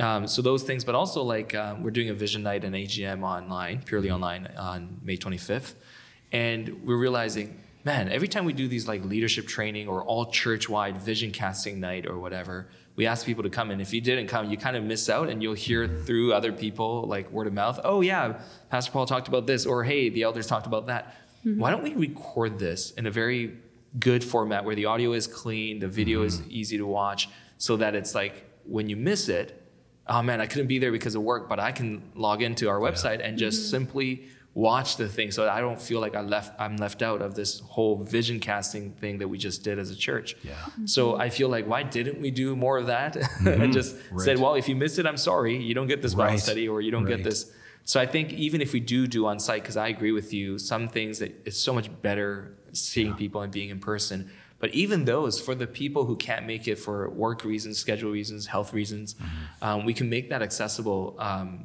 Um, 0.00 0.26
so 0.26 0.40
those 0.42 0.62
things, 0.62 0.84
but 0.84 0.94
also 0.94 1.22
like 1.22 1.54
um, 1.54 1.82
we're 1.82 1.90
doing 1.90 2.08
a 2.08 2.14
vision 2.14 2.42
night 2.42 2.64
and 2.64 2.74
AGM 2.74 3.22
online, 3.22 3.82
purely 3.84 4.08
Mm-hmm. 4.08 4.14
online 4.14 4.46
on 4.56 5.00
May 5.02 5.16
25th, 5.16 5.74
and 6.32 6.82
we're 6.84 6.96
realizing, 6.96 7.58
man, 7.84 8.08
every 8.10 8.28
time 8.28 8.44
we 8.44 8.52
do 8.52 8.68
these 8.68 8.86
like 8.88 9.04
leadership 9.04 9.46
training 9.46 9.88
or 9.88 10.02
all 10.04 10.26
church-wide 10.30 10.96
vision 10.98 11.30
casting 11.32 11.80
night 11.80 12.06
or 12.06 12.18
whatever, 12.18 12.68
we 12.94 13.06
ask 13.06 13.24
people 13.24 13.42
to 13.42 13.50
come, 13.50 13.70
and 13.70 13.80
if 13.80 13.92
you 13.92 14.00
didn't 14.00 14.26
come, 14.26 14.50
you 14.50 14.56
kind 14.56 14.76
of 14.76 14.84
miss 14.84 15.08
out, 15.08 15.28
and 15.28 15.42
you'll 15.42 15.54
hear 15.54 15.88
through 15.88 16.34
other 16.34 16.52
people 16.52 17.04
like 17.04 17.30
word 17.30 17.46
of 17.46 17.52
mouth, 17.52 17.80
oh 17.84 18.00
yeah, 18.00 18.40
Pastor 18.70 18.92
Paul 18.92 19.06
talked 19.06 19.28
about 19.28 19.46
this, 19.46 19.64
or 19.64 19.84
hey, 19.84 20.08
the 20.08 20.22
elders 20.22 20.46
talked 20.46 20.66
about 20.66 20.86
that. 20.88 21.16
Mm-hmm. 21.44 21.58
Why 21.58 21.70
don't 21.70 21.82
we 21.82 21.94
record 21.94 22.58
this 22.58 22.90
in 22.92 23.06
a 23.06 23.10
very 23.10 23.56
good 23.98 24.22
format 24.22 24.64
where 24.64 24.74
the 24.74 24.86
audio 24.86 25.12
is 25.12 25.26
clean, 25.26 25.78
the 25.78 25.88
video 25.88 26.22
is 26.22 26.40
mm-hmm. 26.40 26.50
easy 26.50 26.78
to 26.78 26.86
watch, 26.86 27.28
so 27.58 27.76
that 27.78 27.94
it's 27.94 28.14
like 28.14 28.44
when 28.64 28.88
you 28.88 28.96
miss 28.96 29.28
it, 29.28 29.58
oh 30.06 30.22
man, 30.22 30.40
I 30.40 30.46
couldn't 30.46 30.66
be 30.66 30.78
there 30.78 30.92
because 30.92 31.14
of 31.14 31.22
work, 31.22 31.48
but 31.48 31.58
I 31.58 31.72
can 31.72 32.02
log 32.14 32.42
into 32.42 32.68
our 32.68 32.78
website 32.78 33.20
and 33.22 33.38
just 33.38 33.60
mm-hmm. 33.60 33.70
simply 33.70 34.28
watch 34.54 34.96
the 34.96 35.08
thing 35.08 35.30
so 35.30 35.48
I 35.48 35.60
don't 35.60 35.80
feel 35.80 35.98
like 36.00 36.14
I 36.14 36.20
left 36.20 36.60
I'm 36.60 36.76
left 36.76 37.00
out 37.02 37.22
of 37.22 37.34
this 37.34 37.60
whole 37.60 38.04
vision 38.04 38.38
casting 38.38 38.92
thing 38.92 39.18
that 39.18 39.28
we 39.28 39.38
just 39.38 39.64
did 39.64 39.78
as 39.78 39.90
a 39.90 39.96
church. 39.96 40.36
Yeah. 40.42 40.54
So 40.84 41.16
I 41.16 41.30
feel 41.30 41.48
like 41.48 41.66
why 41.66 41.82
didn't 41.84 42.20
we 42.20 42.30
do 42.30 42.54
more 42.54 42.76
of 42.76 42.86
that? 42.88 43.16
and 43.46 43.72
just 43.72 43.96
said, 44.18 44.38
well, 44.38 44.54
if 44.54 44.68
you 44.68 44.76
missed 44.76 44.98
it, 44.98 45.06
I'm 45.06 45.16
sorry. 45.16 45.56
You 45.56 45.74
don't 45.74 45.86
get 45.86 46.02
this 46.02 46.14
Bible 46.14 46.32
Right. 46.32 46.40
study 46.40 46.68
or 46.68 46.80
you 46.82 46.90
don't 46.90 47.04
Right. 47.04 47.16
get 47.16 47.24
this. 47.24 47.50
So 47.84 47.98
I 48.00 48.06
think 48.06 48.32
even 48.34 48.60
if 48.60 48.72
we 48.72 48.80
do 48.80 49.06
do 49.06 49.26
on 49.26 49.38
site, 49.40 49.62
because 49.62 49.76
I 49.76 49.88
agree 49.88 50.12
with 50.12 50.32
you, 50.34 50.58
some 50.58 50.86
things 50.88 51.18
that 51.20 51.30
it's 51.46 51.58
so 51.58 51.72
much 51.72 51.88
better 52.02 52.54
seeing 52.72 53.14
people 53.14 53.40
and 53.40 53.50
being 53.52 53.70
in 53.70 53.80
person. 53.80 54.30
But 54.60 54.70
even 54.74 55.04
those, 55.06 55.40
for 55.40 55.54
the 55.56 55.66
people 55.66 56.04
who 56.04 56.14
can't 56.14 56.46
make 56.46 56.68
it 56.68 56.76
for 56.78 57.08
work 57.10 57.42
reasons, 57.44 57.78
schedule 57.78 58.12
reasons, 58.12 58.46
health 58.46 58.72
reasons, 58.72 59.14
Mm-hmm. 59.14 59.64
um, 59.64 59.84
we 59.84 59.94
can 59.94 60.08
make 60.08 60.28
that 60.30 60.42
accessible 60.42 61.16
um, 61.18 61.64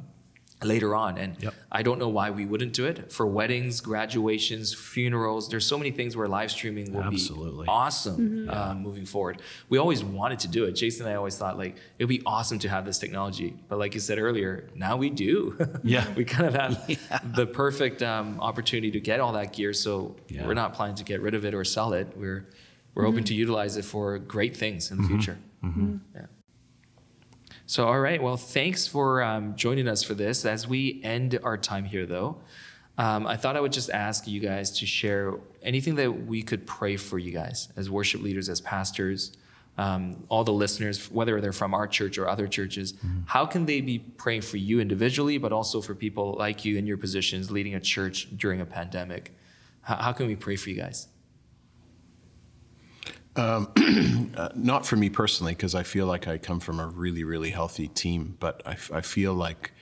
later 0.62 0.94
on. 0.94 1.18
And 1.18 1.36
Yep. 1.40 1.54
I 1.70 1.82
don't 1.82 1.98
know 1.98 2.08
why 2.08 2.30
we 2.30 2.44
wouldn't 2.46 2.72
do 2.72 2.86
it 2.86 3.12
for 3.12 3.26
weddings, 3.26 3.80
graduations, 3.80 4.74
funerals. 4.74 5.48
There's 5.48 5.66
so 5.66 5.78
many 5.78 5.90
things 5.90 6.16
where 6.16 6.26
live 6.26 6.50
streaming 6.50 6.92
will 6.92 7.02
Absolutely. 7.02 7.64
be 7.64 7.68
awesome 7.68 8.48
um, 8.50 8.82
moving 8.82 9.06
forward. 9.06 9.40
We 9.68 9.78
always 9.78 10.02
wanted 10.02 10.40
to 10.40 10.48
do 10.48 10.64
it. 10.64 10.72
Jason 10.72 11.06
and 11.06 11.12
I 11.12 11.16
always 11.16 11.36
thought 11.36 11.58
like 11.58 11.76
it 11.98 12.04
would 12.04 12.08
be 12.08 12.22
awesome 12.26 12.58
to 12.60 12.68
have 12.68 12.84
this 12.84 12.98
technology, 12.98 13.56
but 13.68 13.78
like 13.78 13.94
you 13.94 14.00
said 14.00 14.18
earlier, 14.18 14.68
now 14.74 14.96
we 14.96 15.10
do. 15.10 15.56
Yeah. 15.84 16.04
we 16.14 16.24
kind 16.24 16.46
of 16.46 16.54
have 16.54 17.34
the 17.34 17.46
perfect 17.46 18.02
um, 18.02 18.40
opportunity 18.40 18.90
to 18.90 19.00
get 19.00 19.20
all 19.20 19.32
that 19.32 19.52
gear. 19.52 19.72
So 19.72 20.16
Yeah. 20.28 20.46
we're 20.46 20.54
not 20.54 20.74
planning 20.74 20.96
to 20.96 21.04
get 21.04 21.20
rid 21.20 21.34
of 21.34 21.44
it 21.44 21.54
or 21.54 21.64
sell 21.64 21.92
it. 21.92 22.08
We're 22.16 22.46
we're 22.94 23.04
hoping 23.04 23.20
mm-hmm. 23.20 23.26
to 23.26 23.34
utilize 23.34 23.76
it 23.76 23.84
for 23.84 24.18
great 24.18 24.56
things 24.56 24.90
in 24.90 24.96
the 24.96 25.04
mm-hmm. 25.04 25.14
future. 25.14 25.38
Yeah. 26.14 26.26
So, 27.68 27.86
all 27.86 28.00
right. 28.00 28.22
Well, 28.22 28.38
thanks 28.38 28.86
for 28.86 29.22
um, 29.22 29.54
joining 29.54 29.88
us 29.88 30.02
for 30.02 30.14
this. 30.14 30.46
As 30.46 30.66
we 30.66 31.02
end 31.04 31.38
our 31.42 31.58
time 31.58 31.84
here, 31.84 32.06
though, 32.06 32.38
um, 32.96 33.26
I 33.26 33.36
thought 33.36 33.58
I 33.58 33.60
would 33.60 33.72
just 33.72 33.90
ask 33.90 34.26
you 34.26 34.40
guys 34.40 34.70
to 34.78 34.86
share 34.86 35.34
anything 35.62 35.94
that 35.96 36.10
we 36.10 36.40
could 36.42 36.66
pray 36.66 36.96
for 36.96 37.18
you 37.18 37.30
guys 37.30 37.68
as 37.76 37.90
worship 37.90 38.22
leaders, 38.22 38.48
as 38.48 38.62
pastors, 38.62 39.32
um, 39.76 40.24
all 40.30 40.44
the 40.44 40.52
listeners, 40.52 41.10
whether 41.10 41.42
they're 41.42 41.52
from 41.52 41.74
our 41.74 41.86
church 41.86 42.16
or 42.16 42.26
other 42.26 42.48
churches. 42.48 42.94
How 43.26 43.44
can 43.44 43.66
they 43.66 43.82
be 43.82 43.98
praying 43.98 44.40
for 44.40 44.56
you 44.56 44.80
individually, 44.80 45.36
but 45.36 45.52
also 45.52 45.82
for 45.82 45.94
people 45.94 46.36
like 46.38 46.64
you 46.64 46.78
in 46.78 46.86
your 46.86 46.96
positions 46.96 47.50
leading 47.50 47.74
a 47.74 47.80
church 47.80 48.28
during 48.34 48.62
a 48.62 48.66
pandemic? 48.66 49.36
How, 49.82 49.96
how 49.96 50.12
can 50.14 50.26
we 50.26 50.36
pray 50.36 50.56
for 50.56 50.70
you 50.70 50.76
guys? 50.76 51.08
Uh, 54.38 54.50
not 54.54 54.86
for 54.86 54.94
me 54.94 55.10
personally, 55.10 55.52
because 55.52 55.74
I 55.74 55.82
feel 55.82 56.06
like 56.06 56.28
I 56.28 56.38
come 56.38 56.60
from 56.60 56.78
a 56.78 56.86
really, 56.86 57.24
really 57.24 57.50
healthy 57.50 57.88
team, 57.88 58.36
but 58.38 58.62
I, 58.64 58.72
f- 58.72 58.92
I 58.92 59.00
feel 59.00 59.34
like 59.34 59.72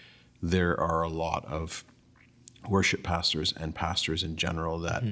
there 0.40 0.80
are 0.80 1.02
a 1.02 1.10
lot 1.10 1.44
of 1.44 1.84
worship 2.66 3.02
pastors 3.02 3.52
and 3.52 3.74
pastors 3.74 4.22
in 4.22 4.36
general 4.36 4.78
that 4.78 5.02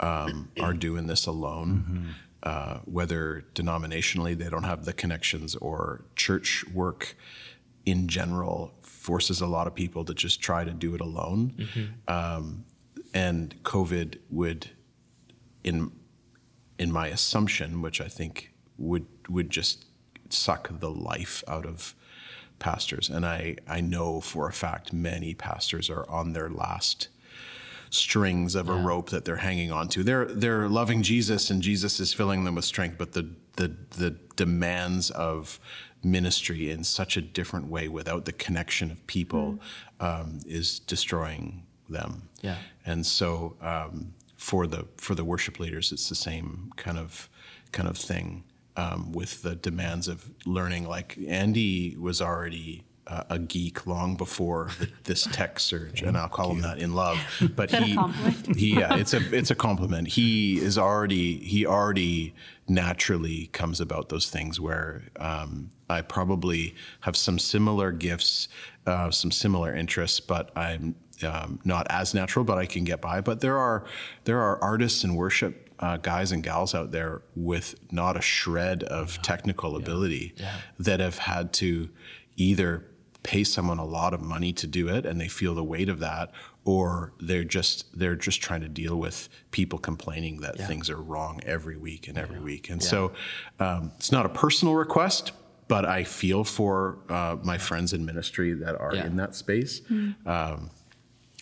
um, 0.00 0.50
are 0.60 0.74
doing 0.74 1.06
this 1.06 1.24
alone. 1.26 2.14
Uh, 2.42 2.80
whether 2.84 3.46
denominationally 3.54 4.36
they 4.36 4.50
don't 4.50 4.64
have 4.64 4.84
the 4.84 4.92
connections 4.92 5.54
or 5.56 6.04
church 6.14 6.62
work 6.74 7.16
in 7.86 8.06
general 8.06 8.74
forces 8.82 9.40
a 9.40 9.46
lot 9.46 9.66
of 9.66 9.74
people 9.74 10.04
to 10.04 10.12
just 10.12 10.42
try 10.42 10.62
to 10.62 10.72
do 10.72 10.94
it 10.94 11.00
alone. 11.00 11.54
Um, 12.06 12.64
and 13.14 13.54
COVID 13.62 14.18
would, 14.30 14.68
in 15.62 15.90
in 16.78 16.92
my 16.92 17.08
assumption, 17.08 17.82
which 17.82 18.00
I 18.00 18.08
think 18.08 18.52
would 18.78 19.06
would 19.28 19.50
just 19.50 19.86
suck 20.28 20.80
the 20.80 20.90
life 20.90 21.44
out 21.46 21.66
of 21.66 21.94
pastors. 22.58 23.08
And 23.08 23.26
I, 23.26 23.56
I 23.68 23.80
know 23.80 24.20
for 24.20 24.48
a 24.48 24.52
fact 24.52 24.92
many 24.92 25.34
pastors 25.34 25.90
are 25.90 26.08
on 26.08 26.32
their 26.32 26.48
last 26.48 27.08
strings 27.90 28.54
of 28.54 28.68
a 28.68 28.74
rope 28.74 29.10
that 29.10 29.24
they're 29.24 29.36
hanging 29.36 29.70
on 29.70 29.88
to. 29.88 30.02
They're 30.02 30.24
they're 30.26 30.68
loving 30.68 31.02
Jesus 31.02 31.50
and 31.50 31.62
Jesus 31.62 32.00
is 32.00 32.12
filling 32.12 32.44
them 32.44 32.56
with 32.56 32.64
strength, 32.64 32.96
but 32.98 33.12
the 33.12 33.28
the 33.56 33.76
the 33.90 34.16
demands 34.36 35.10
of 35.10 35.60
ministry 36.02 36.70
in 36.70 36.84
such 36.84 37.16
a 37.16 37.22
different 37.22 37.66
way 37.68 37.88
without 37.88 38.24
the 38.24 38.32
connection 38.32 38.90
of 38.90 39.06
people 39.06 39.58
um, 40.00 40.40
is 40.46 40.80
destroying 40.80 41.62
them. 41.88 42.28
Yeah. 42.42 42.56
And 42.84 43.06
so 43.06 43.56
um, 43.60 44.12
for 44.44 44.66
the 44.66 44.86
for 44.98 45.14
the 45.14 45.24
worship 45.24 45.58
leaders, 45.58 45.90
it's 45.90 46.10
the 46.10 46.14
same 46.14 46.70
kind 46.76 46.98
of 46.98 47.30
kind 47.72 47.88
of 47.88 47.96
thing 47.96 48.44
um, 48.76 49.10
with 49.10 49.40
the 49.40 49.56
demands 49.56 50.06
of 50.06 50.30
learning. 50.44 50.86
Like 50.86 51.16
Andy 51.26 51.96
was 51.98 52.20
already 52.20 52.84
uh, 53.06 53.22
a 53.30 53.38
geek 53.38 53.86
long 53.86 54.16
before 54.16 54.68
this 55.04 55.26
tech 55.32 55.58
surge, 55.58 56.02
and 56.02 56.14
I'll 56.18 56.28
call 56.28 56.50
him 56.50 56.60
that 56.60 56.78
in 56.78 56.94
love. 56.94 57.18
But 57.56 57.70
he, 57.70 57.98
he, 58.54 58.78
yeah, 58.78 58.96
it's 58.96 59.14
a 59.14 59.34
it's 59.34 59.50
a 59.50 59.54
compliment. 59.54 60.08
He 60.08 60.58
is 60.58 60.76
already 60.76 61.38
he 61.38 61.64
already 61.64 62.34
naturally 62.68 63.46
comes 63.46 63.80
about 63.80 64.10
those 64.10 64.28
things 64.28 64.60
where 64.60 65.04
um, 65.18 65.70
I 65.88 66.02
probably 66.02 66.74
have 67.00 67.16
some 67.16 67.38
similar 67.38 67.92
gifts, 67.92 68.48
uh, 68.86 69.10
some 69.10 69.30
similar 69.30 69.74
interests, 69.74 70.20
but 70.20 70.50
I'm 70.54 70.96
um, 71.22 71.60
not 71.64 71.86
as 71.90 72.14
natural, 72.14 72.44
but 72.44 72.58
I 72.58 72.66
can 72.66 72.84
get 72.84 73.00
by. 73.00 73.20
But 73.20 73.40
there 73.40 73.58
are 73.58 73.84
there 74.24 74.40
are 74.40 74.62
artists 74.62 75.04
and 75.04 75.16
worship 75.16 75.70
uh, 75.80 75.96
guys 75.98 76.32
and 76.32 76.42
gals 76.42 76.74
out 76.74 76.90
there 76.92 77.22
with 77.34 77.74
not 77.92 78.16
a 78.16 78.20
shred 78.22 78.82
of 78.84 79.20
technical 79.22 79.76
ability 79.76 80.34
that 80.78 81.00
have 81.00 81.18
had 81.18 81.52
to 81.54 81.88
either 82.36 82.86
pay 83.22 83.42
someone 83.44 83.78
a 83.78 83.84
lot 83.84 84.12
of 84.12 84.20
money 84.20 84.52
to 84.52 84.66
do 84.66 84.86
it 84.88 85.06
and 85.06 85.18
they 85.20 85.28
feel 85.28 85.54
the 85.54 85.64
weight 85.64 85.88
of 85.88 85.98
that 85.98 86.30
or 86.66 87.12
they're 87.20 87.42
just 87.44 87.86
they're 87.98 88.14
just 88.16 88.40
trying 88.42 88.60
to 88.60 88.68
deal 88.68 88.96
with 88.96 89.28
people 89.50 89.78
complaining 89.78 90.40
that 90.42 90.56
things 90.58 90.90
are 90.90 91.00
wrong 91.00 91.40
every 91.46 91.76
week 91.76 92.06
and 92.06 92.18
every 92.18 92.38
week. 92.40 92.68
And 92.70 92.82
so 92.82 93.12
um, 93.60 93.92
it's 93.96 94.12
not 94.12 94.26
a 94.26 94.28
personal 94.30 94.74
request 94.74 95.32
but 95.66 95.86
i 95.86 96.04
feel 96.04 96.44
for 96.44 96.98
uh, 97.08 97.36
my 97.42 97.56
friends 97.56 97.94
in 97.94 98.04
ministry 98.04 98.52
that 98.52 98.78
are 98.78 98.94
Yeah. 98.94 99.06
in 99.06 99.16
that 99.16 99.34
space. 99.34 99.80
Um, 100.26 100.70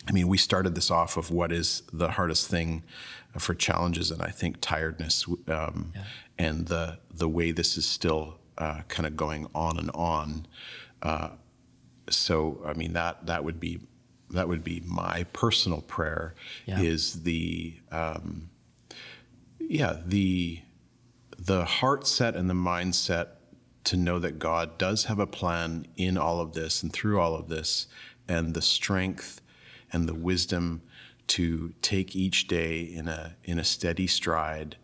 I 0.07 0.11
mean, 0.11 0.27
we 0.27 0.37
started 0.37 0.75
this 0.75 0.91
off 0.91 1.17
of 1.17 1.31
what 1.31 1.51
is 1.51 1.83
the 1.93 2.11
hardest 2.11 2.47
thing 2.49 2.83
for 3.37 3.53
challenges, 3.55 4.11
and 4.11 4.21
I 4.21 4.29
think 4.29 4.57
tiredness 4.61 5.25
um, 5.47 5.93
and 6.37 6.67
the 6.67 6.99
the 7.13 7.29
way 7.29 7.51
this 7.51 7.77
is 7.77 7.85
still 7.85 8.37
uh, 8.57 8.81
kind 8.87 9.07
of 9.07 9.15
going 9.15 9.47
on 9.55 9.77
and 9.79 9.89
on. 9.93 10.45
Uh, 11.01 11.29
so 12.09 12.61
I 12.65 12.73
mean 12.73 12.93
that 12.93 13.25
that 13.27 13.43
would 13.43 13.59
be 13.59 13.79
that 14.31 14.47
would 14.47 14.63
be 14.63 14.81
my 14.85 15.25
personal 15.31 15.81
prayer 15.81 16.33
Yeah. 16.65 16.79
is 16.81 17.23
the 17.23 17.75
um, 17.91 18.49
yeah 19.59 19.97
the 20.05 20.59
the 21.37 21.65
heart 21.65 22.05
set 22.07 22.35
and 22.35 22.49
the 22.49 22.53
mindset 22.53 23.27
to 23.85 23.97
know 23.97 24.19
that 24.19 24.39
God 24.39 24.77
does 24.77 25.05
have 25.05 25.19
a 25.19 25.27
plan 25.27 25.85
in 25.97 26.17
all 26.17 26.39
of 26.39 26.53
this 26.53 26.83
and 26.83 26.91
through 26.93 27.19
all 27.19 27.35
of 27.35 27.49
this 27.49 27.87
and 28.27 28.53
the 28.53 28.61
strength 28.61 29.41
and 29.93 30.07
the 30.09 30.13
wisdom 30.13 30.81
to 31.27 31.73
take 31.81 32.15
each 32.15 32.47
day 32.47 32.81
in 32.81 33.07
a 33.07 33.35
in 33.45 33.57
a 33.59 33.63
steady 33.63 34.07
stride 34.07 34.75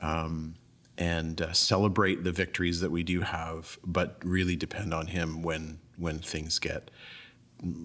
um, 0.00 0.54
and 0.98 1.40
uh, 1.40 1.52
celebrate 1.52 2.22
the 2.24 2.32
victories 2.32 2.80
that 2.80 2.90
we 2.90 3.02
do 3.02 3.20
have 3.22 3.78
but 3.84 4.18
really 4.24 4.56
depend 4.56 4.92
on 4.92 5.06
him 5.06 5.42
when 5.42 5.78
when 5.96 6.18
things 6.18 6.58
get 6.58 6.90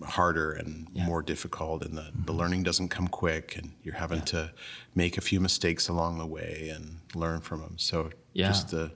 harder 0.03 0.51
and 0.51 0.87
Yeah. 0.91 1.05
more 1.05 1.21
difficult 1.21 1.83
and 1.85 1.97
the, 1.97 2.11
the 2.25 2.33
learning 2.33 2.63
doesn't 2.63 2.89
come 2.89 3.07
quick 3.07 3.55
and 3.55 3.71
you're 3.83 3.95
having 3.95 4.21
to 4.23 4.51
make 4.95 5.17
a 5.17 5.21
few 5.21 5.39
mistakes 5.39 5.87
along 5.87 6.17
the 6.17 6.25
way 6.25 6.69
and 6.75 6.97
learn 7.15 7.39
from 7.39 7.61
them 7.61 7.77
so 7.77 8.09
Yeah. 8.33 8.47
just 8.49 8.71
the 8.71 8.91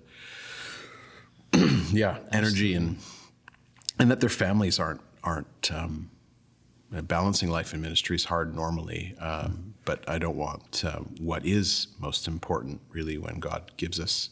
yeah 1.93 2.17
energy 2.31 2.73
and 2.73 2.97
and 3.97 4.11
that 4.11 4.19
their 4.19 4.29
families 4.29 4.79
aren't 4.79 5.01
aren't 5.23 5.71
um, 5.71 6.09
balancing 7.01 7.49
life 7.49 7.73
and 7.73 7.81
ministry 7.81 8.15
is 8.15 8.25
hard 8.25 8.55
normally 8.55 9.15
um, 9.19 9.73
but 9.85 10.07
i 10.09 10.17
don't 10.17 10.37
want 10.37 10.83
uh, 10.85 10.99
what 11.19 11.45
is 11.45 11.87
most 11.99 12.27
important 12.27 12.79
really 12.91 13.17
when 13.17 13.39
god 13.39 13.71
gives 13.77 13.99
us 13.99 14.29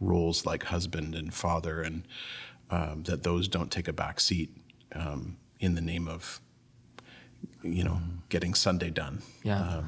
roles 0.00 0.46
like 0.46 0.64
husband 0.64 1.14
and 1.14 1.34
father 1.34 1.80
and 1.80 2.02
um, 2.70 3.02
that 3.04 3.22
those 3.22 3.48
don't 3.48 3.70
take 3.70 3.88
a 3.88 3.92
back 3.92 4.18
seat 4.20 4.50
um, 4.92 5.36
in 5.60 5.74
the 5.74 5.80
name 5.80 6.08
of 6.08 6.40
you 7.62 7.84
know 7.84 8.00
getting 8.28 8.54
sunday 8.54 8.90
done 8.90 9.22
Yeah, 9.42 9.82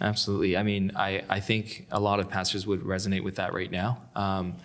absolutely. 0.00 0.56
I 0.56 0.62
mean, 0.62 0.92
I, 0.96 1.22
I 1.28 1.40
think 1.40 1.86
a 1.90 2.00
lot 2.00 2.20
of 2.20 2.28
pastors 2.28 2.66
would 2.66 2.82
resonate 2.82 3.22
with 3.22 3.36
that 3.36 3.52
right 3.52 3.70
now. 3.70 4.02
Um, 4.14 4.56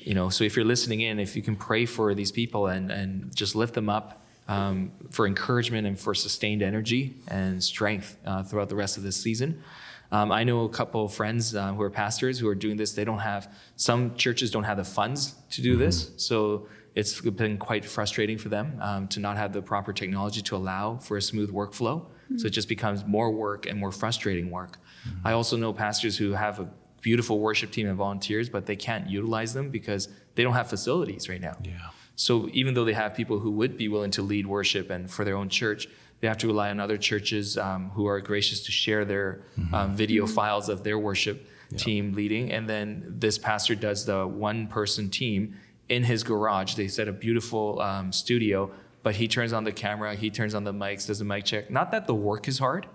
you 0.00 0.14
know, 0.14 0.28
so 0.28 0.44
if 0.44 0.56
you're 0.56 0.64
listening 0.64 1.00
in, 1.00 1.18
if 1.18 1.36
you 1.36 1.42
can 1.42 1.56
pray 1.56 1.84
for 1.84 2.14
these 2.14 2.32
people 2.32 2.68
and, 2.68 2.90
and 2.90 3.34
just 3.34 3.54
lift 3.54 3.74
them 3.74 3.88
up 3.88 4.24
um, 4.48 4.90
for 5.10 5.26
encouragement 5.26 5.86
and 5.86 5.98
for 5.98 6.14
sustained 6.14 6.62
energy 6.62 7.14
and 7.28 7.62
strength 7.62 8.16
uh, 8.24 8.42
throughout 8.42 8.68
the 8.68 8.76
rest 8.76 8.96
of 8.96 9.02
this 9.02 9.16
season. 9.16 9.62
Um, 10.10 10.32
I 10.32 10.42
know 10.42 10.64
a 10.64 10.68
couple 10.70 11.04
of 11.04 11.12
friends 11.12 11.54
uh, 11.54 11.72
who 11.74 11.82
are 11.82 11.90
pastors 11.90 12.38
who 12.38 12.48
are 12.48 12.54
doing 12.54 12.78
this. 12.78 12.92
They 12.92 13.04
don't 13.04 13.18
have, 13.18 13.52
some 13.76 14.14
churches 14.16 14.50
don't 14.50 14.64
have 14.64 14.78
the 14.78 14.84
funds 14.84 15.34
to 15.50 15.62
do 15.62 15.76
this. 15.76 16.10
So 16.16 16.66
it's 16.94 17.20
been 17.20 17.58
quite 17.58 17.84
frustrating 17.84 18.38
for 18.38 18.48
them 18.48 18.78
um, 18.80 19.08
to 19.08 19.20
not 19.20 19.36
have 19.36 19.52
the 19.52 19.60
proper 19.60 19.92
technology 19.92 20.40
to 20.42 20.56
allow 20.56 20.96
for 20.96 21.18
a 21.18 21.22
smooth 21.22 21.52
workflow. 21.52 22.06
So 22.36 22.46
it 22.46 22.50
just 22.50 22.68
becomes 22.68 23.06
more 23.06 23.30
work 23.30 23.66
and 23.66 23.78
more 23.78 23.92
frustrating 23.92 24.50
work. 24.50 24.78
I 25.24 25.32
also 25.32 25.56
know 25.56 25.72
pastors 25.72 26.16
who 26.16 26.32
have 26.32 26.58
a 26.60 26.68
beautiful 27.00 27.38
worship 27.38 27.70
team 27.70 27.86
and 27.86 27.96
volunteers, 27.96 28.48
but 28.50 28.66
they 28.66 28.76
can't 28.76 29.08
utilize 29.08 29.54
them 29.54 29.70
because 29.70 30.08
they 30.34 30.42
don't 30.42 30.54
have 30.54 30.68
facilities 30.68 31.28
right 31.28 31.40
now. 31.40 31.56
Yeah. 31.62 31.78
So 32.18 32.48
even 32.52 32.74
though 32.74 32.84
they 32.84 32.94
have 32.94 33.14
people 33.14 33.38
who 33.38 33.52
would 33.52 33.76
be 33.76 33.86
willing 33.86 34.10
to 34.12 34.22
lead 34.22 34.44
worship 34.44 34.90
and 34.90 35.08
for 35.08 35.24
their 35.24 35.36
own 35.36 35.48
church, 35.48 35.86
they 36.20 36.26
have 36.26 36.38
to 36.38 36.48
rely 36.48 36.68
on 36.70 36.80
other 36.80 36.98
churches 36.98 37.56
um, 37.56 37.90
who 37.90 38.06
are 38.06 38.20
gracious 38.20 38.64
to 38.64 38.72
share 38.72 39.04
their 39.04 39.42
um, 39.72 39.94
video 39.94 40.26
files 40.26 40.68
of 40.68 40.82
their 40.82 40.98
worship 40.98 41.46
team 41.76 42.14
leading. 42.14 42.50
And 42.50 42.68
then 42.68 43.04
this 43.06 43.38
pastor 43.38 43.76
does 43.76 44.04
the 44.04 44.26
one 44.26 44.66
person 44.66 45.10
team 45.10 45.54
in 45.88 46.02
his 46.02 46.24
garage. 46.24 46.74
They 46.74 46.88
set 46.88 47.06
a 47.06 47.12
beautiful 47.12 47.80
um, 47.80 48.10
studio, 48.10 48.72
but 49.04 49.14
he 49.14 49.28
turns 49.28 49.52
on 49.52 49.62
the 49.62 49.70
camera, 49.70 50.16
he 50.16 50.28
turns 50.28 50.56
on 50.56 50.64
the 50.64 50.72
mics, 50.72 51.06
does 51.06 51.20
a 51.20 51.24
mic 51.24 51.44
check. 51.44 51.70
Not 51.70 51.92
that 51.92 52.08
the 52.08 52.16
work 52.16 52.48
is 52.48 52.58
hard, 52.58 52.88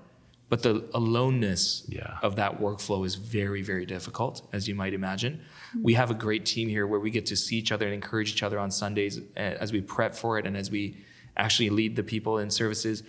but 0.50 0.62
the 0.62 0.86
aloneness 0.94 1.84
Yeah. 1.88 2.18
of 2.22 2.36
that 2.36 2.60
workflow 2.60 3.06
is 3.06 3.16
very, 3.16 3.62
very 3.62 3.86
difficult, 3.86 4.48
as 4.54 4.68
you 4.68 4.76
might 4.76 4.94
imagine. 4.94 5.42
We 5.82 5.96
have 5.96 6.12
a 6.12 6.14
great 6.14 6.46
team 6.46 6.70
here 6.70 6.86
where 6.86 7.00
we 7.00 7.10
get 7.10 7.26
to 7.28 7.36
see 7.36 7.58
each 7.58 7.72
other 7.72 7.86
and 7.86 7.94
encourage 7.94 8.32
each 8.34 8.44
other 8.44 8.60
on 8.60 8.70
Sundays 8.70 9.18
uh, 9.18 9.40
as 9.40 9.74
we 9.74 9.82
prep 9.82 10.14
for 10.16 10.38
it 10.38 10.46
and 10.46 10.56
as 10.56 10.70
we 10.70 10.98
actually 11.38 11.70
lead 11.70 11.96
the 11.96 12.04
people 12.04 12.38
in 12.38 12.50
services. 12.50 13.04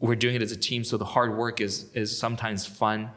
We're 0.00 0.16
doing 0.16 0.34
it 0.34 0.42
as 0.42 0.50
a 0.50 0.56
team, 0.56 0.82
so 0.82 0.96
the 0.96 1.04
hard 1.04 1.36
work 1.36 1.60
is 1.60 1.90
is 1.94 2.16
sometimes 2.18 2.66
fun. 2.66 3.10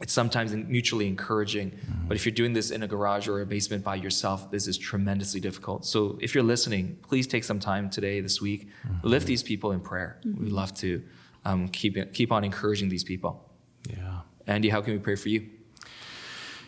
It's 0.00 0.12
sometimes 0.12 0.54
mutually 0.54 1.08
encouraging. 1.08 1.72
Mm-hmm. 1.72 2.06
But 2.06 2.16
if 2.16 2.24
you're 2.24 2.34
doing 2.42 2.52
this 2.52 2.70
in 2.70 2.84
a 2.84 2.86
garage 2.86 3.26
or 3.26 3.40
a 3.40 3.46
basement 3.46 3.82
by 3.82 3.96
yourself, 3.96 4.48
this 4.52 4.68
is 4.68 4.78
tremendously 4.78 5.40
difficult. 5.40 5.84
So 5.84 6.16
if 6.20 6.36
you're 6.36 6.44
listening, 6.44 6.98
please 7.02 7.26
take 7.26 7.42
some 7.42 7.58
time 7.58 7.90
today, 7.90 8.20
this 8.20 8.40
week, 8.40 8.68
mm-hmm. 8.68 9.08
lift 9.08 9.26
these 9.26 9.42
people 9.42 9.72
in 9.72 9.80
prayer. 9.80 10.20
Mm-hmm. 10.24 10.44
We'd 10.44 10.52
love 10.52 10.72
to 10.76 11.02
um, 11.48 11.68
keep 11.68 12.12
keep 12.12 12.30
on 12.30 12.44
encouraging 12.44 12.88
these 12.88 13.04
people. 13.04 13.50
Yeah. 13.88 14.20
Andy, 14.46 14.68
how 14.68 14.80
can 14.80 14.92
we 14.92 14.98
pray 14.98 15.16
for 15.16 15.28
you? 15.28 15.48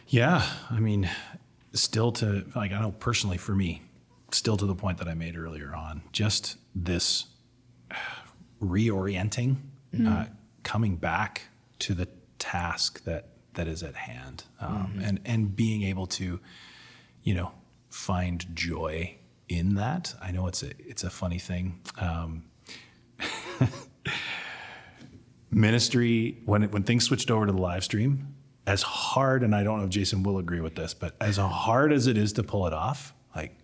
Yeah, 0.08 0.44
I 0.70 0.80
mean, 0.80 1.08
still 1.72 2.12
to 2.12 2.44
like 2.54 2.72
I 2.72 2.80
know 2.80 2.92
personally 2.92 3.36
for 3.36 3.54
me, 3.54 3.82
still 4.32 4.56
to 4.56 4.66
the 4.66 4.74
point 4.74 4.98
that 4.98 5.08
I 5.08 5.14
made 5.14 5.36
earlier 5.36 5.74
on, 5.74 6.02
just 6.12 6.56
this 6.74 7.26
reorienting, 8.62 9.56
uh, 10.06 10.26
coming 10.62 10.96
back 10.96 11.42
to 11.80 11.94
the 11.94 12.08
task 12.38 13.04
that 13.04 13.28
that 13.54 13.68
is 13.68 13.82
at 13.82 13.94
hand, 13.94 14.44
um, 14.60 15.00
and 15.02 15.20
and 15.24 15.54
being 15.54 15.82
able 15.82 16.06
to, 16.06 16.40
you 17.22 17.34
know, 17.34 17.52
find 17.90 18.46
joy 18.54 19.16
in 19.48 19.74
that. 19.74 20.14
I 20.22 20.32
know 20.32 20.46
it's 20.46 20.62
a 20.62 20.70
it's 20.78 21.04
a 21.04 21.10
funny 21.10 21.38
thing. 21.38 21.80
Um, 21.98 22.44
ministry 25.50 26.38
when 26.44 26.62
it, 26.64 26.72
when 26.72 26.82
things 26.82 27.04
switched 27.04 27.30
over 27.30 27.46
to 27.46 27.52
the 27.52 27.58
live 27.60 27.84
stream 27.84 28.34
as 28.66 28.82
hard 28.82 29.42
and 29.42 29.54
i 29.54 29.62
don't 29.62 29.78
know 29.78 29.84
if 29.84 29.90
jason 29.90 30.22
will 30.22 30.38
agree 30.38 30.60
with 30.60 30.74
this 30.76 30.94
but 30.94 31.16
as 31.20 31.36
hard 31.38 31.92
as 31.92 32.06
it 32.06 32.16
is 32.16 32.32
to 32.34 32.42
pull 32.42 32.66
it 32.66 32.72
off 32.72 33.12
like 33.34 33.56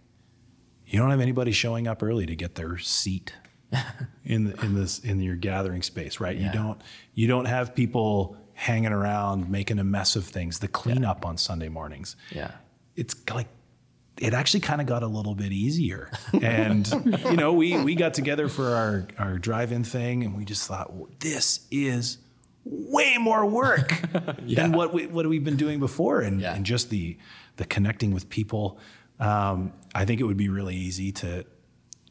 you 0.87 0.99
don't 0.99 1.11
have 1.11 1.21
anybody 1.21 1.53
showing 1.53 1.87
up 1.87 2.03
early 2.03 2.27
to 2.27 2.35
get 2.35 2.55
their 2.57 2.77
seat 2.79 3.33
in 4.25 4.45
the, 4.45 4.65
in 4.65 4.75
this 4.75 4.99
in 5.01 5.21
your 5.21 5.37
gathering 5.37 5.83
space 5.83 6.19
right 6.19 6.37
Yeah. 6.37 6.47
you 6.47 6.53
don't 6.53 6.81
you 7.15 7.29
don't 7.29 7.45
have 7.47 7.75
people 7.75 8.37
hanging 8.55 8.93
around 8.93 9.49
making 9.51 9.79
a 9.79 9.85
mess 9.85 10.17
of 10.17 10.25
things 10.25 10.59
the 10.59 10.69
cleanup 10.69 11.25
on 11.25 11.37
sunday 11.37 11.69
mornings 11.69 12.17
Yeah. 12.33 12.53
it's 12.97 13.15
like 13.33 13.49
it 14.19 14.33
actually 14.35 14.61
kind 14.61 14.81
of 14.81 14.87
got 14.87 15.03
a 15.03 15.07
little 15.07 15.35
bit 15.35 15.53
easier. 15.53 16.11
And 16.33 16.87
you 17.25 17.37
know, 17.37 17.53
we 17.53 17.83
we 17.83 17.95
got 17.95 18.15
together 18.15 18.49
for 18.49 18.69
our 18.75 19.07
our 19.19 19.39
drive-in 19.39 19.85
thing, 19.85 20.25
and 20.25 20.37
we 20.37 20.45
just 20.45 20.67
thought 20.67 20.93
"Well, 20.93 21.09
this 21.21 21.67
is 21.71 22.19
way 22.65 23.17
more 23.19 23.47
work 23.47 23.93
than 24.43 24.73
what 24.73 24.93
we 24.95 25.07
what 25.07 25.29
we've 25.29 25.45
been 25.45 25.57
doing 25.57 25.79
before, 25.81 26.21
and 26.21 26.41
Yeah. 26.41 26.55
and 26.55 26.65
just 26.67 26.91
the 26.91 27.17
the 27.57 27.65
connecting 27.65 28.13
with 28.13 28.29
people. 28.29 28.79
Um, 29.21 29.73
I 29.95 30.05
think 30.05 30.21
it 30.21 30.25
would 30.25 30.37
be 30.37 30.49
really 30.51 30.77
easy 30.77 31.13
to 31.13 31.45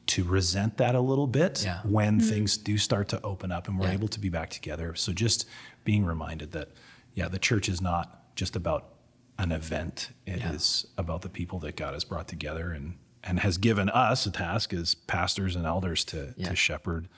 to 0.07 0.23
resent 0.23 0.77
that 0.77 0.93
a 0.95 0.99
little 1.01 1.25
bit 1.27 1.63
Yeah. 1.63 1.79
when 1.83 2.19
things 2.19 2.57
do 2.57 2.77
start 2.77 3.07
to 3.09 3.21
open 3.23 3.51
up 3.51 3.67
and 3.67 3.79
we're 3.79 3.87
Yeah. 3.87 3.93
able 3.93 4.07
to 4.09 4.19
be 4.19 4.29
back 4.29 4.51
together. 4.51 4.93
So 4.95 5.11
just 5.13 5.47
being 5.83 6.05
reminded 6.05 6.51
that, 6.51 6.69
yeah, 7.15 7.27
the 7.27 7.39
church 7.39 7.67
is 7.69 7.81
not 7.81 8.35
just 8.35 8.55
about 8.55 8.94
an 9.37 9.51
event. 9.51 10.11
It 10.25 10.41
is 10.43 10.85
Yeah. 10.87 11.01
about 11.01 11.21
the 11.21 11.29
people 11.29 11.59
that 11.59 11.75
God 11.75 11.93
has 11.93 12.03
brought 12.03 12.27
together 12.27 12.71
and 12.71 12.97
and 13.27 13.39
has 13.39 13.57
given 13.57 13.89
us 13.89 14.27
a 14.27 14.31
task 14.31 14.71
as 14.71 14.93
pastors 14.93 15.55
and 15.55 15.65
elders 15.65 16.05
to 16.05 16.33
Yeah. 16.37 16.49
to 16.49 16.55
shepherd 16.55 17.09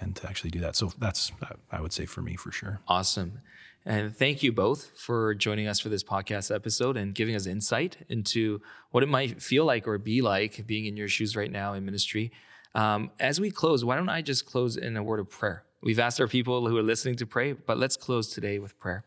and 0.00 0.16
to 0.16 0.26
actually 0.28 0.50
do 0.50 0.60
that. 0.60 0.76
So 0.76 0.92
that's 0.98 1.30
I 1.70 1.80
would 1.80 1.92
say 1.92 2.06
for 2.06 2.22
me 2.22 2.36
for 2.36 2.50
sure. 2.50 2.80
Awesome. 2.88 3.40
And 3.84 4.16
thank 4.16 4.42
you 4.42 4.52
both 4.52 4.92
for 4.98 5.34
joining 5.34 5.66
us 5.66 5.78
for 5.80 5.88
this 5.90 6.04
podcast 6.04 6.54
episode 6.54 6.96
and 6.96 7.14
giving 7.14 7.34
us 7.34 7.46
insight 7.46 7.98
into 8.08 8.62
what 8.92 9.02
it 9.02 9.08
might 9.08 9.42
feel 9.42 9.64
like 9.64 9.86
or 9.88 9.98
be 9.98 10.22
like 10.22 10.66
being 10.66 10.86
in 10.86 10.96
your 10.96 11.08
shoes 11.08 11.34
right 11.36 11.50
now 11.50 11.74
in 11.74 11.84
ministry. 11.84 12.32
Um, 12.74 13.10
as 13.20 13.38
we 13.40 13.50
close, 13.50 13.84
why 13.84 13.96
don't 13.96 14.08
I 14.08 14.22
just 14.22 14.46
close 14.46 14.76
in 14.76 14.96
a 14.96 15.02
word 15.02 15.20
of 15.20 15.28
prayer? 15.28 15.64
We've 15.82 15.98
asked 15.98 16.20
our 16.20 16.28
people 16.28 16.68
who 16.68 16.78
are 16.78 16.82
listening 16.82 17.16
to 17.16 17.26
pray, 17.26 17.52
but 17.54 17.76
let's 17.76 17.96
close 17.96 18.28
today 18.28 18.58
with 18.60 18.78
prayer. 18.78 19.04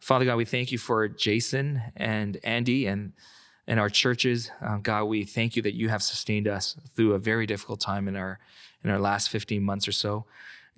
Father 0.00 0.24
God, 0.24 0.36
we 0.36 0.44
thank 0.44 0.72
you 0.72 0.78
for 0.78 1.08
Jason 1.08 1.82
and 1.96 2.38
Andy 2.44 2.86
and 2.86 3.12
and 3.68 3.80
our 3.80 3.90
churches. 3.90 4.50
Uh, 4.62 4.76
God, 4.76 5.04
we 5.04 5.24
thank 5.24 5.56
you 5.56 5.62
that 5.62 5.74
you 5.74 5.88
have 5.88 6.02
sustained 6.02 6.46
us 6.46 6.76
through 6.94 7.14
a 7.14 7.18
very 7.18 7.46
difficult 7.46 7.80
time 7.80 8.08
in 8.08 8.16
our 8.16 8.38
in 8.84 8.90
our 8.90 9.00
last 9.00 9.30
15 9.30 9.62
months 9.62 9.88
or 9.88 9.92
so. 9.92 10.26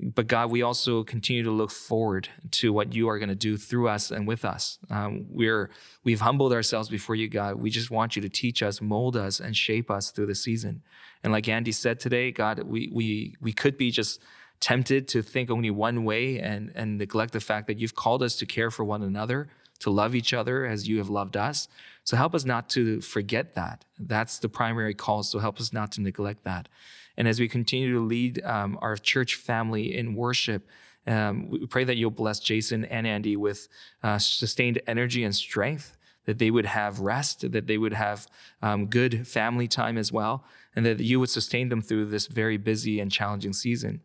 But 0.00 0.28
God, 0.28 0.50
we 0.50 0.62
also 0.62 1.02
continue 1.02 1.42
to 1.42 1.50
look 1.50 1.72
forward 1.72 2.28
to 2.52 2.72
what 2.72 2.94
you 2.94 3.08
are 3.08 3.18
going 3.18 3.30
to 3.30 3.34
do 3.34 3.56
through 3.56 3.88
us 3.88 4.12
and 4.12 4.28
with 4.28 4.44
us. 4.44 4.78
Um, 4.90 5.26
we're 5.28 5.70
we've 6.04 6.20
humbled 6.20 6.52
ourselves 6.52 6.88
before 6.88 7.16
you, 7.16 7.28
God. 7.28 7.56
We 7.56 7.68
just 7.70 7.90
want 7.90 8.14
you 8.14 8.22
to 8.22 8.28
teach 8.28 8.62
us, 8.62 8.80
mold 8.80 9.16
us, 9.16 9.40
and 9.40 9.56
shape 9.56 9.90
us 9.90 10.10
through 10.10 10.26
the 10.26 10.36
season. 10.36 10.82
And 11.24 11.32
like 11.32 11.48
Andy 11.48 11.72
said 11.72 11.98
today, 11.98 12.30
God, 12.30 12.62
we 12.62 12.90
we 12.92 13.34
we 13.40 13.52
could 13.52 13.76
be 13.76 13.90
just 13.90 14.20
tempted 14.60 15.08
to 15.08 15.22
think 15.22 15.50
only 15.50 15.70
one 15.70 16.04
way 16.04 16.38
and 16.38 16.72
and 16.74 16.98
neglect 16.98 17.32
the 17.32 17.40
fact 17.40 17.66
that 17.66 17.78
you've 17.78 17.94
called 17.94 18.22
us 18.22 18.36
to 18.36 18.46
care 18.46 18.70
for 18.70 18.84
one 18.84 19.02
another 19.02 19.48
to 19.80 19.90
love 19.90 20.14
each 20.14 20.32
other 20.34 20.66
as 20.66 20.88
you 20.88 20.98
have 20.98 21.08
loved 21.08 21.36
us. 21.36 21.68
So 22.04 22.16
help 22.16 22.34
us 22.34 22.44
not 22.44 22.68
to 22.70 23.00
forget 23.00 23.54
that. 23.54 23.84
That's 23.98 24.38
the 24.38 24.48
primary 24.48 24.94
call. 24.94 25.22
So 25.22 25.38
help 25.38 25.60
us 25.60 25.72
not 25.72 25.92
to 25.92 26.00
neglect 26.00 26.44
that. 26.44 26.68
And 27.16 27.28
as 27.28 27.40
we 27.40 27.48
continue 27.48 27.92
to 27.94 28.00
lead 28.00 28.42
um, 28.44 28.78
our 28.80 28.96
church 28.96 29.34
family 29.34 29.96
in 29.96 30.14
worship, 30.14 30.66
um, 31.06 31.48
we 31.48 31.66
pray 31.66 31.84
that 31.84 31.96
you'll 31.96 32.10
bless 32.10 32.38
Jason 32.38 32.84
and 32.84 33.06
Andy 33.06 33.36
with 33.36 33.68
uh, 34.02 34.18
sustained 34.18 34.80
energy 34.86 35.24
and 35.24 35.34
strength, 35.34 35.96
that 36.26 36.38
they 36.38 36.50
would 36.50 36.66
have 36.66 37.00
rest, 37.00 37.50
that 37.50 37.66
they 37.66 37.78
would 37.78 37.94
have 37.94 38.26
um, 38.62 38.86
good 38.86 39.26
family 39.26 39.66
time 39.66 39.96
as 39.96 40.12
well, 40.12 40.44
and 40.76 40.84
that 40.84 41.00
you 41.00 41.18
would 41.18 41.30
sustain 41.30 41.70
them 41.70 41.80
through 41.80 42.06
this 42.06 42.26
very 42.26 42.56
busy 42.56 43.00
and 43.00 43.10
challenging 43.10 43.52
season. 43.52 44.00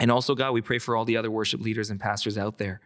And 0.00 0.10
also, 0.10 0.34
God, 0.34 0.52
we 0.52 0.60
pray 0.60 0.78
for 0.78 0.96
all 0.96 1.04
the 1.04 1.16
other 1.16 1.30
worship 1.30 1.60
leaders 1.60 1.90
and 1.90 1.98
pastors 1.98 2.38
out 2.38 2.58
there, 2.58 2.80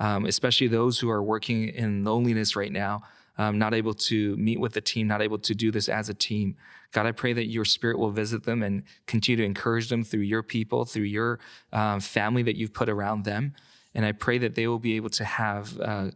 um, 0.00 0.26
especially 0.26 0.66
those 0.66 0.98
who 0.98 1.08
are 1.10 1.22
working 1.22 1.68
in 1.68 2.04
loneliness 2.04 2.56
right 2.56 2.72
now, 2.72 3.02
um, 3.38 3.58
not 3.58 3.74
able 3.74 3.94
to 3.94 4.36
meet 4.36 4.58
with 4.58 4.72
the 4.72 4.80
team, 4.80 5.06
not 5.06 5.22
able 5.22 5.38
to 5.38 5.54
do 5.54 5.70
this 5.70 5.88
as 5.88 6.08
a 6.08 6.14
team. 6.14 6.56
God, 6.92 7.06
I 7.06 7.12
pray 7.12 7.32
that 7.34 7.46
your 7.46 7.64
spirit 7.64 7.98
will 7.98 8.10
visit 8.10 8.44
them 8.44 8.62
and 8.62 8.82
continue 9.06 9.36
to 9.36 9.44
encourage 9.44 9.88
them 9.88 10.02
through 10.04 10.20
your 10.20 10.42
people, 10.42 10.84
through 10.84 11.04
your 11.04 11.38
um, 11.72 12.00
family 12.00 12.42
that 12.44 12.56
you've 12.56 12.72
put 12.72 12.88
around 12.88 13.24
them. 13.24 13.54
And 13.94 14.04
I 14.04 14.12
pray 14.12 14.38
that 14.38 14.54
they 14.54 14.66
will 14.66 14.78
be 14.78 14.96
able 14.96 15.10
to 15.10 15.24
have 15.24 15.78
uh, 15.80 16.10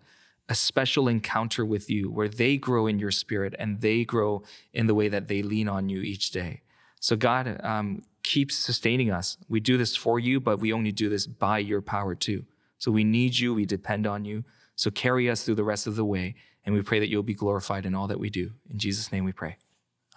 a 0.48 0.54
special 0.54 1.08
encounter 1.08 1.64
with 1.64 1.88
you 1.88 2.10
where 2.10 2.28
they 2.28 2.56
grow 2.56 2.86
in 2.86 2.98
your 2.98 3.10
spirit 3.10 3.54
and 3.58 3.80
they 3.80 4.04
grow 4.04 4.42
in 4.72 4.86
the 4.86 4.94
way 4.94 5.08
that 5.08 5.28
they 5.28 5.42
lean 5.42 5.68
on 5.68 5.88
you 5.88 6.00
each 6.00 6.30
day. 6.30 6.62
So, 6.98 7.16
God, 7.16 7.60
um, 7.64 8.02
keep 8.22 8.52
sustaining 8.52 9.10
us. 9.10 9.36
We 9.48 9.60
do 9.60 9.76
this 9.76 9.96
for 9.96 10.18
you, 10.18 10.40
but 10.40 10.58
we 10.58 10.72
only 10.72 10.92
do 10.92 11.08
this 11.08 11.26
by 11.26 11.58
your 11.58 11.82
power 11.82 12.14
too. 12.14 12.44
So, 12.78 12.90
we 12.90 13.04
need 13.04 13.38
you, 13.38 13.54
we 13.54 13.66
depend 13.66 14.06
on 14.06 14.24
you. 14.24 14.44
So, 14.74 14.90
carry 14.90 15.28
us 15.28 15.42
through 15.42 15.56
the 15.56 15.64
rest 15.64 15.86
of 15.86 15.96
the 15.96 16.04
way. 16.04 16.34
And 16.64 16.74
we 16.74 16.82
pray 16.82 16.98
that 16.98 17.08
you'll 17.08 17.22
be 17.22 17.34
glorified 17.34 17.86
in 17.86 17.94
all 17.94 18.06
that 18.08 18.20
we 18.20 18.30
do. 18.30 18.52
In 18.68 18.78
Jesus' 18.78 19.10
name 19.10 19.24
we 19.24 19.32
pray. 19.32 19.56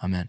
Amen. 0.02 0.28